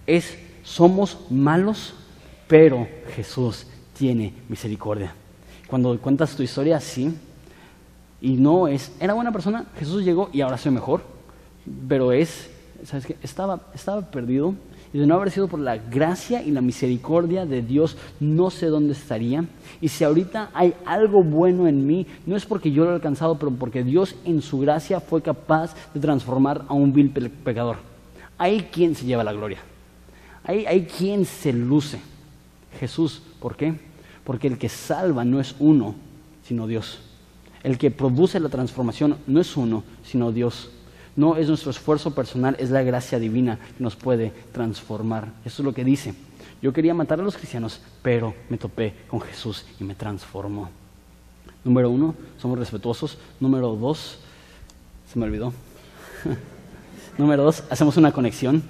Es, 0.06 0.38
somos 0.62 1.18
malos, 1.28 1.94
pero 2.48 2.88
Jesús 3.14 3.66
tiene 4.04 4.34
misericordia. 4.50 5.14
Cuando 5.66 5.98
cuentas 5.98 6.36
tu 6.36 6.42
historia 6.42 6.76
así, 6.76 7.10
y 8.20 8.32
no 8.34 8.68
es, 8.68 8.92
era 9.00 9.14
buena 9.14 9.32
persona, 9.32 9.64
Jesús 9.78 10.04
llegó 10.04 10.28
y 10.30 10.42
ahora 10.42 10.58
soy 10.58 10.72
mejor, 10.72 11.00
pero 11.88 12.12
es, 12.12 12.50
¿sabes 12.84 13.06
qué? 13.06 13.16
Estaba, 13.22 13.60
estaba 13.74 14.02
perdido 14.02 14.54
y 14.92 14.98
de 14.98 15.06
no 15.06 15.14
haber 15.14 15.30
sido 15.30 15.48
por 15.48 15.58
la 15.58 15.78
gracia 15.78 16.42
y 16.42 16.50
la 16.50 16.60
misericordia 16.60 17.46
de 17.46 17.62
Dios, 17.62 17.96
no 18.20 18.50
sé 18.50 18.66
dónde 18.66 18.92
estaría. 18.92 19.46
Y 19.80 19.88
si 19.88 20.04
ahorita 20.04 20.50
hay 20.52 20.74
algo 20.84 21.22
bueno 21.22 21.66
en 21.66 21.86
mí, 21.86 22.06
no 22.26 22.36
es 22.36 22.44
porque 22.44 22.72
yo 22.72 22.84
lo 22.84 22.90
he 22.90 22.94
alcanzado, 22.96 23.38
pero 23.38 23.52
porque 23.52 23.84
Dios 23.84 24.16
en 24.26 24.42
su 24.42 24.58
gracia 24.58 25.00
fue 25.00 25.22
capaz 25.22 25.74
de 25.94 26.00
transformar 26.00 26.66
a 26.68 26.74
un 26.74 26.92
vil 26.92 27.08
pecador. 27.08 27.78
Hay 28.36 28.64
quien 28.64 28.94
se 28.94 29.06
lleva 29.06 29.24
la 29.24 29.32
gloria. 29.32 29.60
Hay, 30.44 30.66
hay 30.66 30.84
quien 30.84 31.24
se 31.24 31.54
luce. 31.54 32.00
Jesús, 32.78 33.22
¿por 33.40 33.56
qué? 33.56 33.93
Porque 34.24 34.48
el 34.48 34.58
que 34.58 34.68
salva 34.68 35.24
no 35.24 35.40
es 35.40 35.54
uno, 35.58 35.94
sino 36.46 36.66
Dios. 36.66 37.00
El 37.62 37.78
que 37.78 37.90
produce 37.90 38.40
la 38.40 38.48
transformación 38.48 39.16
no 39.26 39.40
es 39.40 39.56
uno, 39.56 39.84
sino 40.04 40.32
Dios. 40.32 40.70
No 41.16 41.36
es 41.36 41.48
nuestro 41.48 41.70
esfuerzo 41.70 42.14
personal, 42.14 42.56
es 42.58 42.70
la 42.70 42.82
gracia 42.82 43.18
divina 43.18 43.58
que 43.76 43.82
nos 43.82 43.96
puede 43.96 44.32
transformar. 44.52 45.32
Eso 45.44 45.62
es 45.62 45.66
lo 45.66 45.72
que 45.72 45.84
dice. 45.84 46.14
Yo 46.60 46.72
quería 46.72 46.94
matar 46.94 47.20
a 47.20 47.22
los 47.22 47.36
cristianos, 47.36 47.80
pero 48.02 48.34
me 48.48 48.58
topé 48.58 48.94
con 49.08 49.20
Jesús 49.20 49.64
y 49.78 49.84
me 49.84 49.94
transformó. 49.94 50.70
Número 51.62 51.90
uno, 51.90 52.14
somos 52.38 52.58
respetuosos. 52.58 53.18
Número 53.40 53.74
dos, 53.76 54.18
se 55.10 55.18
me 55.18 55.26
olvidó. 55.26 55.52
Número 57.18 57.44
dos, 57.44 57.64
hacemos 57.70 57.96
una 57.96 58.12
conexión. 58.12 58.62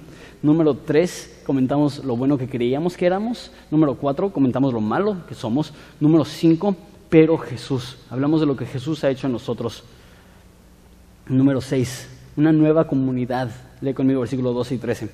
Número 0.45 0.75
tres, 0.75 1.41
comentamos 1.43 2.05
lo 2.05 2.15
bueno 2.15 2.37
que 2.37 2.47
creíamos 2.47 2.95
que 2.95 3.07
éramos. 3.07 3.49
Número 3.71 3.95
cuatro, 3.95 4.29
comentamos 4.31 4.71
lo 4.75 4.79
malo 4.79 5.25
que 5.27 5.33
somos. 5.33 5.73
Número 5.99 6.23
cinco, 6.23 6.75
pero 7.09 7.35
Jesús. 7.39 7.97
Hablamos 8.11 8.41
de 8.41 8.45
lo 8.45 8.55
que 8.55 8.67
Jesús 8.67 9.03
ha 9.03 9.09
hecho 9.09 9.25
en 9.25 9.33
nosotros. 9.33 9.83
Número 11.27 11.61
6, 11.61 12.09
una 12.37 12.51
nueva 12.51 12.85
comunidad. 12.85 13.49
Lee 13.81 13.95
conmigo 13.95 14.19
versículos 14.19 14.53
12 14.53 14.75
y 14.75 14.77
13. 14.77 15.09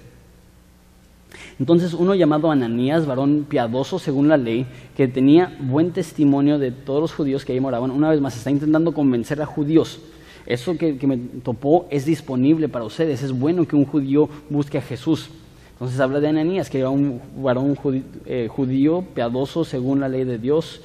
Entonces 1.59 1.93
uno 1.93 2.13
llamado 2.13 2.51
Ananías, 2.51 3.05
varón 3.05 3.45
piadoso 3.47 3.99
según 3.99 4.27
la 4.27 4.35
ley, 4.35 4.65
que 4.97 5.07
tenía 5.07 5.57
buen 5.61 5.91
testimonio 5.91 6.59
de 6.59 6.71
todos 6.71 6.99
los 6.99 7.13
judíos 7.13 7.45
que 7.45 7.53
ahí 7.53 7.61
moraban, 7.61 7.91
una 7.91 8.09
vez 8.09 8.19
más 8.19 8.35
está 8.35 8.51
intentando 8.51 8.93
convencer 8.93 9.41
a 9.41 9.45
judíos. 9.45 10.01
Eso 10.45 10.77
que, 10.77 10.93
me 11.07 11.17
topó 11.17 11.87
es 11.89 12.05
disponible 12.05 12.69
para 12.69 12.85
ustedes. 12.85 13.23
Es 13.23 13.31
bueno 13.31 13.67
que 13.67 13.75
un 13.75 13.85
judío 13.85 14.29
busque 14.49 14.77
a 14.77 14.81
Jesús. 14.81 15.29
Entonces 15.73 15.99
habla 15.99 16.19
de 16.19 16.27
Ananías, 16.27 16.69
que 16.69 16.79
era 16.79 16.89
un 16.89 17.19
varón 17.37 17.77
eh, 18.25 18.47
judío 18.49 19.03
piadoso 19.13 19.65
según 19.65 19.99
la 19.99 20.09
ley 20.09 20.23
de 20.23 20.37
Dios, 20.37 20.81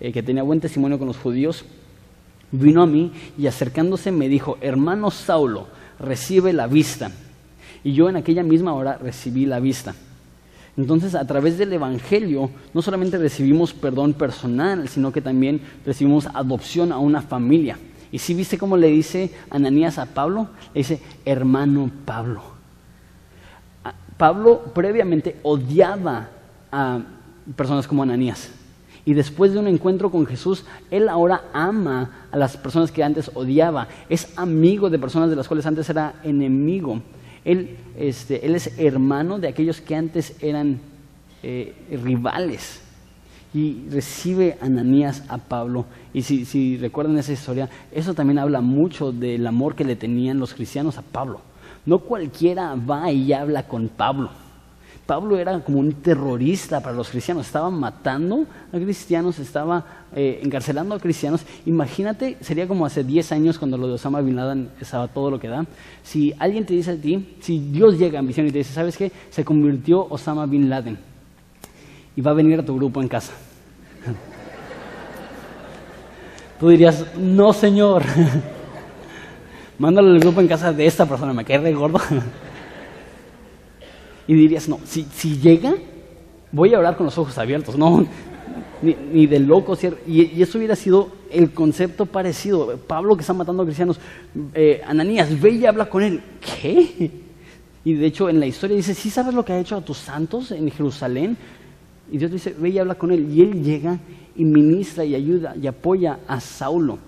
eh, 0.00 0.12
que 0.12 0.22
tenía 0.22 0.42
buen 0.42 0.60
testimonio 0.60 0.98
con 0.98 1.06
los 1.06 1.18
judíos, 1.18 1.64
vino 2.50 2.82
a 2.82 2.86
mí 2.86 3.12
y 3.36 3.46
acercándose 3.46 4.10
me 4.10 4.28
dijo, 4.28 4.56
hermano 4.60 5.10
Saulo, 5.10 5.66
recibe 5.98 6.52
la 6.52 6.66
vista. 6.66 7.10
Y 7.84 7.92
yo 7.92 8.08
en 8.08 8.16
aquella 8.16 8.42
misma 8.42 8.72
hora 8.72 8.96
recibí 8.96 9.44
la 9.46 9.60
vista. 9.60 9.94
Entonces, 10.78 11.16
a 11.16 11.26
través 11.26 11.58
del 11.58 11.72
Evangelio, 11.72 12.50
no 12.72 12.82
solamente 12.82 13.18
recibimos 13.18 13.74
perdón 13.74 14.14
personal, 14.14 14.88
sino 14.88 15.10
que 15.10 15.20
también 15.20 15.60
recibimos 15.84 16.26
adopción 16.26 16.92
a 16.92 16.98
una 16.98 17.20
familia. 17.20 17.76
Y 18.10 18.18
si 18.18 18.34
viste 18.34 18.58
cómo 18.58 18.76
le 18.76 18.88
dice 18.88 19.30
Ananías 19.50 19.98
a 19.98 20.06
Pablo, 20.06 20.48
le 20.74 20.80
dice, 20.80 21.00
hermano 21.24 21.90
Pablo. 22.04 22.42
Pablo 24.16 24.62
previamente 24.74 25.36
odiaba 25.42 26.28
a 26.72 27.00
personas 27.56 27.86
como 27.86 28.02
Ananías. 28.02 28.50
Y 29.04 29.14
después 29.14 29.52
de 29.52 29.58
un 29.58 29.68
encuentro 29.68 30.10
con 30.10 30.26
Jesús, 30.26 30.66
Él 30.90 31.08
ahora 31.08 31.44
ama 31.52 32.26
a 32.30 32.36
las 32.36 32.56
personas 32.56 32.92
que 32.92 33.02
antes 33.02 33.30
odiaba. 33.32 33.88
Es 34.08 34.36
amigo 34.36 34.90
de 34.90 34.98
personas 34.98 35.30
de 35.30 35.36
las 35.36 35.48
cuales 35.48 35.64
antes 35.64 35.88
era 35.88 36.14
enemigo. 36.24 37.00
Él, 37.44 37.76
este, 37.96 38.54
es 38.54 38.78
hermano 38.78 39.38
de 39.38 39.48
aquellos 39.48 39.80
que 39.80 39.94
antes 39.94 40.36
eran 40.42 40.80
eh, 41.42 41.74
rivales. 42.02 42.82
Y 43.54 43.88
recibe 43.90 44.58
Ananías 44.60 45.24
a 45.28 45.38
Pablo. 45.38 45.86
Y 46.12 46.22
si, 46.22 46.76
recuerdan 46.76 47.18
esa 47.18 47.32
historia, 47.32 47.68
eso 47.92 48.14
también 48.14 48.38
habla 48.38 48.60
mucho 48.60 49.12
del 49.12 49.46
amor 49.46 49.74
que 49.74 49.84
le 49.84 49.96
tenían 49.96 50.38
los 50.38 50.54
cristianos 50.54 50.98
a 50.98 51.02
Pablo. 51.02 51.40
No 51.86 52.00
cualquiera 52.00 52.74
va 52.74 53.10
y 53.10 53.32
habla 53.32 53.66
con 53.66 53.88
Pablo. 53.88 54.30
Pablo 55.06 55.38
era 55.38 55.60
como 55.60 55.78
un 55.78 55.94
terrorista 55.94 56.82
para 56.82 56.94
los 56.94 57.08
cristianos, 57.08 57.46
estaba 57.46 57.70
matando 57.70 58.44
a 58.70 58.76
cristianos, 58.76 59.38
estaba 59.38 60.04
eh, 60.14 60.40
encarcelando 60.42 60.94
a 60.94 61.00
cristianos. 61.00 61.46
Imagínate, 61.64 62.36
sería 62.42 62.68
como 62.68 62.84
hace 62.84 63.04
10 63.04 63.32
años 63.32 63.58
cuando 63.58 63.78
lo 63.78 63.86
de 63.88 63.94
Osama 63.94 64.20
Bin 64.20 64.36
Laden 64.36 64.68
estaba 64.78 65.08
todo 65.08 65.30
lo 65.30 65.40
que 65.40 65.48
da. 65.48 65.64
Si 66.02 66.34
alguien 66.38 66.66
te 66.66 66.74
dice 66.74 66.90
a 66.90 66.96
ti, 66.96 67.36
si 67.40 67.58
Dios 67.58 67.98
llega 67.98 68.18
en 68.18 68.26
visión 68.26 68.46
y 68.46 68.52
te 68.52 68.58
dice, 68.58 68.74
¿sabes 68.74 68.98
qué? 68.98 69.10
Se 69.30 69.46
convirtió 69.46 70.06
Osama 70.10 70.44
Bin 70.44 70.68
Laden 70.68 70.98
y 72.18 72.20
va 72.20 72.32
a 72.32 72.34
venir 72.34 72.58
a 72.58 72.64
tu 72.64 72.74
grupo 72.74 73.00
en 73.00 73.06
casa. 73.06 73.32
Tú 76.58 76.68
dirías, 76.68 77.06
no 77.16 77.52
señor, 77.52 78.02
mándalo 79.78 80.10
al 80.10 80.18
grupo 80.18 80.40
en 80.40 80.48
casa 80.48 80.72
de 80.72 80.84
esta 80.84 81.06
persona, 81.06 81.32
me 81.32 81.44
cae 81.44 81.58
re 81.58 81.72
gordo. 81.72 82.00
y 84.26 84.34
dirías, 84.34 84.68
no, 84.68 84.80
si, 84.84 85.04
si 85.14 85.38
llega, 85.38 85.76
voy 86.50 86.74
a 86.74 86.80
orar 86.80 86.96
con 86.96 87.06
los 87.06 87.16
ojos 87.18 87.38
abiertos, 87.38 87.78
no, 87.78 88.04
ni, 88.82 89.28
de 89.28 89.38
loco. 89.38 89.78
Y, 90.04 90.22
y, 90.22 90.42
eso 90.42 90.58
hubiera 90.58 90.74
sido 90.74 91.10
el 91.30 91.52
concepto 91.52 92.04
parecido. 92.04 92.78
Pablo 92.78 93.14
que 93.14 93.20
está 93.20 93.32
matando 93.32 93.62
a 93.62 93.66
cristianos, 93.66 94.00
eh, 94.54 94.82
Ananías, 94.84 95.40
ve 95.40 95.50
y 95.50 95.66
habla 95.66 95.88
con 95.88 96.02
él. 96.02 96.20
¿Qué? 96.40 97.12
Y 97.84 97.94
de 97.94 98.06
hecho 98.06 98.28
en 98.28 98.40
la 98.40 98.46
historia 98.46 98.76
dice, 98.76 98.92
¿sí 98.92 99.08
sabes 99.08 99.34
lo 99.34 99.44
que 99.44 99.52
ha 99.52 99.60
hecho 99.60 99.76
a 99.76 99.84
tus 99.84 99.98
santos 99.98 100.50
en 100.50 100.68
Jerusalén? 100.68 101.38
Y 102.10 102.18
Dios 102.18 102.30
dice, 102.30 102.54
ve 102.58 102.70
y 102.70 102.78
habla 102.78 102.94
con 102.94 103.10
él. 103.10 103.30
Y 103.30 103.42
él 103.42 103.62
llega 103.62 103.98
y 104.36 104.44
ministra 104.44 105.04
y 105.04 105.14
ayuda 105.14 105.54
y 105.60 105.66
apoya 105.66 106.20
a 106.26 106.40
Saulo. 106.40 106.98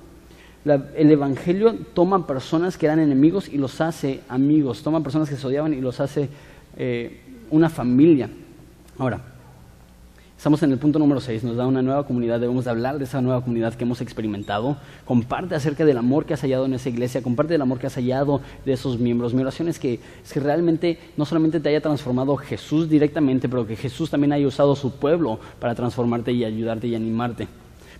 el 0.65 1.11
Evangelio 1.11 1.75
toma 1.95 2.27
personas 2.27 2.77
que 2.77 2.87
eran 2.87 2.99
enemigos 2.99 3.49
y 3.49 3.59
los 3.59 3.81
hace 3.81 4.21
amigos. 4.29 4.83
Toma 4.83 5.03
personas 5.03 5.29
que 5.29 5.37
se 5.37 5.47
odiaban 5.47 5.73
y 5.73 5.81
los 5.81 6.01
hace 6.01 6.29
eh, 6.77 7.21
una 7.51 7.69
familia. 7.69 8.29
Ahora, 8.99 9.23
estamos 10.40 10.62
en 10.62 10.72
el 10.72 10.79
punto 10.79 10.98
número 10.98 11.20
6, 11.20 11.44
nos 11.44 11.59
da 11.59 11.66
una 11.66 11.83
nueva 11.83 12.07
comunidad, 12.07 12.40
debemos 12.40 12.64
de 12.64 12.70
hablar 12.70 12.96
de 12.96 13.05
esa 13.05 13.20
nueva 13.20 13.42
comunidad 13.42 13.74
que 13.74 13.85
hemos 13.85 14.00
experimentado. 14.00 14.79
Comparte 15.05 15.55
acerca 15.55 15.85
del 15.85 15.98
amor 15.98 16.24
que 16.24 16.33
has 16.33 16.40
hallado 16.40 16.64
en 16.64 16.72
esa 16.72 16.88
iglesia, 16.88 17.22
comparte 17.22 17.53
del 17.53 17.61
amor 17.61 17.79
que 17.79 17.88
has 17.88 17.94
hallado 17.96 18.40
de 18.64 18.72
esos 18.72 18.98
miembros. 18.98 19.35
Mi 19.35 19.42
oración 19.42 19.68
es 19.68 19.79
que, 19.79 20.00
que 20.33 20.40
realmente 20.40 20.98
no 21.18 21.26
solamente 21.26 21.61
te 21.61 21.68
haya 21.68 21.83
transformado 21.83 22.38
Jesús 22.38 22.88
directamente, 22.88 23.50
pero 23.50 23.66
que 23.66 23.76
Jesús 23.76 24.09
también 24.09 24.33
haya 24.33 24.46
usado 24.46 24.74
su 24.76 24.92
pueblo 24.92 25.38
para 25.59 25.74
transformarte 25.74 26.33
y 26.33 26.42
ayudarte 26.42 26.87
y 26.87 26.94
animarte. 26.94 27.46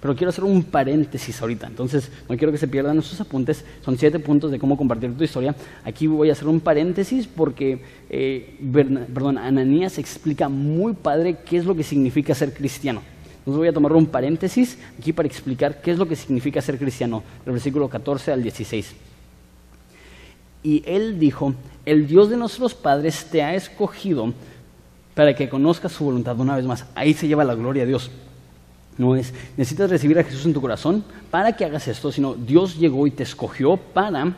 Pero 0.01 0.17
quiero 0.17 0.31
hacer 0.31 0.45
un 0.45 0.63
paréntesis 0.63 1.41
ahorita, 1.43 1.67
entonces 1.67 2.11
no 2.29 2.37
quiero 2.37 2.51
que 2.51 2.59
se 2.59 2.67
pierdan 2.67 2.99
esos 2.99 3.21
apuntes. 3.21 3.65
Son 3.85 3.99
siete 3.99 4.19
puntos 4.19 4.51
de 4.51 4.59
cómo 4.59 4.77
compartir 4.77 5.15
tu 5.15 5.23
historia. 5.23 5.55
Aquí 5.85 6.07
voy 6.07 6.31
a 6.31 6.33
hacer 6.33 6.49
un 6.49 6.61
paréntesis 6.61 7.27
porque, 7.27 7.83
eh, 8.09 8.57
perdón, 9.13 9.37
Ananías 9.37 9.99
explica 9.99 10.49
muy 10.49 10.95
padre 10.95 11.39
qué 11.45 11.59
es 11.59 11.67
lo 11.67 11.75
que 11.75 11.83
significa 11.83 12.35
ser 12.35 12.55
cristiano. 12.55 13.03
Entonces 13.41 13.59
voy 13.59 13.69
a 13.69 13.73
tomar 13.73 13.93
un 13.93 14.07
paréntesis 14.07 14.79
aquí 14.99 15.13
para 15.13 15.29
explicar 15.29 15.83
qué 15.83 15.91
es 15.91 15.99
lo 15.99 16.09
que 16.09 16.17
significa 16.17 16.63
ser 16.63 16.79
cristiano, 16.79 17.23
del 17.45 17.55
versículo 17.55 17.89
14 17.89 18.33
al 18.33 18.43
16. 18.43 18.95
Y 20.63 20.83
él 20.87 21.19
dijo, 21.19 21.55
el 21.85 22.07
Dios 22.07 22.31
de 22.31 22.37
nuestros 22.37 22.75
padres 22.75 23.27
te 23.31 23.43
ha 23.43 23.55
escogido 23.55 24.33
para 25.15 25.35
que 25.35 25.49
conozcas 25.49 25.93
su 25.93 26.05
voluntad 26.05 26.39
una 26.39 26.57
vez 26.57 26.65
más. 26.65 26.87
Ahí 26.95 27.13
se 27.15 27.29
lleva 27.29 27.45
la 27.45 27.55
gloria 27.55 27.83
a 27.83 27.87
Dios. 27.87 28.11
No 28.99 29.17
es, 29.17 29.33
necesitas 29.57 29.89
recibir 29.89 30.19
a 30.19 30.25
Jesús 30.25 30.45
en 30.47 30.53
tu 30.53 30.61
corazón 30.61 31.05
para 31.31 31.57
que 31.57 31.65
hagas 31.65 31.89
esto, 31.89 32.13
sino 32.13 32.35
Dios 32.35 32.79
llegó 32.79 33.07
y 33.07 33.11
te 33.11 33.23
escogió 33.23 33.77
para, 33.77 34.37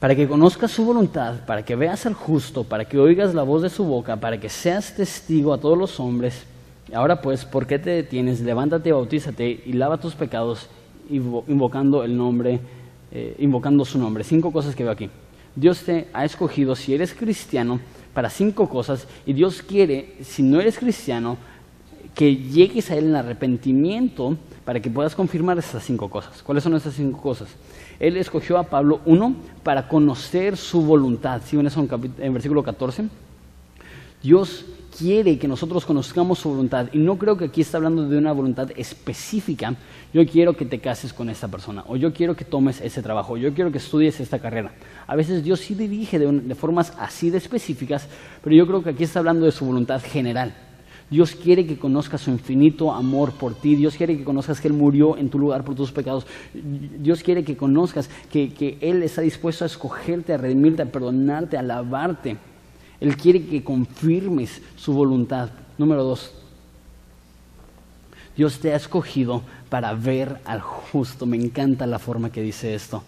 para 0.00 0.14
que 0.16 0.26
conozcas 0.26 0.70
su 0.70 0.84
voluntad, 0.84 1.44
para 1.46 1.64
que 1.64 1.76
veas 1.76 2.04
al 2.06 2.14
justo, 2.14 2.64
para 2.64 2.84
que 2.84 2.98
oigas 2.98 3.34
la 3.34 3.42
voz 3.42 3.62
de 3.62 3.70
su 3.70 3.84
boca, 3.84 4.16
para 4.16 4.40
que 4.40 4.48
seas 4.48 4.96
testigo 4.96 5.52
a 5.52 5.58
todos 5.58 5.78
los 5.78 6.00
hombres. 6.00 6.44
Ahora 6.92 7.20
pues, 7.20 7.44
¿por 7.44 7.66
qué 7.66 7.78
te 7.78 7.90
detienes? 7.90 8.40
Levántate, 8.40 8.92
bautízate 8.92 9.62
y 9.64 9.72
lava 9.74 10.00
tus 10.00 10.14
pecados 10.14 10.68
invocando 11.08 12.02
el 12.02 12.16
nombre, 12.16 12.60
eh, 13.12 13.36
invocando 13.38 13.84
su 13.84 13.98
nombre. 13.98 14.24
Cinco 14.24 14.52
cosas 14.52 14.74
que 14.74 14.82
veo 14.82 14.92
aquí. 14.92 15.10
Dios 15.54 15.82
te 15.82 16.08
ha 16.12 16.24
escogido, 16.24 16.74
si 16.74 16.94
eres 16.94 17.14
cristiano, 17.14 17.78
para 18.12 18.30
cinco 18.30 18.68
cosas 18.68 19.06
y 19.26 19.32
Dios 19.32 19.62
quiere, 19.62 20.16
si 20.22 20.42
no 20.42 20.60
eres 20.60 20.78
cristiano, 20.78 21.36
que 22.14 22.36
llegues 22.36 22.90
a 22.90 22.96
Él 22.96 23.06
en 23.06 23.16
arrepentimiento 23.16 24.36
para 24.64 24.80
que 24.80 24.90
puedas 24.90 25.14
confirmar 25.14 25.58
esas 25.58 25.84
cinco 25.84 26.08
cosas. 26.08 26.42
¿Cuáles 26.42 26.64
son 26.64 26.74
esas 26.74 26.94
cinco 26.94 27.20
cosas? 27.20 27.48
Él 27.98 28.16
escogió 28.16 28.58
a 28.58 28.64
Pablo, 28.64 29.00
uno, 29.04 29.34
para 29.62 29.88
conocer 29.88 30.56
su 30.56 30.82
voluntad. 30.82 31.42
¿Sí 31.44 31.56
ven 31.56 31.66
eso 31.66 31.86
en, 32.18 32.32
versículo 32.32 32.62
14? 32.62 33.08
Dios 34.22 34.64
quiere 34.96 35.38
que 35.38 35.48
nosotros 35.48 35.84
conozcamos 35.84 36.38
su 36.38 36.48
voluntad. 36.48 36.88
Y 36.92 36.98
no 36.98 37.18
creo 37.18 37.36
que 37.36 37.46
aquí 37.46 37.60
está 37.60 37.78
hablando 37.78 38.08
de 38.08 38.16
una 38.16 38.32
voluntad 38.32 38.70
específica. 38.76 39.74
Yo 40.12 40.26
quiero 40.26 40.56
que 40.56 40.64
te 40.64 40.78
cases 40.80 41.12
con 41.12 41.28
esta 41.28 41.48
persona, 41.48 41.84
o 41.88 41.96
yo 41.96 42.12
quiero 42.12 42.36
que 42.36 42.44
tomes 42.44 42.80
ese 42.80 43.02
trabajo, 43.02 43.34
o 43.34 43.36
yo 43.36 43.52
quiero 43.52 43.72
que 43.72 43.78
estudies 43.78 44.20
esta 44.20 44.38
carrera. 44.38 44.72
A 45.06 45.16
veces 45.16 45.42
Dios 45.42 45.60
sí 45.60 45.74
dirige 45.74 46.18
de, 46.18 46.54
formas 46.54 46.92
así 46.98 47.30
de 47.30 47.38
específicas, 47.38 48.06
pero 48.42 48.54
yo 48.54 48.66
creo 48.66 48.82
que 48.82 48.90
aquí 48.90 49.04
está 49.04 49.18
hablando 49.18 49.44
de 49.44 49.52
su 49.52 49.64
voluntad 49.66 50.00
general. 50.00 50.54
Dios 51.10 51.34
quiere 51.34 51.66
que 51.66 51.78
conozcas 51.78 52.22
su 52.22 52.30
infinito 52.30 52.92
amor 52.92 53.32
por 53.32 53.54
ti. 53.54 53.76
Dios 53.76 53.96
quiere 53.96 54.16
que 54.16 54.24
conozcas 54.24 54.60
que 54.60 54.68
Él 54.68 54.74
murió 54.74 55.16
en 55.16 55.28
tu 55.28 55.38
lugar 55.38 55.64
por 55.64 55.74
tus 55.74 55.92
pecados. 55.92 56.26
Dios 56.52 57.22
quiere 57.22 57.44
que 57.44 57.56
conozcas 57.56 58.08
que, 58.30 58.52
que 58.52 58.78
Él 58.80 59.02
está 59.02 59.20
dispuesto 59.20 59.64
a 59.64 59.66
escogerte, 59.66 60.32
a 60.32 60.38
redimirte, 60.38 60.82
a 60.82 60.86
perdonarte, 60.86 61.56
a 61.56 61.60
alabarte. 61.60 62.36
Él 63.00 63.16
quiere 63.16 63.44
que 63.44 63.62
confirmes 63.62 64.62
su 64.76 64.92
voluntad. 64.92 65.50
Número 65.76 66.04
dos, 66.04 66.32
Dios 68.36 68.58
te 68.58 68.72
ha 68.72 68.76
escogido 68.76 69.42
para 69.68 69.92
ver 69.94 70.40
al 70.44 70.60
justo. 70.60 71.26
Me 71.26 71.36
encanta 71.36 71.86
la 71.86 71.98
forma 71.98 72.30
que 72.30 72.42
dice 72.42 72.74
esto. 72.74 73.02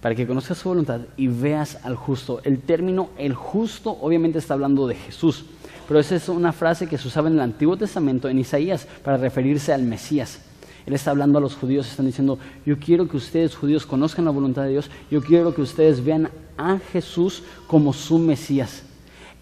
Para 0.00 0.14
que 0.14 0.26
conozcas 0.26 0.58
su 0.58 0.68
voluntad 0.68 1.00
y 1.16 1.26
veas 1.26 1.78
al 1.84 1.96
justo. 1.96 2.40
El 2.44 2.60
término 2.60 3.10
el 3.18 3.34
justo 3.34 3.98
obviamente 4.00 4.38
está 4.38 4.54
hablando 4.54 4.86
de 4.86 4.94
Jesús. 4.94 5.44
Pero 5.90 5.98
esa 5.98 6.14
es 6.14 6.28
una 6.28 6.52
frase 6.52 6.86
que 6.86 6.96
se 6.96 7.08
usaba 7.08 7.26
en 7.26 7.34
el 7.34 7.40
Antiguo 7.40 7.76
Testamento, 7.76 8.28
en 8.28 8.38
Isaías, 8.38 8.86
para 9.02 9.16
referirse 9.16 9.72
al 9.72 9.82
Mesías. 9.82 10.38
Él 10.86 10.94
está 10.94 11.10
hablando 11.10 11.38
a 11.38 11.40
los 11.40 11.56
judíos, 11.56 11.90
están 11.90 12.06
diciendo, 12.06 12.38
yo 12.64 12.78
quiero 12.78 13.08
que 13.08 13.16
ustedes 13.16 13.56
judíos 13.56 13.86
conozcan 13.86 14.24
la 14.24 14.30
voluntad 14.30 14.62
de 14.62 14.68
Dios, 14.68 14.88
yo 15.10 15.20
quiero 15.20 15.52
que 15.52 15.62
ustedes 15.62 16.04
vean 16.04 16.30
a 16.56 16.78
Jesús 16.78 17.42
como 17.66 17.92
su 17.92 18.20
Mesías. 18.20 18.84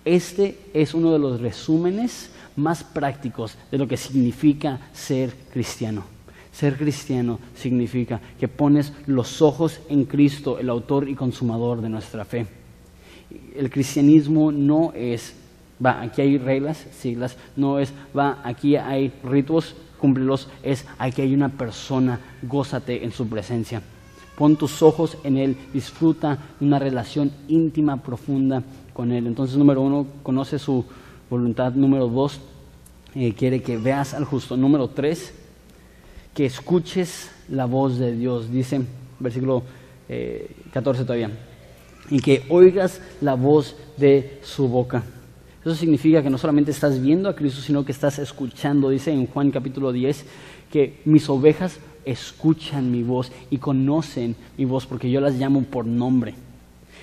Este 0.06 0.58
es 0.72 0.94
uno 0.94 1.12
de 1.12 1.18
los 1.18 1.38
resúmenes 1.38 2.30
más 2.56 2.82
prácticos 2.82 3.54
de 3.70 3.76
lo 3.76 3.86
que 3.86 3.98
significa 3.98 4.80
ser 4.94 5.34
cristiano. 5.52 6.04
Ser 6.50 6.78
cristiano 6.78 7.40
significa 7.56 8.22
que 8.40 8.48
pones 8.48 8.94
los 9.04 9.42
ojos 9.42 9.80
en 9.90 10.06
Cristo, 10.06 10.58
el 10.58 10.70
autor 10.70 11.10
y 11.10 11.14
consumador 11.14 11.82
de 11.82 11.90
nuestra 11.90 12.24
fe. 12.24 12.46
El 13.54 13.68
cristianismo 13.68 14.50
no 14.50 14.94
es, 14.94 15.34
va, 15.84 16.00
aquí 16.02 16.22
hay 16.22 16.38
reglas, 16.38 16.86
siglas, 16.92 17.36
no 17.56 17.78
es, 17.78 17.92
va, 18.16 18.40
aquí 18.44 18.76
hay 18.76 19.12
ritos, 19.22 19.74
cúmplelos, 19.98 20.48
es, 20.62 20.86
aquí 20.98 21.22
hay 21.22 21.34
una 21.34 21.48
persona, 21.48 22.20
gózate 22.42 23.04
en 23.04 23.12
su 23.12 23.28
presencia. 23.28 23.82
Pon 24.36 24.56
tus 24.56 24.82
ojos 24.82 25.18
en 25.24 25.36
Él, 25.36 25.56
disfruta 25.72 26.38
una 26.60 26.78
relación 26.78 27.32
íntima, 27.48 28.02
profunda 28.02 28.62
con 28.92 29.10
Él. 29.10 29.26
Entonces, 29.26 29.56
número 29.56 29.82
uno, 29.82 30.06
conoce 30.22 30.60
su 30.60 30.84
voluntad. 31.28 31.72
Número 31.72 32.06
dos, 32.06 32.40
eh, 33.16 33.32
quiere 33.34 33.62
que 33.62 33.76
veas 33.76 34.14
al 34.14 34.24
justo. 34.24 34.56
Número 34.56 34.88
tres, 34.90 35.34
que 36.34 36.46
escuches 36.46 37.32
la 37.48 37.64
voz 37.64 37.98
de 37.98 38.14
Dios. 38.14 38.48
Dice, 38.48 38.82
versículo 39.18 39.64
14 40.72 41.02
eh, 41.02 41.04
todavía, 41.04 41.30
y 42.08 42.20
que 42.20 42.44
oigas 42.48 43.00
la 43.20 43.34
voz 43.34 43.74
de 43.96 44.38
su 44.44 44.68
boca. 44.68 45.02
Eso 45.68 45.76
significa 45.76 46.22
que 46.22 46.30
no 46.30 46.38
solamente 46.38 46.70
estás 46.70 46.98
viendo 46.98 47.28
a 47.28 47.36
Cristo, 47.36 47.60
sino 47.60 47.84
que 47.84 47.92
estás 47.92 48.18
escuchando. 48.18 48.88
Dice 48.88 49.12
en 49.12 49.26
Juan 49.26 49.50
capítulo 49.50 49.92
10 49.92 50.24
que 50.72 51.02
mis 51.04 51.28
ovejas 51.28 51.78
escuchan 52.06 52.90
mi 52.90 53.02
voz 53.02 53.30
y 53.50 53.58
conocen 53.58 54.34
mi 54.56 54.64
voz 54.64 54.86
porque 54.86 55.10
yo 55.10 55.20
las 55.20 55.34
llamo 55.34 55.62
por 55.64 55.84
nombre. 55.84 56.34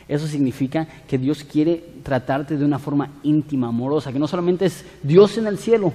Eso 0.08 0.26
significa 0.26 0.88
que 1.08 1.20
Dios 1.20 1.44
quiere 1.44 1.84
tratarte 2.02 2.58
de 2.58 2.66
una 2.66 2.80
forma 2.80 3.12
íntima, 3.22 3.68
amorosa, 3.68 4.12
que 4.12 4.18
no 4.18 4.28
solamente 4.28 4.66
es 4.66 4.84
Dios 5.04 5.38
en 5.38 5.46
el 5.46 5.60
cielo, 5.60 5.94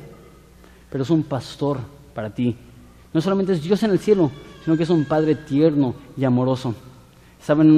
pero 0.93 1.03
es 1.03 1.11
un 1.11 1.25
pastor 1.25 1.81
para 2.15 2.31
ti. 2.31 2.55
No 3.13 3.21
solamente 3.21 3.53
es 3.53 3.65
Dios 3.65 3.83
en 3.83 3.91
el 3.91 3.99
cielo, 3.99 4.31
sino 4.65 4.77
que 4.77 4.85
es 4.85 4.91
un 4.91 5.07
Padre 5.07 5.35
tierno 5.35 5.97
y 6.17 6.23
amoroso. 6.23 6.73
Estaba 7.41 7.65
en 7.65 7.73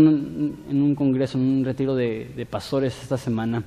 un, 0.68 0.94
congreso, 0.94 1.38
en 1.38 1.44
un 1.44 1.64
retiro 1.64 1.94
de, 1.94 2.46
pastores 2.50 2.94
esta 3.00 3.16
semana, 3.16 3.62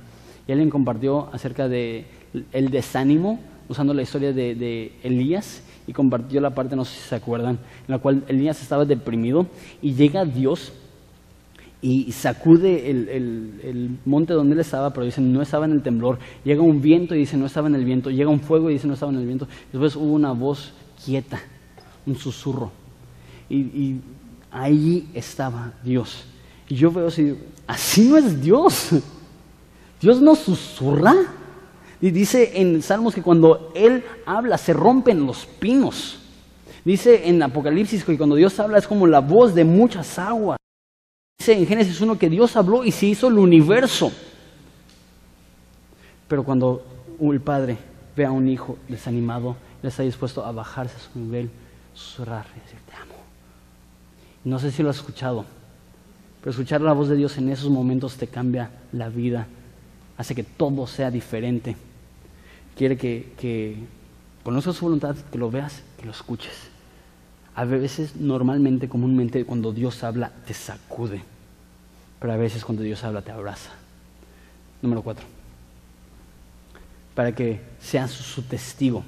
y 0.46 0.52
alguien 0.52 0.70
compartió 0.70 1.28
acerca 1.32 1.68
de 1.68 2.06
el 2.52 2.70
desánimo, 2.70 3.40
usando 3.68 3.94
la 3.94 4.02
historia 4.02 4.32
de, 4.32 4.54
de 4.54 4.92
Elías, 5.02 5.62
y 5.86 5.92
compartió 5.92 6.40
la 6.40 6.54
parte, 6.54 6.76
no 6.76 6.84
sé 6.84 6.96
si 7.00 7.08
se 7.08 7.14
acuerdan, 7.14 7.58
en 7.86 7.88
la 7.88 7.98
cual 7.98 8.24
Elías 8.28 8.60
estaba 8.60 8.84
deprimido, 8.84 9.46
y 9.82 9.94
llega 9.94 10.24
Dios 10.24 10.72
y 11.82 12.10
sacude 12.10 12.90
el, 12.90 13.98
monte 14.04 14.32
donde 14.32 14.54
él 14.54 14.60
estaba, 14.60 14.92
pero 14.92 15.06
dice 15.06 15.20
no 15.20 15.42
estaba 15.42 15.66
en 15.66 15.72
el 15.72 15.82
temblor. 15.82 16.18
Llega 16.44 16.62
un 16.62 16.80
viento 16.80 17.14
y 17.14 17.18
dice 17.18 17.36
no 17.36 17.46
estaba 17.46 17.68
en 17.68 17.74
el 17.74 17.84
viento. 17.84 18.10
Llega 18.10 18.28
un 18.30 18.40
fuego 18.40 18.70
y 18.70 18.74
dice 18.74 18.88
no 18.88 18.94
estaba 18.94 19.12
en 19.12 19.18
el 19.18 19.26
viento. 19.26 19.46
Después 19.72 19.94
hubo 19.94 20.12
una 20.12 20.32
voz 20.32 20.72
quieta, 21.04 21.40
un 22.04 22.16
susurro. 22.16 22.72
Y, 23.48 23.56
y 23.56 24.00
ahí 24.50 25.08
estaba 25.14 25.74
Dios. 25.84 26.24
Y 26.68 26.74
yo 26.74 26.90
veo 26.90 27.06
así, 27.06 27.36
así 27.66 28.08
no 28.08 28.16
es 28.16 28.42
Dios. 28.42 28.90
Dios 30.00 30.20
no 30.20 30.34
susurra. 30.34 31.14
Y 32.00 32.10
dice 32.10 32.60
en 32.60 32.82
Salmos 32.82 33.14
que 33.14 33.22
cuando 33.22 33.72
Él 33.74 34.04
habla 34.26 34.58
se 34.58 34.72
rompen 34.72 35.26
los 35.26 35.46
pinos. 35.46 36.18
Dice 36.84 37.28
en 37.28 37.42
Apocalipsis 37.42 38.04
que 38.04 38.16
cuando 38.16 38.36
Dios 38.36 38.60
habla 38.60 38.78
es 38.78 38.86
como 38.86 39.06
la 39.06 39.20
voz 39.20 39.54
de 39.54 39.64
muchas 39.64 40.18
aguas. 40.18 40.58
Dice 41.38 41.54
en 41.54 41.66
Génesis 41.66 42.00
1 42.00 42.18
que 42.18 42.28
Dios 42.28 42.56
habló 42.56 42.84
y 42.84 42.92
se 42.92 43.06
hizo 43.06 43.28
el 43.28 43.38
universo. 43.38 44.12
Pero 46.28 46.44
cuando 46.44 46.84
el 47.20 47.40
padre 47.40 47.78
ve 48.16 48.24
a 48.24 48.30
un 48.30 48.48
hijo 48.48 48.78
desanimado, 48.88 49.56
él 49.82 49.88
está 49.88 50.02
dispuesto 50.02 50.44
a 50.44 50.52
bajarse 50.52 50.96
a 50.96 51.12
su 51.12 51.18
nivel, 51.18 51.50
susurrar 51.94 52.46
y 52.56 52.60
decir, 52.60 52.78
te 52.86 52.96
amo. 52.96 53.14
No 54.44 54.58
sé 54.58 54.70
si 54.70 54.82
lo 54.82 54.90
has 54.90 54.96
escuchado, 54.96 55.44
pero 56.40 56.50
escuchar 56.50 56.80
la 56.80 56.92
voz 56.92 57.08
de 57.08 57.16
Dios 57.16 57.36
en 57.38 57.48
esos 57.48 57.70
momentos 57.70 58.16
te 58.16 58.28
cambia 58.28 58.70
la 58.92 59.08
vida, 59.08 59.46
hace 60.16 60.34
que 60.34 60.42
todo 60.42 60.86
sea 60.86 61.10
diferente. 61.10 61.76
Quiere 62.76 62.96
que, 62.96 63.32
que 63.38 63.76
conozcas 64.42 64.76
su 64.76 64.84
voluntad, 64.84 65.16
que 65.30 65.38
lo 65.38 65.50
veas, 65.50 65.82
que 65.98 66.06
lo 66.06 66.12
escuches 66.12 66.76
a 67.56 67.64
veces, 67.64 68.14
normalmente, 68.16 68.86
comúnmente, 68.86 69.46
cuando 69.46 69.72
Dios 69.72 70.04
habla, 70.04 70.30
te 70.46 70.52
sacude. 70.52 71.22
Pero 72.20 72.32
a 72.34 72.36
veces 72.36 72.62
cuando 72.62 72.82
Dios 72.82 73.02
habla, 73.02 73.22
te 73.22 73.32
abraza. 73.32 73.70
Número 74.82 75.00
cuatro. 75.00 75.24
Para 77.14 77.34
que 77.34 77.62
seas 77.80 78.10
su 78.10 78.42
testigo. 78.42 79.02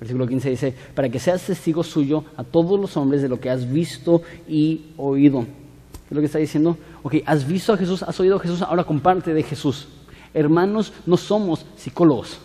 Versículo 0.00 0.26
15 0.26 0.50
dice, 0.50 0.74
para 0.96 1.08
que 1.08 1.20
seas 1.20 1.46
testigo 1.46 1.84
suyo 1.84 2.24
a 2.36 2.42
todos 2.42 2.78
los 2.78 2.96
hombres 2.96 3.22
de 3.22 3.28
lo 3.28 3.38
que 3.38 3.50
has 3.50 3.72
visto 3.72 4.22
y 4.48 4.86
oído. 4.96 5.42
¿Qué 5.42 6.10
es 6.10 6.12
lo 6.12 6.20
que 6.20 6.26
está 6.26 6.38
diciendo? 6.38 6.76
Ok, 7.04 7.14
has 7.24 7.46
visto 7.46 7.72
a 7.72 7.76
Jesús, 7.76 8.02
has 8.02 8.18
oído 8.18 8.36
a 8.36 8.40
Jesús, 8.40 8.62
ahora 8.62 8.82
comparte 8.82 9.32
de 9.32 9.44
Jesús. 9.44 9.86
Hermanos, 10.36 10.92
no 11.06 11.16
somos 11.16 11.64
psicólogos. 11.76 12.38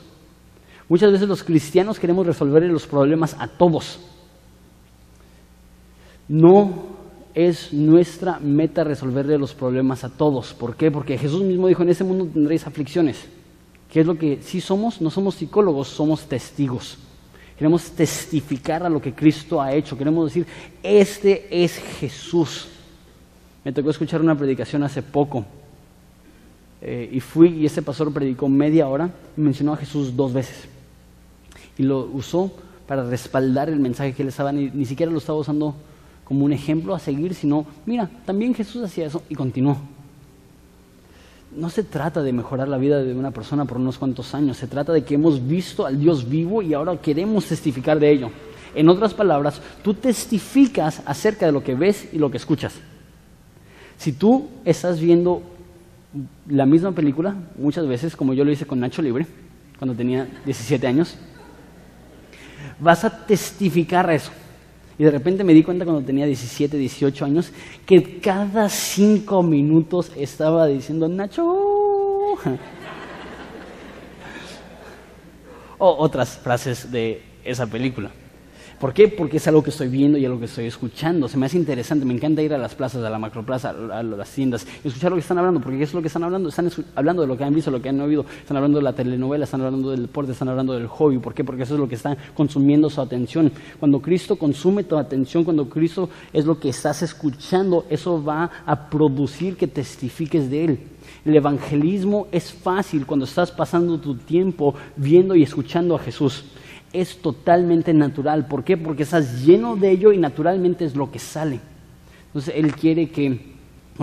Muchas 0.87 1.11
veces 1.11 1.27
los 1.27 1.43
cristianos 1.43 1.99
queremos 1.99 2.25
resolver 2.25 2.63
los 2.63 2.87
problemas 2.87 3.35
a 3.37 3.49
todos. 3.49 3.99
No 6.29 6.71
es 7.33 7.73
nuestra 7.73 8.39
meta 8.39 8.85
resolverle 8.85 9.37
los 9.37 9.53
problemas 9.53 10.05
a 10.05 10.09
todos. 10.09 10.53
¿Por 10.53 10.77
qué? 10.77 10.89
Porque 10.89 11.17
Jesús 11.17 11.43
mismo 11.43 11.67
dijo, 11.67 11.83
en 11.83 11.89
ese 11.89 12.05
mundo 12.05 12.29
tendréis 12.31 12.65
aflicciones. 12.65 13.27
¿Qué 13.91 13.99
es 13.99 14.05
lo 14.05 14.15
que 14.15 14.41
sí 14.41 14.61
somos? 14.61 15.01
No 15.01 15.09
somos 15.09 15.35
psicólogos, 15.35 15.89
somos 15.89 16.23
testigos. 16.29 16.97
Queremos 17.57 17.91
testificar 17.91 18.85
a 18.85 18.89
lo 18.89 19.01
que 19.01 19.13
Cristo 19.13 19.61
ha 19.61 19.73
hecho. 19.73 19.97
Queremos 19.97 20.27
decir, 20.27 20.47
este 20.81 21.63
es 21.63 21.77
Jesús. 21.99 22.69
Me 23.65 23.73
tocó 23.73 23.89
escuchar 23.89 24.21
una 24.21 24.37
predicación 24.37 24.81
hace 24.83 25.01
poco. 25.01 25.45
Eh, 26.81 27.09
y 27.11 27.19
fui 27.19 27.49
y 27.49 27.65
ese 27.65 27.81
pastor 27.81 28.11
predicó 28.11 28.49
media 28.49 28.87
hora 28.87 29.11
y 29.37 29.41
mencionó 29.41 29.73
a 29.73 29.77
Jesús 29.77 30.15
dos 30.15 30.33
veces. 30.33 30.67
Y 31.77 31.83
lo 31.83 31.99
usó 32.05 32.51
para 32.87 33.03
respaldar 33.03 33.69
el 33.69 33.79
mensaje 33.79 34.13
que 34.13 34.23
él 34.23 34.29
estaba, 34.29 34.51
ni 34.51 34.85
siquiera 34.85 35.11
lo 35.11 35.19
estaba 35.19 35.39
usando 35.39 35.75
como 36.31 36.45
un 36.45 36.53
ejemplo 36.53 36.95
a 36.95 36.99
seguir, 36.99 37.33
sino, 37.35 37.65
mira, 37.85 38.09
también 38.25 38.55
Jesús 38.55 38.83
hacía 38.83 39.05
eso 39.05 39.21
y 39.29 39.35
continuó. 39.35 39.77
No 41.55 41.69
se 41.69 41.83
trata 41.83 42.23
de 42.23 42.31
mejorar 42.31 42.69
la 42.69 42.77
vida 42.77 43.03
de 43.03 43.13
una 43.13 43.31
persona 43.31 43.65
por 43.65 43.77
unos 43.77 43.97
cuantos 43.97 44.33
años, 44.33 44.57
se 44.57 44.67
trata 44.67 44.93
de 44.93 45.03
que 45.03 45.15
hemos 45.15 45.45
visto 45.45 45.85
al 45.85 45.99
Dios 45.99 46.29
vivo 46.29 46.61
y 46.61 46.73
ahora 46.73 46.95
queremos 46.95 47.45
testificar 47.45 47.99
de 47.99 48.09
ello. 48.11 48.29
En 48.73 48.87
otras 48.87 49.13
palabras, 49.13 49.61
tú 49.83 49.93
testificas 49.93 51.01
acerca 51.05 51.45
de 51.45 51.51
lo 51.51 51.63
que 51.63 51.75
ves 51.75 52.07
y 52.13 52.17
lo 52.17 52.31
que 52.31 52.37
escuchas. 52.37 52.75
Si 53.97 54.13
tú 54.13 54.47
estás 54.63 55.01
viendo 55.01 55.43
la 56.47 56.65
misma 56.65 56.91
película, 56.91 57.35
muchas 57.57 57.87
veces, 57.87 58.15
como 58.15 58.33
yo 58.33 58.43
lo 58.43 58.51
hice 58.51 58.65
con 58.65 58.79
Nacho 58.79 59.01
Libre, 59.01 59.25
cuando 59.77 59.95
tenía 59.95 60.27
17 60.45 60.85
años, 60.85 61.17
vas 62.79 63.03
a 63.03 63.25
testificar 63.25 64.09
eso. 64.11 64.31
Y 64.97 65.03
de 65.03 65.11
repente 65.11 65.43
me 65.43 65.53
di 65.53 65.63
cuenta 65.63 65.85
cuando 65.85 66.03
tenía 66.03 66.25
17, 66.25 66.77
18 66.77 67.25
años, 67.25 67.51
que 67.85 68.19
cada 68.19 68.69
cinco 68.69 69.41
minutos 69.41 70.11
estaba 70.15 70.67
diciendo, 70.67 71.07
Nacho. 71.07 71.45
o 75.77 75.95
otras 75.97 76.37
frases 76.37 76.91
de 76.91 77.23
esa 77.43 77.65
película. 77.65 78.11
¿Por 78.81 78.95
qué? 78.95 79.07
Porque 79.07 79.37
es 79.37 79.47
algo 79.47 79.61
que 79.61 79.69
estoy 79.69 79.89
viendo 79.89 80.17
y 80.17 80.25
algo 80.25 80.39
que 80.39 80.45
estoy 80.45 80.65
escuchando. 80.65 81.27
Se 81.27 81.37
me 81.37 81.45
hace 81.45 81.55
interesante, 81.55 82.03
me 82.03 82.15
encanta 82.15 82.41
ir 82.41 82.51
a 82.51 82.57
las 82.57 82.73
plazas, 82.73 83.03
a 83.03 83.11
la 83.11 83.19
macroplaza, 83.19 83.69
a 83.69 84.01
las 84.01 84.31
tiendas 84.31 84.65
y 84.83 84.87
escuchar 84.87 85.11
lo 85.11 85.17
que 85.17 85.21
están 85.21 85.37
hablando, 85.37 85.61
porque 85.61 85.77
¿qué 85.77 85.83
es 85.83 85.93
lo 85.93 86.01
que 86.01 86.07
están 86.07 86.23
hablando? 86.23 86.49
Están 86.49 86.71
hablando 86.95 87.21
de 87.21 87.27
lo 87.27 87.37
que 87.37 87.43
han 87.43 87.53
visto, 87.53 87.69
lo 87.69 87.79
que 87.79 87.89
han 87.89 88.01
oído, 88.01 88.25
están 88.39 88.57
hablando 88.57 88.79
de 88.79 88.83
la 88.83 88.93
telenovela, 88.93 89.43
están 89.43 89.61
hablando 89.61 89.91
del 89.91 90.01
deporte, 90.01 90.31
están 90.31 90.49
hablando 90.49 90.73
del 90.73 90.87
hobby. 90.87 91.19
¿Por 91.19 91.35
qué? 91.35 91.43
Porque 91.43 91.61
eso 91.61 91.75
es 91.75 91.79
lo 91.79 91.87
que 91.87 91.93
está 91.93 92.17
consumiendo 92.33 92.89
su 92.89 93.01
atención. 93.01 93.51
Cuando 93.79 94.01
Cristo 94.01 94.35
consume 94.35 94.83
tu 94.83 94.97
atención, 94.97 95.43
cuando 95.43 95.69
Cristo 95.69 96.09
es 96.33 96.47
lo 96.47 96.59
que 96.59 96.69
estás 96.69 97.03
escuchando, 97.03 97.85
eso 97.87 98.23
va 98.23 98.49
a 98.65 98.89
producir 98.89 99.57
que 99.57 99.67
testifiques 99.67 100.49
de 100.49 100.65
Él. 100.65 100.79
El 101.23 101.35
evangelismo 101.35 102.29
es 102.31 102.51
fácil 102.51 103.05
cuando 103.05 103.25
estás 103.25 103.51
pasando 103.51 103.99
tu 103.99 104.15
tiempo 104.15 104.73
viendo 104.95 105.35
y 105.35 105.43
escuchando 105.43 105.93
a 105.93 105.99
Jesús 105.99 106.45
es 106.93 107.17
totalmente 107.17 107.93
natural. 107.93 108.47
¿Por 108.47 108.63
qué? 108.63 108.77
Porque 108.77 109.03
estás 109.03 109.45
lleno 109.45 109.75
de 109.75 109.91
ello 109.91 110.11
y 110.11 110.17
naturalmente 110.17 110.85
es 110.85 110.95
lo 110.95 111.11
que 111.11 111.19
sale. 111.19 111.59
Entonces 112.27 112.53
Él 112.55 112.73
quiere 112.75 113.09
que, 113.09 113.51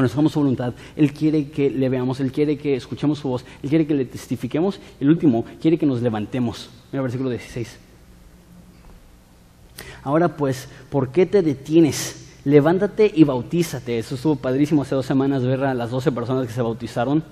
somos 0.08 0.32
su 0.32 0.40
voluntad, 0.40 0.74
Él 0.96 1.12
quiere 1.12 1.50
que 1.50 1.70
le 1.70 1.88
veamos, 1.88 2.20
Él 2.20 2.30
quiere 2.30 2.58
que 2.58 2.76
escuchemos 2.76 3.18
su 3.18 3.28
voz, 3.28 3.44
Él 3.62 3.68
quiere 3.68 3.86
que 3.86 3.94
le 3.94 4.04
testifiquemos. 4.04 4.80
El 5.00 5.10
último, 5.10 5.44
quiere 5.60 5.78
que 5.78 5.86
nos 5.86 6.02
levantemos. 6.02 6.70
Mira 6.92 7.02
versículo 7.02 7.30
16. 7.30 7.78
Ahora 10.02 10.36
pues, 10.36 10.68
¿por 10.90 11.10
qué 11.10 11.26
te 11.26 11.42
detienes? 11.42 12.26
Levántate 12.44 13.10
y 13.14 13.24
bautízate. 13.24 13.98
Eso 13.98 14.14
estuvo 14.14 14.36
padrísimo 14.36 14.82
hace 14.82 14.94
dos 14.94 15.06
semanas 15.06 15.44
ver 15.44 15.64
a 15.64 15.74
las 15.74 15.90
doce 15.90 16.12
personas 16.12 16.46
que 16.46 16.52
se 16.52 16.62
bautizaron. 16.62 17.22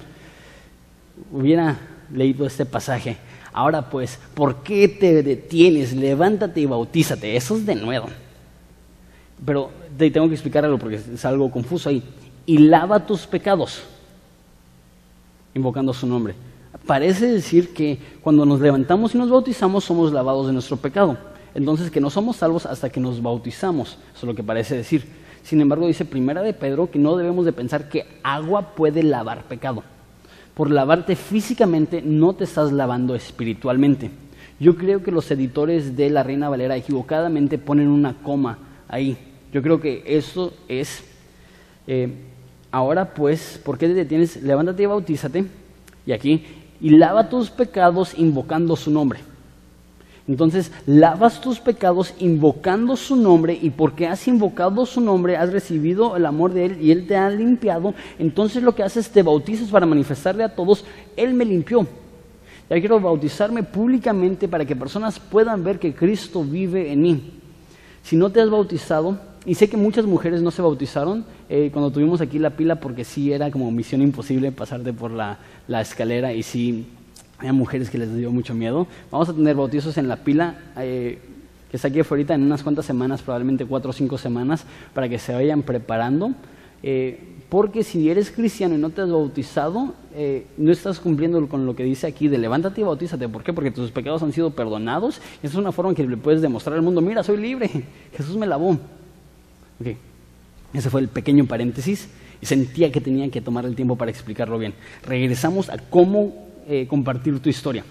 Hubiera 1.33 1.79
leído 2.13 2.47
este 2.47 2.67
pasaje. 2.67 3.17
Ahora 3.57 3.89
pues, 3.89 4.19
¿por 4.35 4.57
qué 4.57 4.87
te 4.87 5.23
detienes? 5.23 5.95
Levántate 5.95 6.61
y 6.61 6.67
bautízate. 6.67 7.37
Eso 7.37 7.57
es 7.57 7.65
de 7.65 7.75
nuevo. 7.75 8.09
Pero 9.47 9.71
te 9.97 10.11
tengo 10.11 10.29
que 10.29 10.35
explicar 10.35 10.67
algo 10.67 10.77
porque 10.77 10.97
es 10.97 11.25
algo 11.25 11.51
confuso 11.51 11.89
ahí. 11.89 12.03
Y 12.45 12.59
lava 12.59 13.07
tus 13.07 13.27
pecados, 13.27 13.83
invocando 15.55 15.95
su 15.95 16.07
nombre. 16.07 16.35
Parece 16.87 17.29
decir 17.29 17.73
que 17.73 17.99
cuando 18.21 18.45
nos 18.45 18.61
levantamos 18.61 19.15
y 19.15 19.19
nos 19.19 19.31
bautizamos 19.31 19.85
somos 19.85 20.13
lavados 20.13 20.49
de 20.49 20.53
nuestro 20.53 20.77
pecado. 20.77 21.17
Entonces 21.55 21.91
que 21.91 22.03
no 22.03 22.11
somos 22.11 22.37
salvos 22.37 22.67
hasta 22.67 22.91
que 22.91 23.01
nos 23.01 23.23
bautizamos. 23.23 23.97
Eso 24.15 24.19
es 24.19 24.25
lo 24.25 24.35
que 24.35 24.43
parece 24.43 24.77
decir. 24.77 25.07
Sin 25.43 25.63
embargo, 25.63 25.87
dice 25.87 26.05
Primera 26.05 26.43
de 26.43 26.53
Pedro 26.53 26.91
que 26.91 26.99
no 26.99 27.17
debemos 27.17 27.47
de 27.47 27.55
pensar 27.55 27.89
que 27.89 28.07
agua 28.23 28.75
puede 28.75 29.03
lavar 29.03 29.45
pecado 29.45 29.83
por 30.57 30.71
lavarte 30.71 31.17
físicamente 31.17 32.01
no 32.01 32.33
te 32.33 32.45
estás 32.45 32.73
lavando 32.73 33.15
espiritualmente. 33.15 34.11
Yo 34.59 34.75
creo 34.75 35.03
que 35.03 35.13
los 35.13 35.31
editores 35.31 35.99
de 35.99 36.09
La 36.09 36.23
Reina 36.23 36.49
Valera 36.49 36.79
equivocadamente 36.79 37.59
ponen 37.59 37.89
una 37.89 38.15
coma 38.23 38.59
ahí. 38.89 39.19
Yo 39.53 39.61
creo 39.61 39.79
que 39.83 40.03
eso 40.07 40.55
es, 40.67 41.05
eh, 41.87 42.09
ahora 42.71 43.13
pues, 43.13 43.61
¿por 43.63 43.77
qué 43.77 43.87
te 43.87 43.93
detienes? 43.93 44.43
Levántate 44.43 44.85
y 44.85 44.87
bautízate, 44.87 45.45
y 46.07 46.13
aquí, 46.13 46.47
y 46.81 46.89
lava 46.89 47.29
tus 47.29 47.51
pecados 47.51 48.15
invocando 48.17 48.77
su 48.77 48.91
nombre. 48.91 49.21
Entonces, 50.29 50.73
lavas 50.87 51.41
tus 51.41 51.61
pecados 51.61 52.13
invocando 52.19 52.97
su 52.97 53.15
nombre 53.15 53.57
y 53.61 53.71
porque 53.71 54.09
has 54.09 54.27
invocado 54.27 54.85
su 54.85 55.01
nombre, 55.01 55.37
has 55.37 55.53
recibido 55.53 56.17
el 56.17 56.27
amor 56.27 56.53
de 56.53 56.67
Él 56.67 56.79
y 56.81 56.91
Él 56.91 57.07
te 57.07 57.17
ha 57.17 57.31
limpiado, 57.31 57.95
entonces 58.19 58.63
lo 58.63 58.75
que 58.75 58.83
haces, 58.83 59.09
te 59.11 59.23
bautizas 59.23 59.69
para 59.69 59.87
manifestarle 59.87 60.43
a 60.43 60.55
todos, 60.55 60.85
Él 61.17 61.33
me 61.35 61.45
limpió. 61.45 61.87
Ya 62.69 62.81
quiero 62.81 62.99
bautizarme 62.99 63.63
públicamente 63.63 64.49
para 64.49 64.65
que 64.65 64.75
personas 64.75 65.21
puedan 65.21 65.63
ver 65.63 65.79
que 65.79 65.95
Cristo 65.95 66.43
vive 66.43 66.91
en 66.91 67.03
mí. 67.03 67.33
Si 68.03 68.17
no 68.17 68.31
te 68.31 68.41
has 68.41 68.51
bautizado, 68.51 69.19
y 69.45 69.55
sé 69.55 69.71
que 69.71 69.77
muchas 69.77 70.07
mujeres 70.07 70.43
no 70.43 70.51
se 70.51 70.61
bautizaron 70.61 71.25
eh, 71.49 71.71
cuando 71.73 71.93
tuvimos 71.93 72.21
aquí 72.21 72.41
la 72.41 72.51
pila 72.51 72.81
porque 72.81 73.05
sí 73.05 73.33
era 73.33 73.49
como 73.53 73.71
misión 73.71 74.03
imposible 74.03 74.51
pasarte 74.51 74.93
por 74.93 75.13
la, 75.13 75.39
la 75.69 75.81
escalera 75.81 76.33
y 76.33 76.43
sí 76.43 76.87
hay 77.39 77.53
mujeres 77.53 77.91
que 77.91 77.99
les 77.99 78.15
dio 78.15 78.31
mucho 78.31 78.55
miedo. 78.55 78.87
Vamos 79.11 79.29
a 79.29 79.35
tener 79.35 79.57
bautizos 79.57 79.99
en 79.99 80.09
la 80.09 80.17
pila, 80.17 80.59
eh, 80.79 81.19
que 81.71 81.77
está 81.77 81.89
aquí 81.89 82.01
afuera 82.01 82.35
en 82.35 82.43
unas 82.43 82.63
cuantas 82.63 82.87
semanas, 82.87 83.23
probablemente 83.23 83.67
cuatro 83.67 83.91
o 83.91 83.93
cinco 83.93 84.17
semanas, 84.19 84.65
para 84.95 85.09
que 85.09 85.19
se 85.19 85.35
vayan 85.35 85.63
preparando. 85.63 86.33
Eh, 86.83 87.21
porque 87.49 87.85
si 87.85 88.11
eres 88.11 88.31
cristiano 88.31 88.75
y 88.75 88.79
no 88.79 88.91
te 88.91 89.03
has 89.03 89.11
bautizado, 89.11 89.95
eh, 90.15 90.47
no 90.57 90.73
estás 90.73 90.99
cumpliendo 90.99 91.47
con 91.49 91.67
lo 91.67 91.77
que 91.77 91.85
dice 91.85 92.07
aquí 92.07 92.29
de 92.29 92.39
levántate 92.39 92.81
y 92.81 92.85
bautízate. 92.85 93.29
¿Por 93.29 93.45
qué? 93.45 93.53
Porque 93.53 93.71
tus 93.71 93.91
pecados 93.91 94.23
han 94.23 94.33
sido 94.33 94.51
perdonados. 94.51 95.19
Esa 95.43 95.53
es 95.53 95.55
una 95.55 95.73
forma 95.73 95.91
en 95.91 95.97
que 95.97 96.07
le 96.07 96.17
puedes 96.17 96.43
demostrar 96.43 96.77
al 96.77 96.83
mundo, 96.83 97.01
mira, 97.01 97.23
soy 97.23 97.37
libre, 97.37 97.69
Jesús 98.17 98.37
me 98.37 98.47
lavó. 98.47 98.79
Ese 100.73 100.91
fue 100.91 101.01
el 101.03 101.09
pequeño 101.09 101.47
paréntesis 101.47 102.09
y 102.41 102.47
sentía 102.47 102.91
que 102.91 103.01
tenía 103.01 103.31
que 103.31 103.41
tomar 103.41 103.65
el 103.65 103.77
tiempo 103.77 103.97
para 103.97 104.11
explicarlo 104.11 104.59
bien. 104.59 104.75
Regresamos 105.05 105.71
a 105.71 105.79
cómo 105.79 106.46
eh, 106.69 106.87
compartir 106.89 107.39
tu 107.41 107.49
historia. 107.49 107.85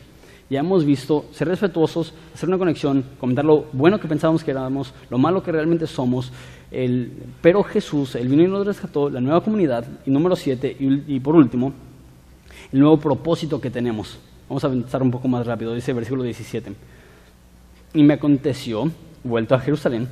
Ya 0.50 0.60
hemos 0.60 0.86
visto 0.86 1.26
ser 1.32 1.48
respetuosos, 1.48 2.14
hacer 2.34 2.50
una 2.50 2.58
conexión, 2.58 3.04
comentar 3.20 3.44
lo 3.44 3.66
bueno 3.74 4.00
que 4.00 4.08
pensábamos 4.08 4.44
que 4.44 4.52
éramos, 4.52 4.94
lo 5.10 5.18
malo 5.18 5.42
que 5.42 5.52
realmente 5.52 5.88
somos, 5.88 6.32
el, 6.70 7.12
pero 7.42 7.64
Jesús, 7.64 8.16
el 8.16 8.28
vino 8.28 8.44
y 8.44 8.48
nos 8.48 8.66
rescató, 8.66 9.10
la 9.10 9.22
nueva 9.22 9.44
comunidad, 9.44 9.86
y 10.06 10.12
número 10.12 10.36
siete, 10.36 10.76
y, 10.80 11.20
por 11.20 11.36
último, 11.36 11.74
el 12.72 12.80
nuevo 12.80 13.00
propósito 13.00 13.60
que 13.60 13.72
tenemos. 13.72 14.20
Vamos 14.48 14.64
a 14.64 14.68
avanzar 14.68 15.02
un 15.02 15.10
poco 15.10 15.28
más 15.28 15.48
rápido, 15.48 15.74
dice 15.74 15.92
el 15.92 15.96
versículo 15.96 16.22
17. 16.22 16.74
Y 17.96 18.04
me 18.04 18.16
aconteció, 18.16 18.92
vuelto 19.24 19.56
a 19.56 19.60
Jerusalén, 19.60 20.08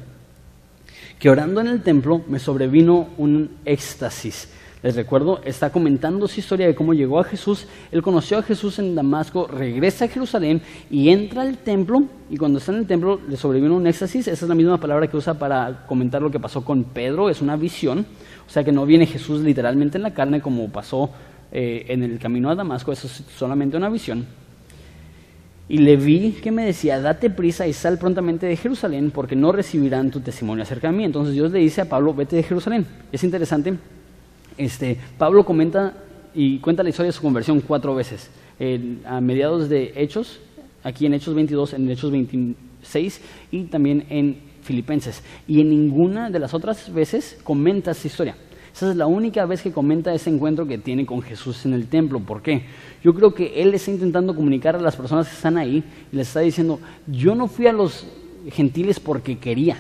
que 1.20 1.30
orando 1.30 1.62
en 1.62 1.68
el 1.68 1.84
templo 1.84 2.24
me 2.28 2.40
sobrevino 2.40 3.10
un 3.18 3.52
éxtasis 3.66 4.50
les 4.84 4.98
recuerdo, 4.98 5.40
está 5.46 5.70
comentando 5.70 6.28
su 6.28 6.42
historia 6.42 6.68
de 6.68 6.76
cómo 6.76 6.94
llegó 6.94 7.18
a 7.18 7.24
Jesús. 7.24 7.68
Él 7.90 8.02
conoció 8.02 8.38
a 8.38 8.44
Jesús 8.44 8.80
en 8.80 8.96
Damasco, 8.96 9.48
regresa 9.48 10.06
a 10.06 10.08
Jerusalén 10.10 10.62
y 10.92 11.08
entra 11.08 11.44
al 11.44 11.58
templo. 11.58 12.04
Y 12.30 12.36
cuando 12.36 12.60
está 12.60 12.74
en 12.74 12.80
el 12.80 12.86
templo 12.86 13.22
le 13.30 13.38
sobrevino 13.38 13.78
un 13.78 13.88
éxtasis. 13.88 14.28
Esa 14.28 14.44
es 14.44 14.50
la 14.50 14.56
misma 14.56 14.82
palabra 14.82 15.08
que 15.08 15.16
usa 15.16 15.36
para 15.36 15.86
comentar 15.88 16.22
lo 16.22 16.30
que 16.30 16.40
pasó 16.40 16.66
con 16.66 16.84
Pedro. 16.84 17.30
Es 17.30 17.42
una 17.42 17.56
visión. 17.56 18.06
O 18.46 18.50
sea 18.50 18.66
que 18.66 18.74
no 18.74 18.86
viene 18.86 19.06
Jesús 19.06 19.40
literalmente 19.40 19.98
en 19.98 20.04
la 20.04 20.14
carne 20.14 20.42
como 20.42 20.68
pasó 20.70 21.10
eh, 21.54 21.86
en 21.88 22.04
el 22.04 22.20
camino 22.20 22.50
a 22.50 22.56
Damasco. 22.56 22.92
Eso 22.92 23.08
es 23.08 23.24
solamente 23.38 23.78
una 23.78 23.88
visión. 23.88 24.26
Y 25.70 25.78
le 25.78 25.96
vi 25.96 26.32
que 26.44 26.52
me 26.52 26.66
decía, 26.66 27.00
date 27.00 27.30
prisa 27.30 27.66
y 27.66 27.72
sal 27.72 27.98
prontamente 27.98 28.48
de 28.48 28.58
Jerusalén 28.58 29.12
porque 29.12 29.38
no 29.38 29.54
recibirán 29.54 30.12
tu 30.12 30.20
testimonio 30.20 30.64
acerca 30.64 30.92
de 30.92 30.98
mí. 30.98 31.06
Entonces 31.06 31.34
Dios 31.34 31.54
le 31.54 31.60
dice 31.60 31.80
a 31.80 31.86
Pablo, 31.86 32.14
vete 32.14 32.36
de 32.36 32.44
Jerusalén. 32.44 32.86
Es 33.14 33.24
interesante 33.24 33.78
este, 34.58 34.98
Pablo 35.18 35.46
comenta 35.46 35.94
y 36.34 36.60
cuenta 36.60 36.84
la 36.84 36.90
historia 36.90 37.08
de 37.08 37.14
su 37.14 37.22
conversión 37.22 37.62
cuatro 37.62 37.96
veces. 37.96 38.30
a 39.06 39.22
mediados 39.22 39.70
de 39.70 39.94
Hechos, 39.96 40.40
aquí 40.84 41.06
en 41.06 41.14
Hechos 41.14 41.34
22, 41.36 41.74
en 41.74 41.90
Hechos 41.90 42.12
26 42.12 43.22
y 43.52 43.64
también 43.66 44.06
en 44.10 44.38
Filipenses. 44.62 45.24
Y 45.48 45.62
en 45.62 45.70
ninguna 45.70 46.30
de 46.30 46.40
las 46.40 46.54
otras 46.54 46.92
veces 46.94 47.40
comenta 47.44 47.92
esa 47.92 48.08
historia. 48.08 48.36
Esa 48.74 48.90
es 48.90 48.96
la 48.96 49.06
única 49.06 49.46
vez 49.46 49.62
que 49.62 49.72
comenta 49.72 50.14
ese 50.14 50.32
encuentro 50.32 50.66
que 50.66 50.80
tiene 50.80 51.06
con 51.06 51.22
Jesús 51.22 51.64
en 51.66 51.74
el 51.74 51.88
templo. 51.88 52.20
¿Por 52.20 52.42
qué? 52.42 52.64
Yo 53.04 53.14
creo 53.14 53.34
que 53.34 53.62
él 53.62 53.74
está 53.76 53.92
intentando 53.92 54.36
comunicar 54.36 54.76
a 54.76 54.82
las 54.82 54.96
personas 54.96 55.28
que 55.28 55.36
están 55.36 55.58
ahí 55.58 55.84
y 56.12 56.16
les 56.16 56.28
está 56.28 56.40
diciendo, 56.40 56.80
yo 57.06 57.36
no 57.36 57.48
fui 57.48 57.68
a 57.68 57.74
los 57.74 58.08
gentiles 58.52 59.00
porque 59.00 59.38
quería. 59.38 59.78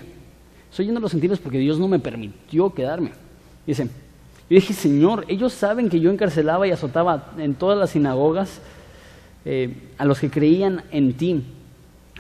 Soy 0.69 0.86
yendo 0.86 0.99
a 0.99 1.01
los 1.01 1.11
gentiles 1.11 1.39
porque 1.39 1.57
Dios 1.57 1.80
no 1.80 1.88
me 1.88 1.97
permitió 1.97 2.71
quedarme. 2.71 3.11
Dice, 3.65 3.89
yo 4.54 4.60
dije, 4.60 4.74
Señor, 4.74 5.26
ellos 5.30 5.51
saben 5.51 5.89
que 5.89 5.99
yo 5.99 6.12
encarcelaba 6.12 6.68
y 6.68 6.72
azotaba 6.72 7.32
en 7.39 7.56
todas 7.56 7.76
las 7.76 7.89
sinagogas 7.89 8.62
eh, 9.45 9.74
a 9.97 10.06
los 10.06 10.20
que 10.20 10.30
creían 10.30 10.84
en 10.91 11.14
ti. 11.14 11.43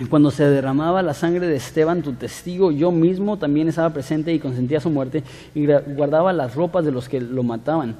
Cuando 0.09 0.31
se 0.31 0.43
derramaba 0.49 1.03
la 1.03 1.13
sangre 1.13 1.45
de 1.45 1.57
Esteban, 1.57 2.01
tu 2.01 2.13
testigo, 2.13 2.71
yo 2.71 2.91
mismo 2.91 3.37
también 3.37 3.67
estaba 3.67 3.91
presente 3.91 4.33
y 4.33 4.39
consentía 4.39 4.79
su 4.79 4.89
muerte 4.89 5.21
y 5.53 5.67
guardaba 5.67 6.33
las 6.33 6.55
ropas 6.55 6.83
de 6.83 6.91
los 6.91 7.07
que 7.07 7.21
lo 7.21 7.43
mataban. 7.43 7.97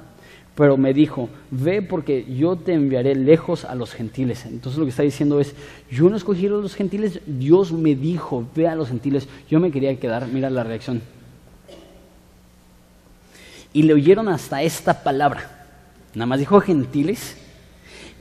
Pero 0.56 0.76
me 0.76 0.92
dijo, 0.92 1.28
ve 1.52 1.80
porque 1.80 2.24
yo 2.24 2.56
te 2.56 2.72
enviaré 2.72 3.14
lejos 3.14 3.64
a 3.64 3.76
los 3.76 3.92
gentiles. 3.92 4.46
Entonces 4.46 4.80
lo 4.80 4.84
que 4.84 4.90
está 4.90 5.04
diciendo 5.04 5.38
es, 5.38 5.54
yo 5.92 6.10
no 6.10 6.16
escogí 6.16 6.48
a 6.48 6.50
los 6.50 6.74
gentiles, 6.74 7.20
Dios 7.24 7.70
me 7.70 7.94
dijo, 7.94 8.44
ve 8.56 8.66
a 8.66 8.74
los 8.74 8.88
gentiles. 8.88 9.28
Yo 9.48 9.60
me 9.60 9.70
quería 9.70 9.94
quedar, 10.00 10.26
mira 10.26 10.50
la 10.50 10.64
reacción. 10.64 11.02
Y 13.74 13.82
le 13.82 13.92
oyeron 13.92 14.28
hasta 14.28 14.62
esta 14.62 15.02
palabra. 15.02 15.66
Nada 16.14 16.26
más 16.26 16.38
dijo 16.38 16.60
gentiles. 16.60 17.36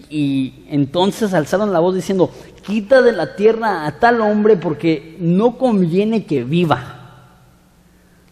Y 0.10 0.66
entonces 0.68 1.34
alzaron 1.34 1.72
la 1.72 1.80
voz 1.80 1.96
diciendo, 1.96 2.30
quita 2.66 3.02
de 3.02 3.14
la 3.14 3.36
tierra 3.36 3.86
a 3.86 4.00
tal 4.00 4.20
hombre 4.20 4.58
porque 4.58 5.16
no 5.20 5.58
conviene 5.58 6.26
que 6.26 6.44
viva. 6.44 7.00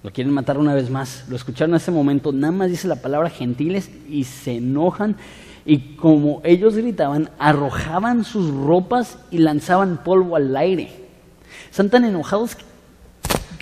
Lo 0.04 0.12
quieren 0.12 0.34
matar 0.34 0.58
una 0.58 0.74
vez 0.74 0.90
más. 0.90 1.26
Lo 1.30 1.36
escucharon 1.36 1.72
en 1.72 1.78
ese 1.78 1.92
momento. 1.92 2.32
Nada 2.32 2.52
más 2.52 2.70
dice 2.70 2.88
la 2.88 2.96
palabra 2.96 3.30
gentiles 3.30 3.92
y 4.10 4.24
se 4.24 4.58
enojan. 4.58 5.16
Y 5.64 5.96
como 5.96 6.42
ellos 6.44 6.76
gritaban, 6.76 7.30
arrojaban 7.38 8.24
sus 8.24 8.50
ropas 8.50 9.20
y 9.30 9.38
lanzaban 9.38 10.04
polvo 10.04 10.36
al 10.36 10.58
aire. 10.58 10.92
Están 11.70 11.92
tan 11.92 12.04
enojados 12.04 12.56
que, 12.56 12.64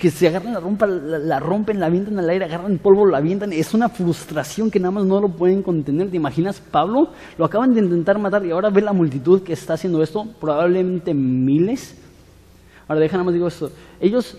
se 0.08 0.28
agarran 0.28 0.54
la, 0.54 0.60
rompa, 0.60 0.86
la, 0.86 1.40
rompen, 1.40 1.80
la 1.80 1.86
avientan 1.86 2.18
al 2.20 2.30
aire, 2.30 2.44
agarran 2.44 2.78
polvo, 2.78 3.06
la 3.06 3.18
avientan. 3.18 3.52
Es 3.52 3.74
una 3.74 3.88
frustración 3.88 4.70
que 4.70 4.78
nada 4.78 4.92
más 4.92 5.04
no 5.04 5.20
lo 5.20 5.28
pueden 5.28 5.62
contener. 5.62 6.10
¿Te 6.10 6.16
imaginas? 6.16 6.60
Pablo 6.60 7.08
lo 7.36 7.44
acaban 7.44 7.74
de 7.74 7.80
intentar 7.80 8.18
matar 8.18 8.46
y 8.46 8.52
ahora 8.52 8.70
ve 8.70 8.80
la 8.80 8.92
multitud 8.92 9.42
que 9.42 9.52
está 9.52 9.74
haciendo 9.74 10.02
esto, 10.02 10.24
probablemente 10.40 11.12
miles. 11.12 12.00
Ahora, 12.88 13.00
déjame 13.00 13.24
más 13.24 13.34
digo 13.34 13.48
esto. 13.48 13.70
Ellos 14.00 14.38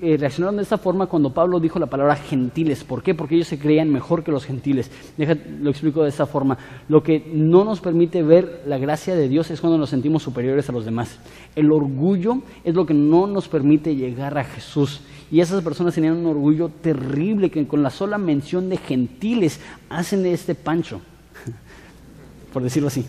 eh, 0.00 0.16
reaccionaron 0.16 0.56
de 0.56 0.62
esta 0.62 0.78
forma 0.78 1.06
cuando 1.06 1.32
Pablo 1.34 1.58
dijo 1.58 1.78
la 1.78 1.86
palabra 1.86 2.16
gentiles. 2.16 2.84
¿Por 2.84 3.02
qué? 3.02 3.14
Porque 3.14 3.34
ellos 3.34 3.48
se 3.48 3.58
creían 3.58 3.90
mejor 3.90 4.22
que 4.22 4.30
los 4.30 4.44
gentiles. 4.44 4.90
lo 5.16 5.70
explico 5.70 6.02
de 6.02 6.08
esta 6.08 6.26
forma. 6.26 6.58
Lo 6.88 7.02
que 7.02 7.30
no 7.32 7.64
nos 7.64 7.80
permite 7.80 8.22
ver 8.22 8.62
la 8.66 8.78
gracia 8.78 9.14
de 9.14 9.28
Dios 9.28 9.50
es 9.50 9.60
cuando 9.60 9.78
nos 9.78 9.90
sentimos 9.90 10.22
superiores 10.22 10.68
a 10.68 10.72
los 10.72 10.84
demás. 10.84 11.18
El 11.56 11.72
orgullo 11.72 12.42
es 12.64 12.74
lo 12.74 12.86
que 12.86 12.94
no 12.94 13.26
nos 13.26 13.48
permite 13.48 13.96
llegar 13.96 14.38
a 14.38 14.44
Jesús. 14.44 15.00
Y 15.30 15.40
esas 15.40 15.62
personas 15.62 15.94
tenían 15.94 16.16
un 16.16 16.26
orgullo 16.26 16.68
terrible 16.68 17.50
que 17.50 17.66
con 17.66 17.82
la 17.82 17.90
sola 17.90 18.18
mención 18.18 18.68
de 18.68 18.76
gentiles 18.76 19.60
hacen 19.88 20.22
de 20.22 20.32
este 20.32 20.54
pancho. 20.54 21.00
Por 22.52 22.62
decirlo 22.62 22.88
así. 22.88 23.04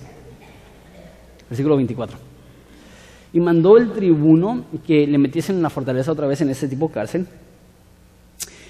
Versículo 1.49 1.75
24 1.75 2.32
y 3.33 3.39
mandó 3.39 3.77
el 3.77 3.91
tribuno 3.91 4.63
que 4.85 5.07
le 5.07 5.17
metiesen 5.17 5.57
en 5.57 5.63
la 5.63 5.69
fortaleza 5.71 6.11
otra 6.11 6.27
vez 6.27 6.39
en 6.41 6.49
ese 6.49 6.67
tipo 6.67 6.87
de 6.87 6.93
cárcel 6.93 7.27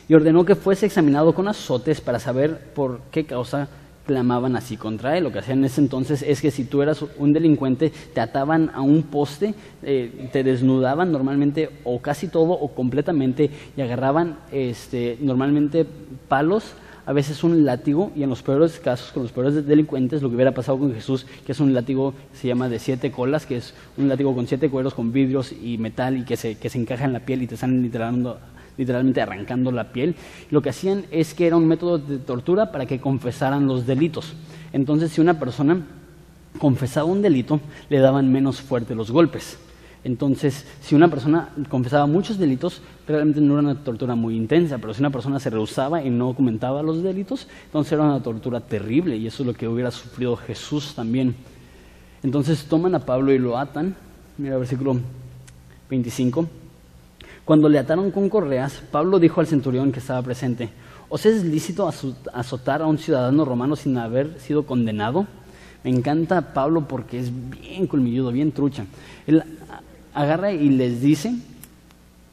y 0.08 0.14
ordenó 0.14 0.46
que 0.46 0.56
fuese 0.56 0.86
examinado 0.86 1.34
con 1.34 1.48
azotes 1.48 2.02
para 2.02 2.20
saber 2.20 2.72
por 2.74 3.02
qué 3.12 3.26
causa 3.26 3.68
clamaban 4.06 4.56
así 4.56 4.76
contra 4.78 5.18
él. 5.18 5.24
Lo 5.24 5.32
que 5.32 5.40
hacían 5.40 5.60
en 5.60 5.66
ese 5.66 5.82
entonces 5.82 6.24
es 6.24 6.42
que 6.42 6.52
si 6.52 6.66
tú 6.66 6.82
eras 6.82 7.04
un 7.18 7.34
delincuente, 7.34 7.92
te 8.14 8.22
ataban 8.22 8.70
a 8.74 8.82
un 8.82 9.04
poste, 9.04 9.54
eh, 9.82 10.30
te 10.32 10.44
desnudaban 10.44 11.12
normalmente 11.12 11.70
o 11.84 12.00
casi 12.00 12.28
todo 12.28 12.52
o 12.52 12.70
completamente 12.70 13.50
y 13.76 13.82
agarraban 13.82 14.38
este, 14.52 15.18
normalmente 15.22 15.86
palos 16.28 16.74
a 17.06 17.14
veces 17.14 17.44
un 17.44 17.66
látigo, 17.66 18.12
y 18.16 18.24
en 18.24 18.30
los 18.30 18.42
peores 18.42 18.80
casos, 18.80 19.12
con 19.12 19.24
los 19.24 19.32
peores 19.32 19.66
delincuentes, 19.68 20.22
lo 20.22 20.30
que 20.30 20.36
hubiera 20.36 20.54
pasado 20.54 20.80
con 20.80 20.94
Jesús, 20.94 21.26
que 21.46 21.52
es 21.52 21.60
un 21.60 21.74
látigo, 21.74 22.14
se 22.34 22.48
llama 22.48 22.70
de 22.70 22.80
siete 22.80 23.12
colas, 23.12 23.46
que 23.46 23.58
es 23.58 23.74
un 23.98 24.08
látigo 24.08 24.34
con 24.34 24.48
siete 24.48 24.70
cueros, 24.70 24.94
con 24.94 25.12
vidrios 25.12 25.52
y 25.52 25.78
metal, 25.78 26.18
y 26.18 26.24
que 26.24 26.38
se, 26.38 26.58
que 26.58 26.70
se 26.70 26.80
encaja 26.80 27.06
en 27.06 27.14
la 27.14 27.20
piel 27.20 27.44
y 27.44 27.48
te 27.48 27.56
están 27.56 27.82
literalmente 28.78 29.22
arrancando 29.22 29.72
la 29.72 29.92
piel. 29.92 30.16
Lo 30.50 30.62
que 30.62 30.70
hacían 30.70 31.06
es 31.12 31.34
que 31.34 31.48
era 31.48 31.58
un 31.58 31.68
método 31.68 31.98
de 31.98 32.20
tortura 32.20 32.72
para 32.72 32.86
que 32.86 33.00
confesaran 33.00 33.68
los 33.68 33.86
delitos. 33.86 34.34
Entonces, 34.72 35.12
si 35.12 35.22
una 35.22 35.40
persona 35.40 35.86
confesaba 36.58 37.06
un 37.06 37.22
delito, 37.22 37.60
le 37.90 38.00
daban 38.00 38.32
menos 38.32 38.62
fuerte 38.62 38.96
los 38.96 39.12
golpes. 39.12 39.58
Entonces, 40.04 40.66
si 40.82 40.96
una 40.96 41.08
persona 41.08 41.50
confesaba 41.70 42.06
muchos 42.08 42.38
delitos, 42.38 42.82
realmente 43.08 43.40
no 43.40 43.54
era 43.54 43.64
una 43.64 43.84
tortura 43.84 44.16
muy 44.16 44.36
intensa, 44.36 44.78
pero 44.78 44.94
si 44.94 45.00
una 45.00 45.12
persona 45.12 45.40
se 45.40 45.50
rehusaba 45.50 46.04
y 46.04 46.10
no 46.10 46.34
comentaba 46.34 46.84
los 46.84 47.02
delitos, 47.02 47.48
entonces 47.66 47.94
era 47.94 48.04
una 48.04 48.22
tortura 48.22 48.60
terrible 48.60 49.16
y 49.16 49.28
eso 49.28 49.44
es 49.44 49.48
lo 49.48 49.54
que 49.54 49.68
hubiera 49.68 49.92
sufrido 49.92 50.36
Jesús 50.36 50.94
también. 50.94 51.36
Entonces 52.22 52.66
toman 52.66 52.96
a 52.96 53.00
Pablo 53.00 53.32
y 53.32 53.40
lo 53.40 53.58
atan, 53.58 53.96
mira 54.38 54.58
versículo 54.58 54.98
25. 55.90 56.48
Cuando 57.46 57.70
le 57.70 57.80
ataron 57.80 58.12
con 58.12 58.30
correas, 58.30 58.82
Pablo 58.92 59.20
dijo 59.20 59.40
al 59.40 59.48
centurión 59.48 59.92
que 59.92 60.00
estaba 60.00 60.22
presente, 60.22 60.70
¿os 61.08 61.26
es 61.26 61.46
lícito 61.46 61.90
azotar 62.34 62.82
a 62.82 62.88
un 62.88 62.98
ciudadano 62.98 63.46
romano 63.46 63.76
sin 63.76 63.98
haber 63.98 64.40
sido 64.40 64.66
condenado? 64.66 65.28
Me 65.84 65.90
encanta 65.90 66.54
Pablo 66.54 66.88
porque 66.88 67.20
es 67.20 67.30
bien 67.50 67.88
colmilludo, 67.88 68.32
bien 68.32 68.54
trucha. 68.54 68.86
Agarra 70.14 70.52
y 70.52 70.70
les 70.70 71.02
dice, 71.02 71.36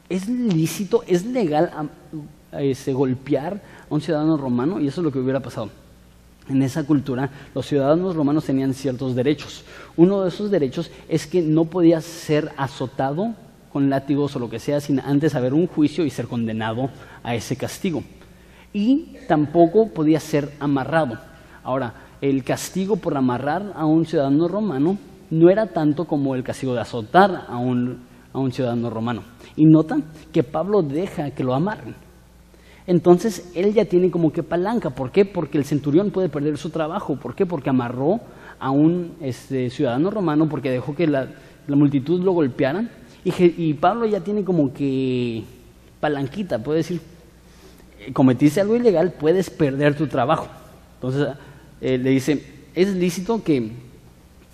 ¿es 0.09 0.27
lícito, 0.27 1.03
es 1.07 1.25
legal 1.25 1.71
este, 2.53 2.93
golpear 2.93 3.61
a 3.89 3.93
un 3.93 4.01
ciudadano 4.01 4.37
romano? 4.37 4.79
Y 4.79 4.87
eso 4.87 5.01
es 5.01 5.05
lo 5.05 5.11
que 5.11 5.19
hubiera 5.19 5.39
pasado. 5.39 5.69
En 6.49 6.61
esa 6.63 6.83
cultura 6.83 7.29
los 7.53 7.65
ciudadanos 7.65 8.15
romanos 8.15 8.45
tenían 8.45 8.73
ciertos 8.73 9.15
derechos. 9.15 9.63
Uno 9.95 10.23
de 10.23 10.29
esos 10.29 10.51
derechos 10.51 10.91
es 11.07 11.27
que 11.27 11.41
no 11.41 11.65
podía 11.65 12.01
ser 12.01 12.51
azotado 12.57 13.33
con 13.71 13.89
látigos 13.89 14.35
o 14.35 14.39
lo 14.39 14.49
que 14.49 14.59
sea 14.59 14.81
sin 14.81 14.99
antes 14.99 15.35
haber 15.35 15.53
un 15.53 15.67
juicio 15.67 16.05
y 16.05 16.09
ser 16.09 16.27
condenado 16.27 16.89
a 17.23 17.35
ese 17.35 17.55
castigo. 17.55 18.03
Y 18.73 19.15
tampoco 19.27 19.89
podía 19.89 20.19
ser 20.19 20.51
amarrado. 20.59 21.19
Ahora, 21.63 21.93
el 22.21 22.43
castigo 22.43 22.97
por 22.97 23.15
amarrar 23.15 23.73
a 23.75 23.85
un 23.85 24.05
ciudadano 24.05 24.47
romano 24.47 24.97
no 25.31 25.49
era 25.49 25.67
tanto 25.67 26.05
como 26.05 26.35
el 26.35 26.43
castigo 26.43 26.73
de 26.73 26.81
azotar 26.81 27.45
a 27.47 27.57
un, 27.57 28.01
a 28.33 28.39
un 28.39 28.51
ciudadano 28.51 28.89
romano. 28.89 29.23
Y 29.55 29.65
nota 29.65 29.97
que 30.31 30.43
Pablo 30.43 30.83
deja 30.83 31.31
que 31.31 31.43
lo 31.43 31.55
amarren. 31.55 31.95
Entonces 32.85 33.51
él 33.55 33.73
ya 33.73 33.85
tiene 33.85 34.11
como 34.11 34.31
que 34.31 34.43
palanca. 34.43 34.89
¿Por 34.89 35.11
qué? 35.11 35.25
Porque 35.25 35.57
el 35.57 35.65
centurión 35.65 36.11
puede 36.11 36.29
perder 36.29 36.57
su 36.57 36.69
trabajo. 36.69 37.15
¿Por 37.15 37.35
qué? 37.35 37.45
Porque 37.45 37.69
amarró 37.69 38.19
a 38.59 38.69
un 38.69 39.13
este, 39.21 39.69
ciudadano 39.69 40.11
romano 40.11 40.47
porque 40.49 40.69
dejó 40.69 40.95
que 40.95 41.07
la, 41.07 41.27
multitud 41.67 42.21
lo 42.21 42.33
golpearan. 42.33 42.89
Y, 43.23 43.31
y, 43.41 43.73
Pablo 43.75 44.05
ya 44.05 44.19
tiene 44.19 44.43
como 44.43 44.73
que 44.73 45.43
palanquita, 45.99 46.59
puede 46.59 46.77
decir, 46.77 46.99
eh, 47.99 48.11
cometiste 48.11 48.59
algo 48.59 48.75
ilegal, 48.75 49.13
puedes 49.13 49.49
perder 49.49 49.95
tu 49.95 50.07
trabajo. 50.07 50.47
Entonces 50.95 51.27
eh, 51.79 51.97
le 51.97 52.09
dice, 52.09 52.43
es 52.73 52.93
lícito 52.95 53.43
que 53.43 53.71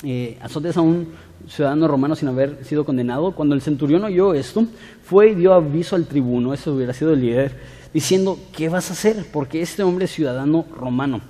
eh, 0.04 0.38
azotes 0.42 0.78
a 0.78 0.82
un 0.82 1.08
ciudadano 1.48 1.88
romano 1.88 2.16
sin 2.16 2.28
haber 2.28 2.64
sido 2.66 2.86
condenado. 2.86 3.32
Cuando 3.32 3.56
el 3.56 3.62
centurión 3.62 4.04
oyó 4.04 4.34
esto, 4.34 4.66
fue 5.04 5.32
y 5.32 5.36
dio 5.36 5.54
aviso 5.54 5.96
al 5.96 6.06
tribuno, 6.06 6.54
ese 6.54 6.70
hubiera 6.70 6.94
sido 6.94 7.14
el 7.14 7.22
líder, 7.22 7.56
diciendo, 7.94 8.38
¿qué 8.56 8.70
vas 8.70 8.90
a 8.90 8.94
hacer? 8.94 9.26
Porque 9.32 9.62
este 9.62 9.84
hombre 9.84 10.06
es 10.06 10.12
ciudadano 10.12 10.66
romano. 10.76 11.22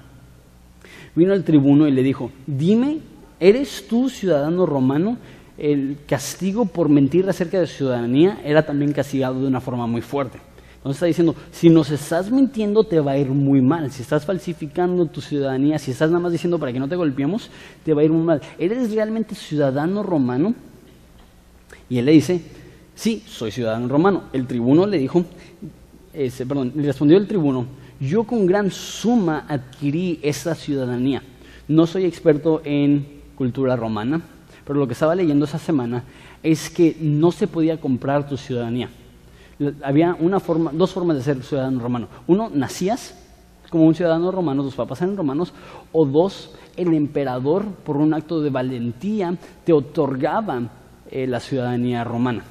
Vino 1.16 1.34
el 1.34 1.44
tribuno 1.44 1.88
y 1.88 1.92
le 1.92 2.04
dijo, 2.04 2.32
dime, 2.46 3.00
¿eres 3.40 3.88
tú 3.88 4.10
ciudadano 4.10 4.66
romano? 4.66 5.18
El 5.58 5.98
castigo 6.08 6.66
por 6.66 6.90
mentir 6.90 7.28
acerca 7.28 7.60
de 7.60 7.66
ciudadanía 7.68 8.40
era 8.44 8.66
también 8.66 8.94
castigado 8.94 9.42
de 9.42 9.48
una 9.48 9.62
forma 9.62 9.88
muy 9.88 10.02
fuerte. 10.02 10.40
Entonces 10.78 10.98
está 10.98 11.06
diciendo, 11.08 11.36
si 11.52 11.70
nos 11.70 11.90
estás 11.90 12.32
mintiendo 12.32 12.84
te 12.84 13.00
va 13.00 13.12
a 13.12 13.18
ir 13.18 13.30
muy 13.30 13.62
mal. 13.62 13.92
Si 13.92 14.04
estás 14.04 14.26
falsificando 14.26 15.06
tu 15.08 15.22
ciudadanía, 15.22 15.80
si 15.80 15.92
estás 15.92 16.10
nada 16.10 16.22
más 16.22 16.32
diciendo 16.32 16.60
para 16.60 16.72
que 16.72 16.80
no 16.80 16.88
te 16.88 16.96
golpeemos, 16.96 17.50
te 17.84 17.94
va 17.94 18.02
a 18.02 18.06
ir 18.06 18.12
muy 18.12 18.24
mal. 18.24 18.42
¿Eres 18.58 18.92
realmente 18.92 19.36
ciudadano 19.36 20.04
romano? 20.04 20.54
Y 21.90 21.98
él 21.98 22.06
le 22.06 22.12
dice, 22.12 22.42
sí, 22.96 23.24
soy 23.28 23.52
ciudadano 23.52 23.88
romano. 23.88 24.24
El 24.34 24.46
tribuno 24.46 24.86
le 24.86 25.00
dijo, 25.00 25.26
ese, 26.14 26.46
perdón, 26.46 26.72
le 26.76 26.84
respondió 26.84 27.18
el 27.18 27.28
tribuno, 27.28 27.66
yo 28.00 28.24
con 28.24 28.46
gran 28.46 28.70
suma 28.72 29.46
adquirí 29.50 30.20
esa 30.22 30.54
ciudadanía. 30.54 31.24
No 31.68 31.88
soy 31.88 32.06
experto 32.06 32.62
en 32.64 33.24
cultura 33.36 33.76
romana, 33.76 34.22
pero 34.66 34.80
lo 34.80 34.88
que 34.88 34.94
estaba 34.94 35.16
leyendo 35.16 35.46
esa 35.46 35.60
semana 35.60 36.04
es 36.44 36.70
que 36.70 36.96
no 37.02 37.32
se 37.32 37.48
podía 37.48 37.82
comprar 37.82 38.30
tu 38.30 38.38
ciudadanía 38.38 38.90
había 39.84 40.16
una 40.20 40.40
forma, 40.40 40.72
dos 40.74 40.92
formas 40.92 41.18
de 41.18 41.24
ser 41.24 41.44
ciudadano 41.44 41.80
romano. 41.80 42.08
Uno, 42.28 42.50
nacías 42.54 43.16
como 43.70 43.86
un 43.86 43.96
ciudadano 43.96 44.32
romano, 44.32 44.64
tus 44.64 44.76
papás 44.76 45.02
eran 45.02 45.18
romanos, 45.18 45.54
o 45.92 46.06
dos, 46.06 46.52
el 46.76 46.94
emperador, 46.94 47.66
por 47.84 47.98
un 47.98 48.14
acto 48.14 48.42
de 48.42 48.50
valentía, 48.50 49.36
te 49.66 49.74
otorgaba 49.74 50.62
eh, 51.12 51.28
la 51.28 51.40
ciudadanía 51.40 52.04
romana. 52.04 52.44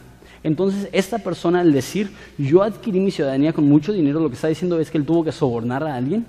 Entonces, 0.42 0.88
esta 0.92 1.18
persona 1.18 1.60
al 1.60 1.72
decir, 1.72 2.10
yo 2.38 2.62
adquirí 2.62 3.00
mi 3.00 3.10
ciudadanía 3.10 3.52
con 3.52 3.68
mucho 3.68 3.92
dinero, 3.92 4.20
lo 4.20 4.28
que 4.28 4.34
está 4.34 4.48
diciendo 4.48 4.78
es 4.78 4.90
que 4.90 4.98
él 4.98 5.06
tuvo 5.06 5.24
que 5.24 5.32
sobornar 5.32 5.82
a 5.84 5.96
alguien 5.96 6.26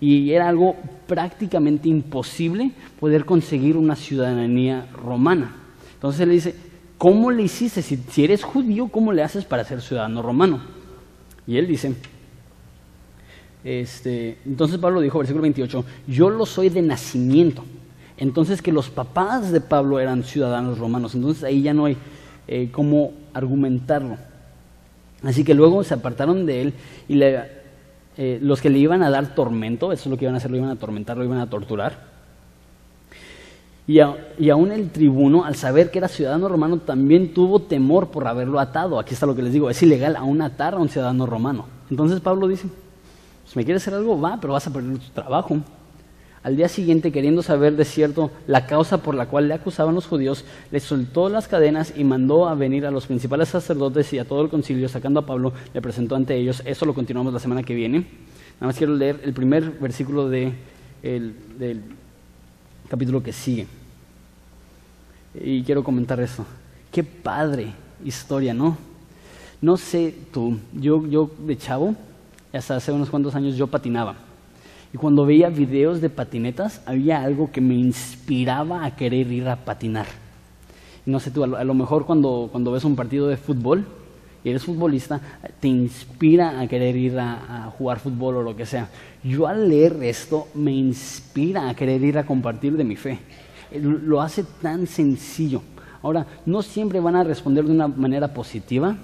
y 0.00 0.30
era 0.30 0.48
algo 0.48 0.76
prácticamente 1.06 1.88
imposible 1.88 2.72
poder 3.00 3.24
conseguir 3.24 3.76
una 3.76 3.96
ciudadanía 3.96 4.86
romana. 4.92 5.56
Entonces 5.94 6.20
él 6.20 6.28
le 6.28 6.34
dice, 6.34 6.54
¿cómo 6.98 7.30
le 7.30 7.42
hiciste? 7.42 7.82
Si, 7.82 8.24
eres 8.24 8.44
judío, 8.44 8.88
¿cómo 8.88 9.12
le 9.12 9.22
haces 9.22 9.44
para 9.44 9.64
ser 9.64 9.80
ciudadano 9.80 10.22
romano? 10.22 10.60
Y 11.46 11.56
él 11.58 11.66
dice, 11.66 11.94
Este, 13.64 14.38
entonces 14.44 14.78
Pablo 14.78 15.00
dijo, 15.00 15.18
versículo 15.18 15.42
28, 15.42 15.84
yo 16.06 16.30
lo 16.30 16.46
soy 16.46 16.68
de 16.68 16.82
nacimiento. 16.82 17.64
Entonces 18.18 18.62
que 18.62 18.72
los 18.72 18.88
papás 18.88 19.52
de 19.52 19.60
Pablo 19.60 20.00
eran 20.00 20.24
ciudadanos 20.24 20.78
romanos. 20.78 21.14
Entonces 21.14 21.44
ahí 21.44 21.62
ya 21.62 21.74
no 21.74 21.84
hay 21.84 21.96
eh, 22.48 22.70
cómo 22.72 23.12
argumentarlo. 23.34 24.16
Así 25.22 25.44
que 25.44 25.54
luego 25.54 25.82
se 25.84 25.94
apartaron 25.94 26.46
de 26.46 26.62
él 26.62 26.74
y 27.08 27.20
eh, 27.22 28.38
los 28.40 28.60
que 28.60 28.70
le 28.70 28.78
iban 28.78 29.02
a 29.02 29.10
dar 29.10 29.34
tormento, 29.34 29.92
eso 29.92 30.04
es 30.04 30.06
lo 30.10 30.16
que 30.16 30.24
iban 30.24 30.34
a 30.34 30.38
hacer, 30.38 30.50
lo 30.50 30.56
iban 30.56 30.70
a 30.70 30.74
atormentar, 30.74 31.16
lo 31.16 31.24
iban 31.24 31.38
a 31.38 31.50
torturar. 31.50 32.15
Y, 33.88 34.00
y, 34.38 34.50
aún 34.50 34.72
el 34.72 34.90
tribuno, 34.90 35.44
al 35.44 35.54
saber 35.54 35.90
que 35.90 35.98
era 35.98 36.08
ciudadano 36.08 36.48
romano, 36.48 36.78
también 36.78 37.32
tuvo 37.32 37.60
temor 37.60 38.10
por 38.10 38.26
haberlo 38.26 38.58
atado. 38.58 38.98
Aquí 38.98 39.14
está 39.14 39.26
lo 39.26 39.36
que 39.36 39.42
les 39.42 39.52
digo, 39.52 39.70
es 39.70 39.80
ilegal 39.82 40.16
aún 40.16 40.42
atar 40.42 40.74
a 40.74 40.78
un 40.78 40.88
ciudadano 40.88 41.24
romano. 41.24 41.66
Entonces 41.88 42.20
Pablo 42.20 42.48
dice, 42.48 42.68
si 43.46 43.58
me 43.58 43.64
quieres 43.64 43.82
hacer 43.82 43.94
algo, 43.94 44.20
va, 44.20 44.38
pero 44.40 44.54
vas 44.54 44.66
a 44.66 44.72
perder 44.72 44.98
tu 44.98 45.10
trabajo. 45.10 45.58
Al 46.42 46.56
día 46.56 46.68
siguiente, 46.68 47.10
queriendo 47.10 47.42
saber 47.42 47.74
de 47.74 47.84
cierto 47.84 48.30
la 48.46 48.66
causa 48.66 48.98
por 48.98 49.14
la 49.14 49.26
cual 49.26 49.48
le 49.48 49.54
acusaban 49.54 49.94
los 49.94 50.06
judíos, 50.06 50.44
le 50.70 50.78
soltó 50.78 51.28
las 51.28 51.48
cadenas 51.48 51.92
y 51.96 52.04
mandó 52.04 52.48
a 52.48 52.54
venir 52.54 52.86
a 52.86 52.92
los 52.92 53.06
principales 53.06 53.48
sacerdotes 53.48 54.12
y 54.12 54.18
a 54.20 54.24
todo 54.24 54.42
el 54.42 54.48
concilio, 54.48 54.88
sacando 54.88 55.20
a 55.20 55.26
Pablo, 55.26 55.52
le 55.74 55.82
presentó 55.82 56.14
ante 56.14 56.36
ellos. 56.36 56.62
Eso 56.64 56.86
lo 56.86 56.94
continuamos 56.94 57.32
la 57.32 57.40
semana 57.40 57.62
que 57.62 57.74
viene. 57.74 57.98
Nada 58.60 58.66
más 58.66 58.78
quiero 58.78 58.94
leer 58.94 59.20
el 59.24 59.32
primer 59.32 59.72
versículo 59.78 60.28
de 60.28 60.52
del 61.02 61.82
capítulo 62.88 63.22
que 63.22 63.32
sigue. 63.32 63.66
Y 65.34 65.62
quiero 65.62 65.84
comentar 65.84 66.20
eso. 66.20 66.44
Qué 66.90 67.04
padre 67.04 67.72
historia, 68.04 68.54
¿no? 68.54 68.76
No 69.60 69.76
sé 69.76 70.14
tú, 70.32 70.58
yo, 70.72 71.06
yo 71.06 71.30
de 71.38 71.56
chavo, 71.56 71.94
hasta 72.52 72.76
hace 72.76 72.92
unos 72.92 73.10
cuantos 73.10 73.34
años 73.34 73.56
yo 73.56 73.66
patinaba. 73.66 74.16
Y 74.92 74.98
cuando 74.98 75.26
veía 75.26 75.48
videos 75.48 76.00
de 76.00 76.10
patinetas, 76.10 76.80
había 76.86 77.22
algo 77.22 77.50
que 77.50 77.60
me 77.60 77.74
inspiraba 77.74 78.84
a 78.84 78.96
querer 78.96 79.30
ir 79.32 79.48
a 79.48 79.64
patinar. 79.64 80.06
no 81.04 81.20
sé 81.20 81.30
tú, 81.30 81.44
a 81.44 81.64
lo, 81.64 81.74
mejor 81.74 82.06
cuando, 82.06 82.48
cuando 82.50 82.72
ves 82.72 82.84
un 82.84 82.96
partido 82.96 83.28
de 83.28 83.36
fútbol 83.36 83.86
eres 84.50 84.64
futbolista, 84.64 85.20
te 85.60 85.68
inspira 85.68 86.60
a 86.60 86.66
querer 86.66 86.96
ir 86.96 87.18
a, 87.18 87.66
a, 87.66 87.70
jugar 87.70 87.98
fútbol 87.98 88.36
o 88.36 88.42
lo 88.42 88.56
que 88.56 88.66
sea. 88.66 88.88
Yo 89.22 89.46
al 89.46 89.68
leer 89.68 90.02
esto 90.02 90.48
me 90.54 90.72
inspira 90.72 91.68
a 91.68 91.74
querer 91.74 92.02
ir 92.02 92.18
a 92.18 92.26
compartir 92.26 92.76
de 92.76 92.84
mi 92.84 92.96
fe. 92.96 93.18
Lo 93.80 94.20
hace 94.20 94.44
tan 94.62 94.86
sencillo. 94.86 95.62
Ahora, 96.02 96.26
no 96.46 96.62
siempre 96.62 97.00
van 97.00 97.16
a 97.16 97.24
responder 97.24 97.64
de 97.64 97.72
una 97.72 97.88
manera 97.88 98.32
positiva, 98.32 98.96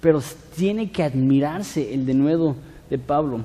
pero 0.00 0.20
tiene 0.56 0.90
que 0.90 1.02
admirarse 1.02 1.94
el 1.94 2.04
denuedo 2.04 2.56
de 2.90 2.98
Pablo. 2.98 3.44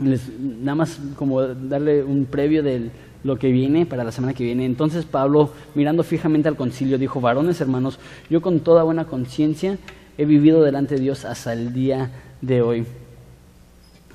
Nada 0.00 0.74
más 0.74 0.98
como 1.16 1.42
darle 1.42 2.02
un 2.02 2.24
previo 2.24 2.62
de 2.62 2.90
lo 3.22 3.38
que 3.38 3.52
viene 3.52 3.86
para 3.86 4.04
la 4.04 4.12
semana 4.12 4.34
que 4.34 4.44
viene. 4.44 4.64
Entonces 4.64 5.04
Pablo, 5.04 5.52
mirando 5.74 6.02
fijamente 6.02 6.48
al 6.48 6.56
concilio, 6.56 6.98
dijo, 6.98 7.20
varones 7.20 7.60
hermanos, 7.60 7.98
yo 8.28 8.40
con 8.40 8.60
toda 8.60 8.82
buena 8.82 9.04
conciencia 9.04 9.78
he 10.16 10.24
vivido 10.24 10.62
delante 10.62 10.94
de 10.96 11.02
Dios 11.02 11.24
hasta 11.24 11.52
el 11.52 11.72
día 11.72 12.10
de 12.40 12.62
hoy. 12.62 12.86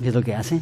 ¿Qué 0.01 0.09
es 0.09 0.15
lo 0.15 0.21
que 0.21 0.35
hace? 0.35 0.61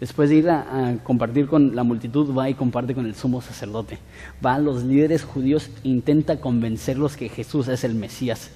Después 0.00 0.30
de 0.30 0.36
ir 0.36 0.50
a, 0.50 0.96
compartir 1.02 1.46
con 1.46 1.74
la 1.74 1.82
multitud, 1.82 2.36
va 2.36 2.48
y 2.48 2.54
comparte 2.54 2.94
con 2.94 3.06
el 3.06 3.14
sumo 3.14 3.40
sacerdote. 3.40 3.98
Va 4.44 4.54
a 4.54 4.58
los 4.58 4.84
líderes 4.84 5.24
judíos 5.24 5.70
e 5.82 5.88
intenta 5.88 6.40
convencerlos 6.40 7.16
que 7.16 7.28
Jesús 7.28 7.66
es 7.68 7.82
el 7.82 7.94
Mesías. 7.94 8.50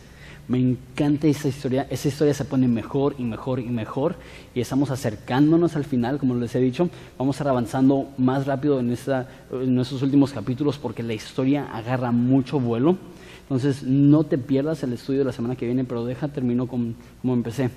Me 0.52 0.58
encanta 0.58 1.28
esa 1.28 1.48
historia. 1.48 1.86
Esa 1.88 2.08
historia 2.08 2.34
se 2.34 2.44
pone 2.44 2.68
mejor 2.68 3.14
y 3.16 3.24
mejor 3.24 3.58
y 3.58 3.70
mejor. 3.70 4.16
Y 4.54 4.60
estamos 4.60 4.90
acercándonos 4.90 5.76
al 5.76 5.84
final, 5.84 6.18
como 6.18 6.34
les 6.34 6.54
he 6.54 6.60
dicho. 6.60 6.90
Vamos 7.16 7.36
a 7.36 7.38
estar 7.38 7.48
avanzando 7.48 8.10
más 8.18 8.46
rápido 8.46 8.78
en, 8.78 8.92
esta, 8.92 9.30
estos 9.50 10.02
últimos 10.02 10.30
capítulos 10.30 10.76
porque 10.76 11.02
la 11.02 11.14
historia 11.14 11.74
agarra 11.74 12.12
mucho 12.12 12.60
vuelo. 12.60 12.98
Entonces, 13.44 13.82
no 13.82 14.24
te 14.24 14.36
pierdas 14.36 14.82
el 14.82 14.92
estudio 14.92 15.20
de 15.20 15.24
la 15.24 15.32
semana 15.32 15.56
que 15.56 15.64
viene, 15.64 15.84
pero 15.84 16.04
deja, 16.04 16.28
termino 16.28 16.66
como, 16.66 16.92
como 17.22 17.32
empecé. 17.32 17.70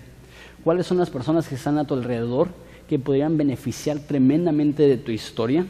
¿Cuáles 0.62 0.86
son 0.86 0.98
las 0.98 1.10
personas 1.10 1.48
que 1.48 1.56
están 1.56 1.78
a 1.78 1.86
tu 1.86 1.94
alrededor 1.94 2.50
que 2.90 3.00
podrían 3.00 3.38
beneficiar 3.38 4.00
tremendamente 4.00 4.86
de 4.86 4.98
tu 4.98 5.14
historia? 5.14 5.66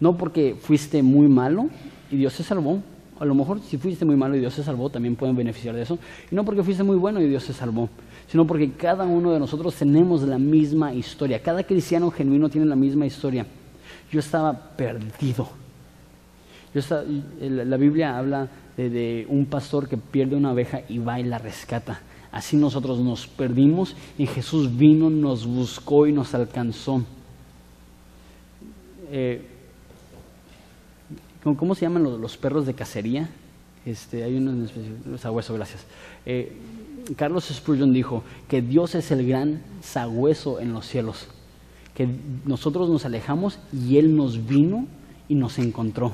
No 0.00 0.16
porque 0.16 0.56
fuiste 0.60 1.00
muy 1.00 1.28
malo 1.28 1.68
y 2.10 2.16
Dios 2.16 2.32
se 2.32 2.42
salvó, 2.42 2.82
a 3.18 3.24
lo 3.24 3.34
mejor 3.34 3.60
si 3.60 3.78
fuiste 3.78 4.04
muy 4.04 4.16
malo 4.16 4.36
y 4.36 4.40
Dios 4.40 4.54
se 4.54 4.62
salvó, 4.62 4.90
también 4.90 5.16
pueden 5.16 5.36
beneficiar 5.36 5.74
de 5.74 5.82
eso. 5.82 5.98
Y 6.30 6.34
no 6.34 6.44
porque 6.44 6.62
fuiste 6.62 6.82
muy 6.82 6.96
bueno 6.96 7.20
y 7.20 7.28
Dios 7.28 7.44
se 7.44 7.52
salvó, 7.52 7.88
sino 8.28 8.46
porque 8.46 8.72
cada 8.72 9.04
uno 9.04 9.32
de 9.32 9.38
nosotros 9.38 9.74
tenemos 9.74 10.22
la 10.22 10.38
misma 10.38 10.94
historia. 10.94 11.42
Cada 11.42 11.62
cristiano 11.64 12.10
genuino 12.10 12.48
tiene 12.48 12.66
la 12.66 12.76
misma 12.76 13.06
historia. 13.06 13.46
Yo 14.10 14.20
estaba 14.20 14.52
perdido. 14.76 15.48
La 17.40 17.76
Biblia 17.76 18.16
habla 18.18 18.48
de, 18.76 18.90
de 18.90 19.26
un 19.28 19.46
pastor 19.46 19.88
que 19.88 19.96
pierde 19.96 20.36
una 20.36 20.52
oveja 20.52 20.82
y 20.88 20.98
va 20.98 21.18
y 21.18 21.24
la 21.24 21.38
rescata. 21.38 22.00
Así 22.30 22.56
nosotros 22.56 23.00
nos 23.00 23.26
perdimos 23.26 23.96
y 24.18 24.26
Jesús 24.26 24.76
vino, 24.76 25.08
nos 25.08 25.46
buscó 25.46 26.06
y 26.06 26.12
nos 26.12 26.34
alcanzó. 26.34 27.02
Eh, 29.10 29.57
¿Cómo 31.56 31.74
se 31.74 31.82
llaman 31.82 32.02
los, 32.02 32.36
perros 32.36 32.66
de 32.66 32.74
cacería? 32.74 33.28
Este, 33.86 34.24
hay 34.24 34.36
uno 34.36 34.50
en 34.52 34.64
específico, 34.64 35.18
sabueso, 35.18 35.54
gracias. 35.54 35.84
Eh, 36.26 36.52
Carlos 37.16 37.44
Spurgeon 37.44 37.92
dijo 37.92 38.22
que 38.48 38.60
Dios 38.60 38.94
es 38.94 39.10
el 39.10 39.26
gran 39.26 39.62
sagüeso 39.82 40.60
en 40.60 40.72
los 40.72 40.86
cielos, 40.86 41.26
que 41.94 42.08
nosotros 42.44 42.88
nos 42.88 43.04
alejamos 43.04 43.58
y 43.72 43.96
Él 43.96 44.14
nos 44.16 44.46
vino 44.46 44.86
y 45.28 45.34
nos 45.34 45.58
encontró. 45.58 46.12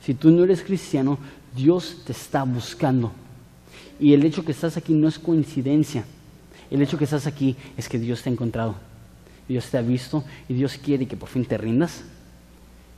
Si 0.00 0.14
tú 0.14 0.30
no 0.30 0.44
eres 0.44 0.62
cristiano, 0.62 1.18
Dios 1.54 2.02
te 2.06 2.12
está 2.12 2.44
buscando. 2.44 3.12
Y 3.98 4.14
el 4.14 4.24
hecho 4.24 4.44
que 4.44 4.52
estás 4.52 4.76
aquí 4.76 4.94
no 4.94 5.08
es 5.08 5.18
coincidencia. 5.18 6.04
El 6.70 6.82
hecho 6.82 6.98
que 6.98 7.04
estás 7.04 7.26
aquí 7.26 7.56
es 7.76 7.88
que 7.88 7.98
Dios 7.98 8.22
te 8.22 8.30
ha 8.30 8.32
encontrado. 8.32 8.74
Dios 9.48 9.68
te 9.70 9.78
ha 9.78 9.82
visto 9.82 10.24
y 10.48 10.54
Dios 10.54 10.78
quiere 10.82 11.06
que 11.06 11.16
por 11.16 11.28
fin 11.28 11.44
te 11.44 11.56
rindas 11.58 12.04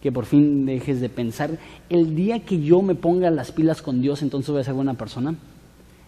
que 0.02 0.12
por 0.12 0.26
fin 0.26 0.66
dejes 0.66 1.00
de 1.00 1.08
pensar, 1.08 1.58
el 1.90 2.14
día 2.14 2.44
que 2.44 2.60
yo 2.60 2.82
me 2.82 2.94
ponga 2.94 3.30
las 3.30 3.52
pilas 3.52 3.82
con 3.82 4.00
Dios, 4.00 4.22
entonces 4.22 4.50
voy 4.50 4.60
a 4.60 4.64
ser 4.64 4.74
buena 4.74 4.94
persona. 4.94 5.34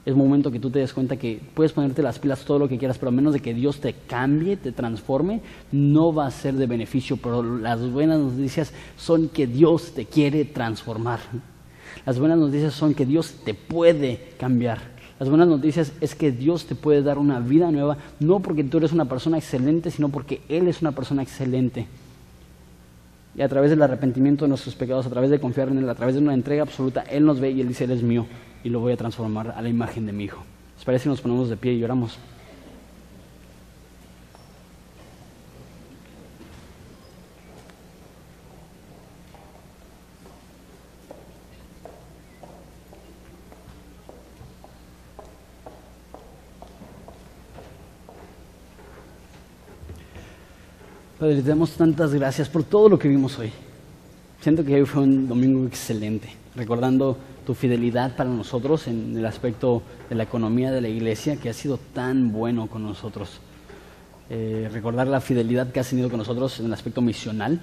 Es 0.07 0.17
momento 0.17 0.51
que 0.51 0.61
tú 0.61 0.71
te 0.71 0.79
des 0.79 0.95
cuenta 0.95 1.17
que 1.17 1.41
puedes 1.55 1.73
ponerte 1.73 2.03
las 2.03 2.19
pilas 2.19 2.45
todo 2.45 2.59
lo 2.59 2.69
que 2.69 2.79
quieras, 2.79 2.97
pero 2.97 3.11
a 3.11 3.13
menos 3.13 3.35
de 3.35 3.41
que 3.41 3.53
Dios 3.53 3.81
te 3.81 3.93
cambie, 3.93 4.57
te 4.57 4.73
transforme, 4.73 5.43
no 5.73 6.15
va 6.15 6.27
a 6.27 6.31
ser 6.31 6.55
de 6.55 6.67
beneficio. 6.67 7.19
Pero 7.19 7.43
las 7.43 7.81
buenas 7.91 8.19
noticias 8.19 8.73
son 8.97 9.29
que 9.29 9.47
Dios 9.47 9.93
te 9.93 10.07
quiere 10.07 10.47
transformar. 10.47 11.21
Las 12.07 12.19
buenas 12.19 12.39
noticias 12.39 12.73
son 12.73 12.95
que 12.95 13.05
Dios 13.05 13.35
te 13.45 13.53
puede 13.53 14.33
cambiar. 14.39 14.79
Las 15.19 15.29
buenas 15.29 15.49
noticias 15.49 15.93
es 16.01 16.15
que 16.15 16.33
Dios 16.33 16.65
te 16.65 16.75
puede 16.75 17.03
dar 17.03 17.19
una 17.19 17.41
vida 17.41 17.71
nueva, 17.71 17.99
no 18.21 18.41
porque 18.41 18.65
tú 18.65 18.79
eres 18.79 18.93
una 18.93 19.05
persona 19.05 19.37
excelente, 19.37 19.91
sino 19.91 20.09
porque 20.09 20.41
Él 20.49 20.67
es 20.67 20.81
una 20.81 20.93
persona 20.93 21.23
excelente. 21.23 21.87
Y 23.37 23.43
a 23.43 23.49
través 23.49 23.71
del 23.71 23.83
arrepentimiento 23.83 24.45
de 24.45 24.49
nuestros 24.49 24.75
pecados, 24.75 25.07
a 25.07 25.11
través 25.11 25.31
de 25.31 25.39
confiar 25.39 25.69
en 25.69 25.79
Él, 25.79 25.89
a 25.89 25.95
través 25.95 26.15
de 26.17 26.21
una 26.21 26.35
entrega 26.35 26.63
absoluta, 26.63 27.03
Él 27.03 27.25
nos 27.25 27.41
ve 27.41 27.51
y 27.51 27.61
Él 27.61 27.69
dice, 27.69 27.85
Él 27.85 27.93
es 27.93 28.03
mío 28.03 28.27
y 28.65 28.69
lo 28.69 28.81
voy 28.81 28.93
a 28.93 28.97
transformar 28.97 29.55
a 29.57 29.63
la 29.63 29.69
imagen 29.69 30.07
de 30.07 30.13
mi 30.13 30.25
Hijo. 30.25 30.43
¿Les 30.77 30.85
parece 30.85 31.05
si 31.05 31.09
nos 31.09 31.21
ponemos 31.21 31.49
de 31.49 31.57
pie 31.57 31.73
y 31.73 31.79
lloramos? 31.79 32.19
Padre, 51.21 51.43
te 51.43 51.51
damos 51.51 51.73
tantas 51.73 52.15
gracias 52.15 52.49
por 52.49 52.65
todo 52.65 52.89
lo 52.89 52.99
que 52.99 53.07
vimos 53.07 53.39
hoy. 53.39 53.53
Siento 54.41 54.65
que 54.65 54.75
hoy 54.77 54.87
fue 54.87 55.03
un 55.03 55.29
domingo 55.29 55.67
excelente, 55.67 56.31
recordando 56.57 57.15
tu 57.45 57.53
fidelidad 57.53 58.17
para 58.17 58.31
nosotros 58.31 58.89
en 58.89 59.15
el 59.15 59.27
aspecto 59.27 59.83
de 60.09 60.15
la 60.15 60.23
economía 60.23 60.73
de 60.73 60.81
la 60.81 60.89
iglesia, 60.89 61.37
que 61.37 61.51
ha 61.51 61.53
sido 61.53 61.79
tan 61.93 62.33
bueno 62.33 62.69
con 62.69 62.85
nosotros. 62.85 63.43
Eh, 64.31 64.71
recordar 64.73 65.09
la 65.09 65.21
fidelidad 65.21 65.71
que 65.71 65.81
has 65.81 65.91
tenido 65.91 66.09
con 66.09 66.21
nosotros 66.21 66.59
en 66.59 66.65
el 66.65 66.73
aspecto 66.73 67.03
misional, 67.03 67.61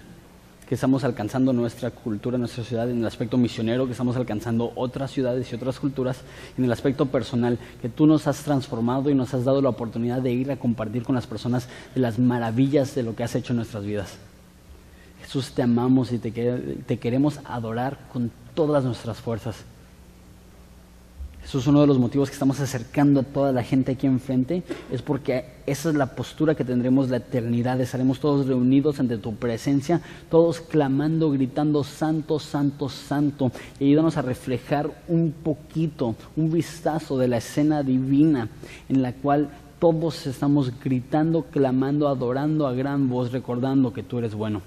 que 0.68 0.76
estamos 0.76 1.03
alcanzando 1.03 1.53
nuestra 1.53 1.91
cultura, 1.91 2.38
nuestra 2.38 2.63
ciudad, 2.63 2.89
en 2.89 2.99
el 2.99 3.05
aspecto 3.05 3.38
misionero, 3.38 3.86
que 3.86 3.93
estamos 3.93 4.18
alcanzando 4.18 4.74
otras 4.76 5.11
ciudades 5.11 5.51
y 5.51 5.55
otras 5.55 5.80
culturas, 5.80 6.22
en 6.57 6.65
el 6.65 6.72
aspecto 6.72 7.05
personal, 7.05 7.57
que 7.82 7.88
tú 7.88 8.05
nos 8.05 8.28
has 8.28 8.43
transformado 8.43 9.09
y 9.09 9.15
nos 9.15 9.34
has 9.34 9.45
dado 9.45 9.61
la 9.61 9.70
oportunidad 9.70 10.22
de 10.22 10.34
ir 10.34 10.51
a 10.51 10.57
compartir 10.57 11.03
con 11.03 11.15
las 11.15 11.26
personas 11.26 11.70
de 11.95 12.01
las 12.01 12.20
maravillas 12.20 12.95
de 12.95 13.03
lo 13.03 13.15
que 13.15 13.24
has 13.24 13.36
hecho 13.36 13.53
en 13.53 13.57
nuestras 13.57 13.86
vidas. 13.86 14.18
Jesús, 15.22 15.51
te 15.51 15.61
amamos 15.61 16.11
y 16.11 16.20
te, 16.20 16.32
te 16.32 16.99
queremos 16.99 17.39
adorar 17.45 17.97
con 18.11 18.32
todas 18.53 18.84
nuestras 18.84 19.18
fuerzas. 19.18 19.63
Eso 21.47 21.59
es 21.59 21.67
uno 21.67 21.79
de 21.79 21.87
los 21.87 21.97
motivos 21.97 22.27
que 22.27 22.33
estamos 22.33 22.59
acercando 22.59 23.21
a 23.21 23.23
toda 23.23 23.53
la 23.53 23.63
gente 23.63 23.93
aquí 23.93 24.05
enfrente, 24.05 24.63
es 24.91 25.01
porque 25.01 25.45
esa 25.65 25.87
es 25.87 25.95
la 25.95 26.13
postura 26.13 26.55
que 26.55 26.65
tendremos 26.65 27.09
la 27.09 27.17
eternidad, 27.17 27.79
estaremos 27.79 28.19
todos 28.19 28.47
reunidos 28.47 28.99
ante 28.99 29.17
tu 29.17 29.33
presencia, 29.33 30.01
todos 30.29 30.59
clamando, 30.59 31.31
gritando, 31.31 31.85
santo, 31.85 32.37
santo, 32.39 32.89
santo, 32.89 33.49
y 33.79 33.85
ayúdanos 33.85 34.17
a 34.17 34.23
reflejar 34.23 34.91
un 35.07 35.31
poquito, 35.31 36.15
un 36.35 36.51
vistazo 36.51 37.17
de 37.17 37.29
la 37.29 37.37
escena 37.37 37.81
divina 37.81 38.49
en 38.89 39.01
la 39.01 39.13
cual 39.13 39.49
todos 39.79 40.27
estamos 40.27 40.73
gritando, 40.83 41.43
clamando, 41.43 42.09
adorando 42.09 42.67
a 42.67 42.73
gran 42.73 43.07
voz, 43.07 43.31
recordando 43.31 43.93
que 43.93 44.03
tú 44.03 44.19
eres 44.19 44.35
bueno. 44.35 44.61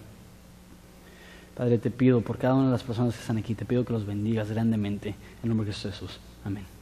Padre, 1.55 1.77
te 1.77 1.91
pido 1.91 2.23
por 2.23 2.39
cada 2.39 2.55
una 2.55 2.67
de 2.67 2.73
las 2.73 2.85
personas 2.85 3.13
que 3.13 3.21
están 3.21 3.37
aquí, 3.37 3.55
te 3.55 3.67
pido 3.67 3.85
que 3.85 3.93
los 3.93 4.07
bendigas 4.07 4.51
grandemente. 4.51 5.15
En 5.43 5.51
nombre 5.51 5.67
de 5.67 5.75
Jesús. 5.75 6.19
Amén. 6.45 6.80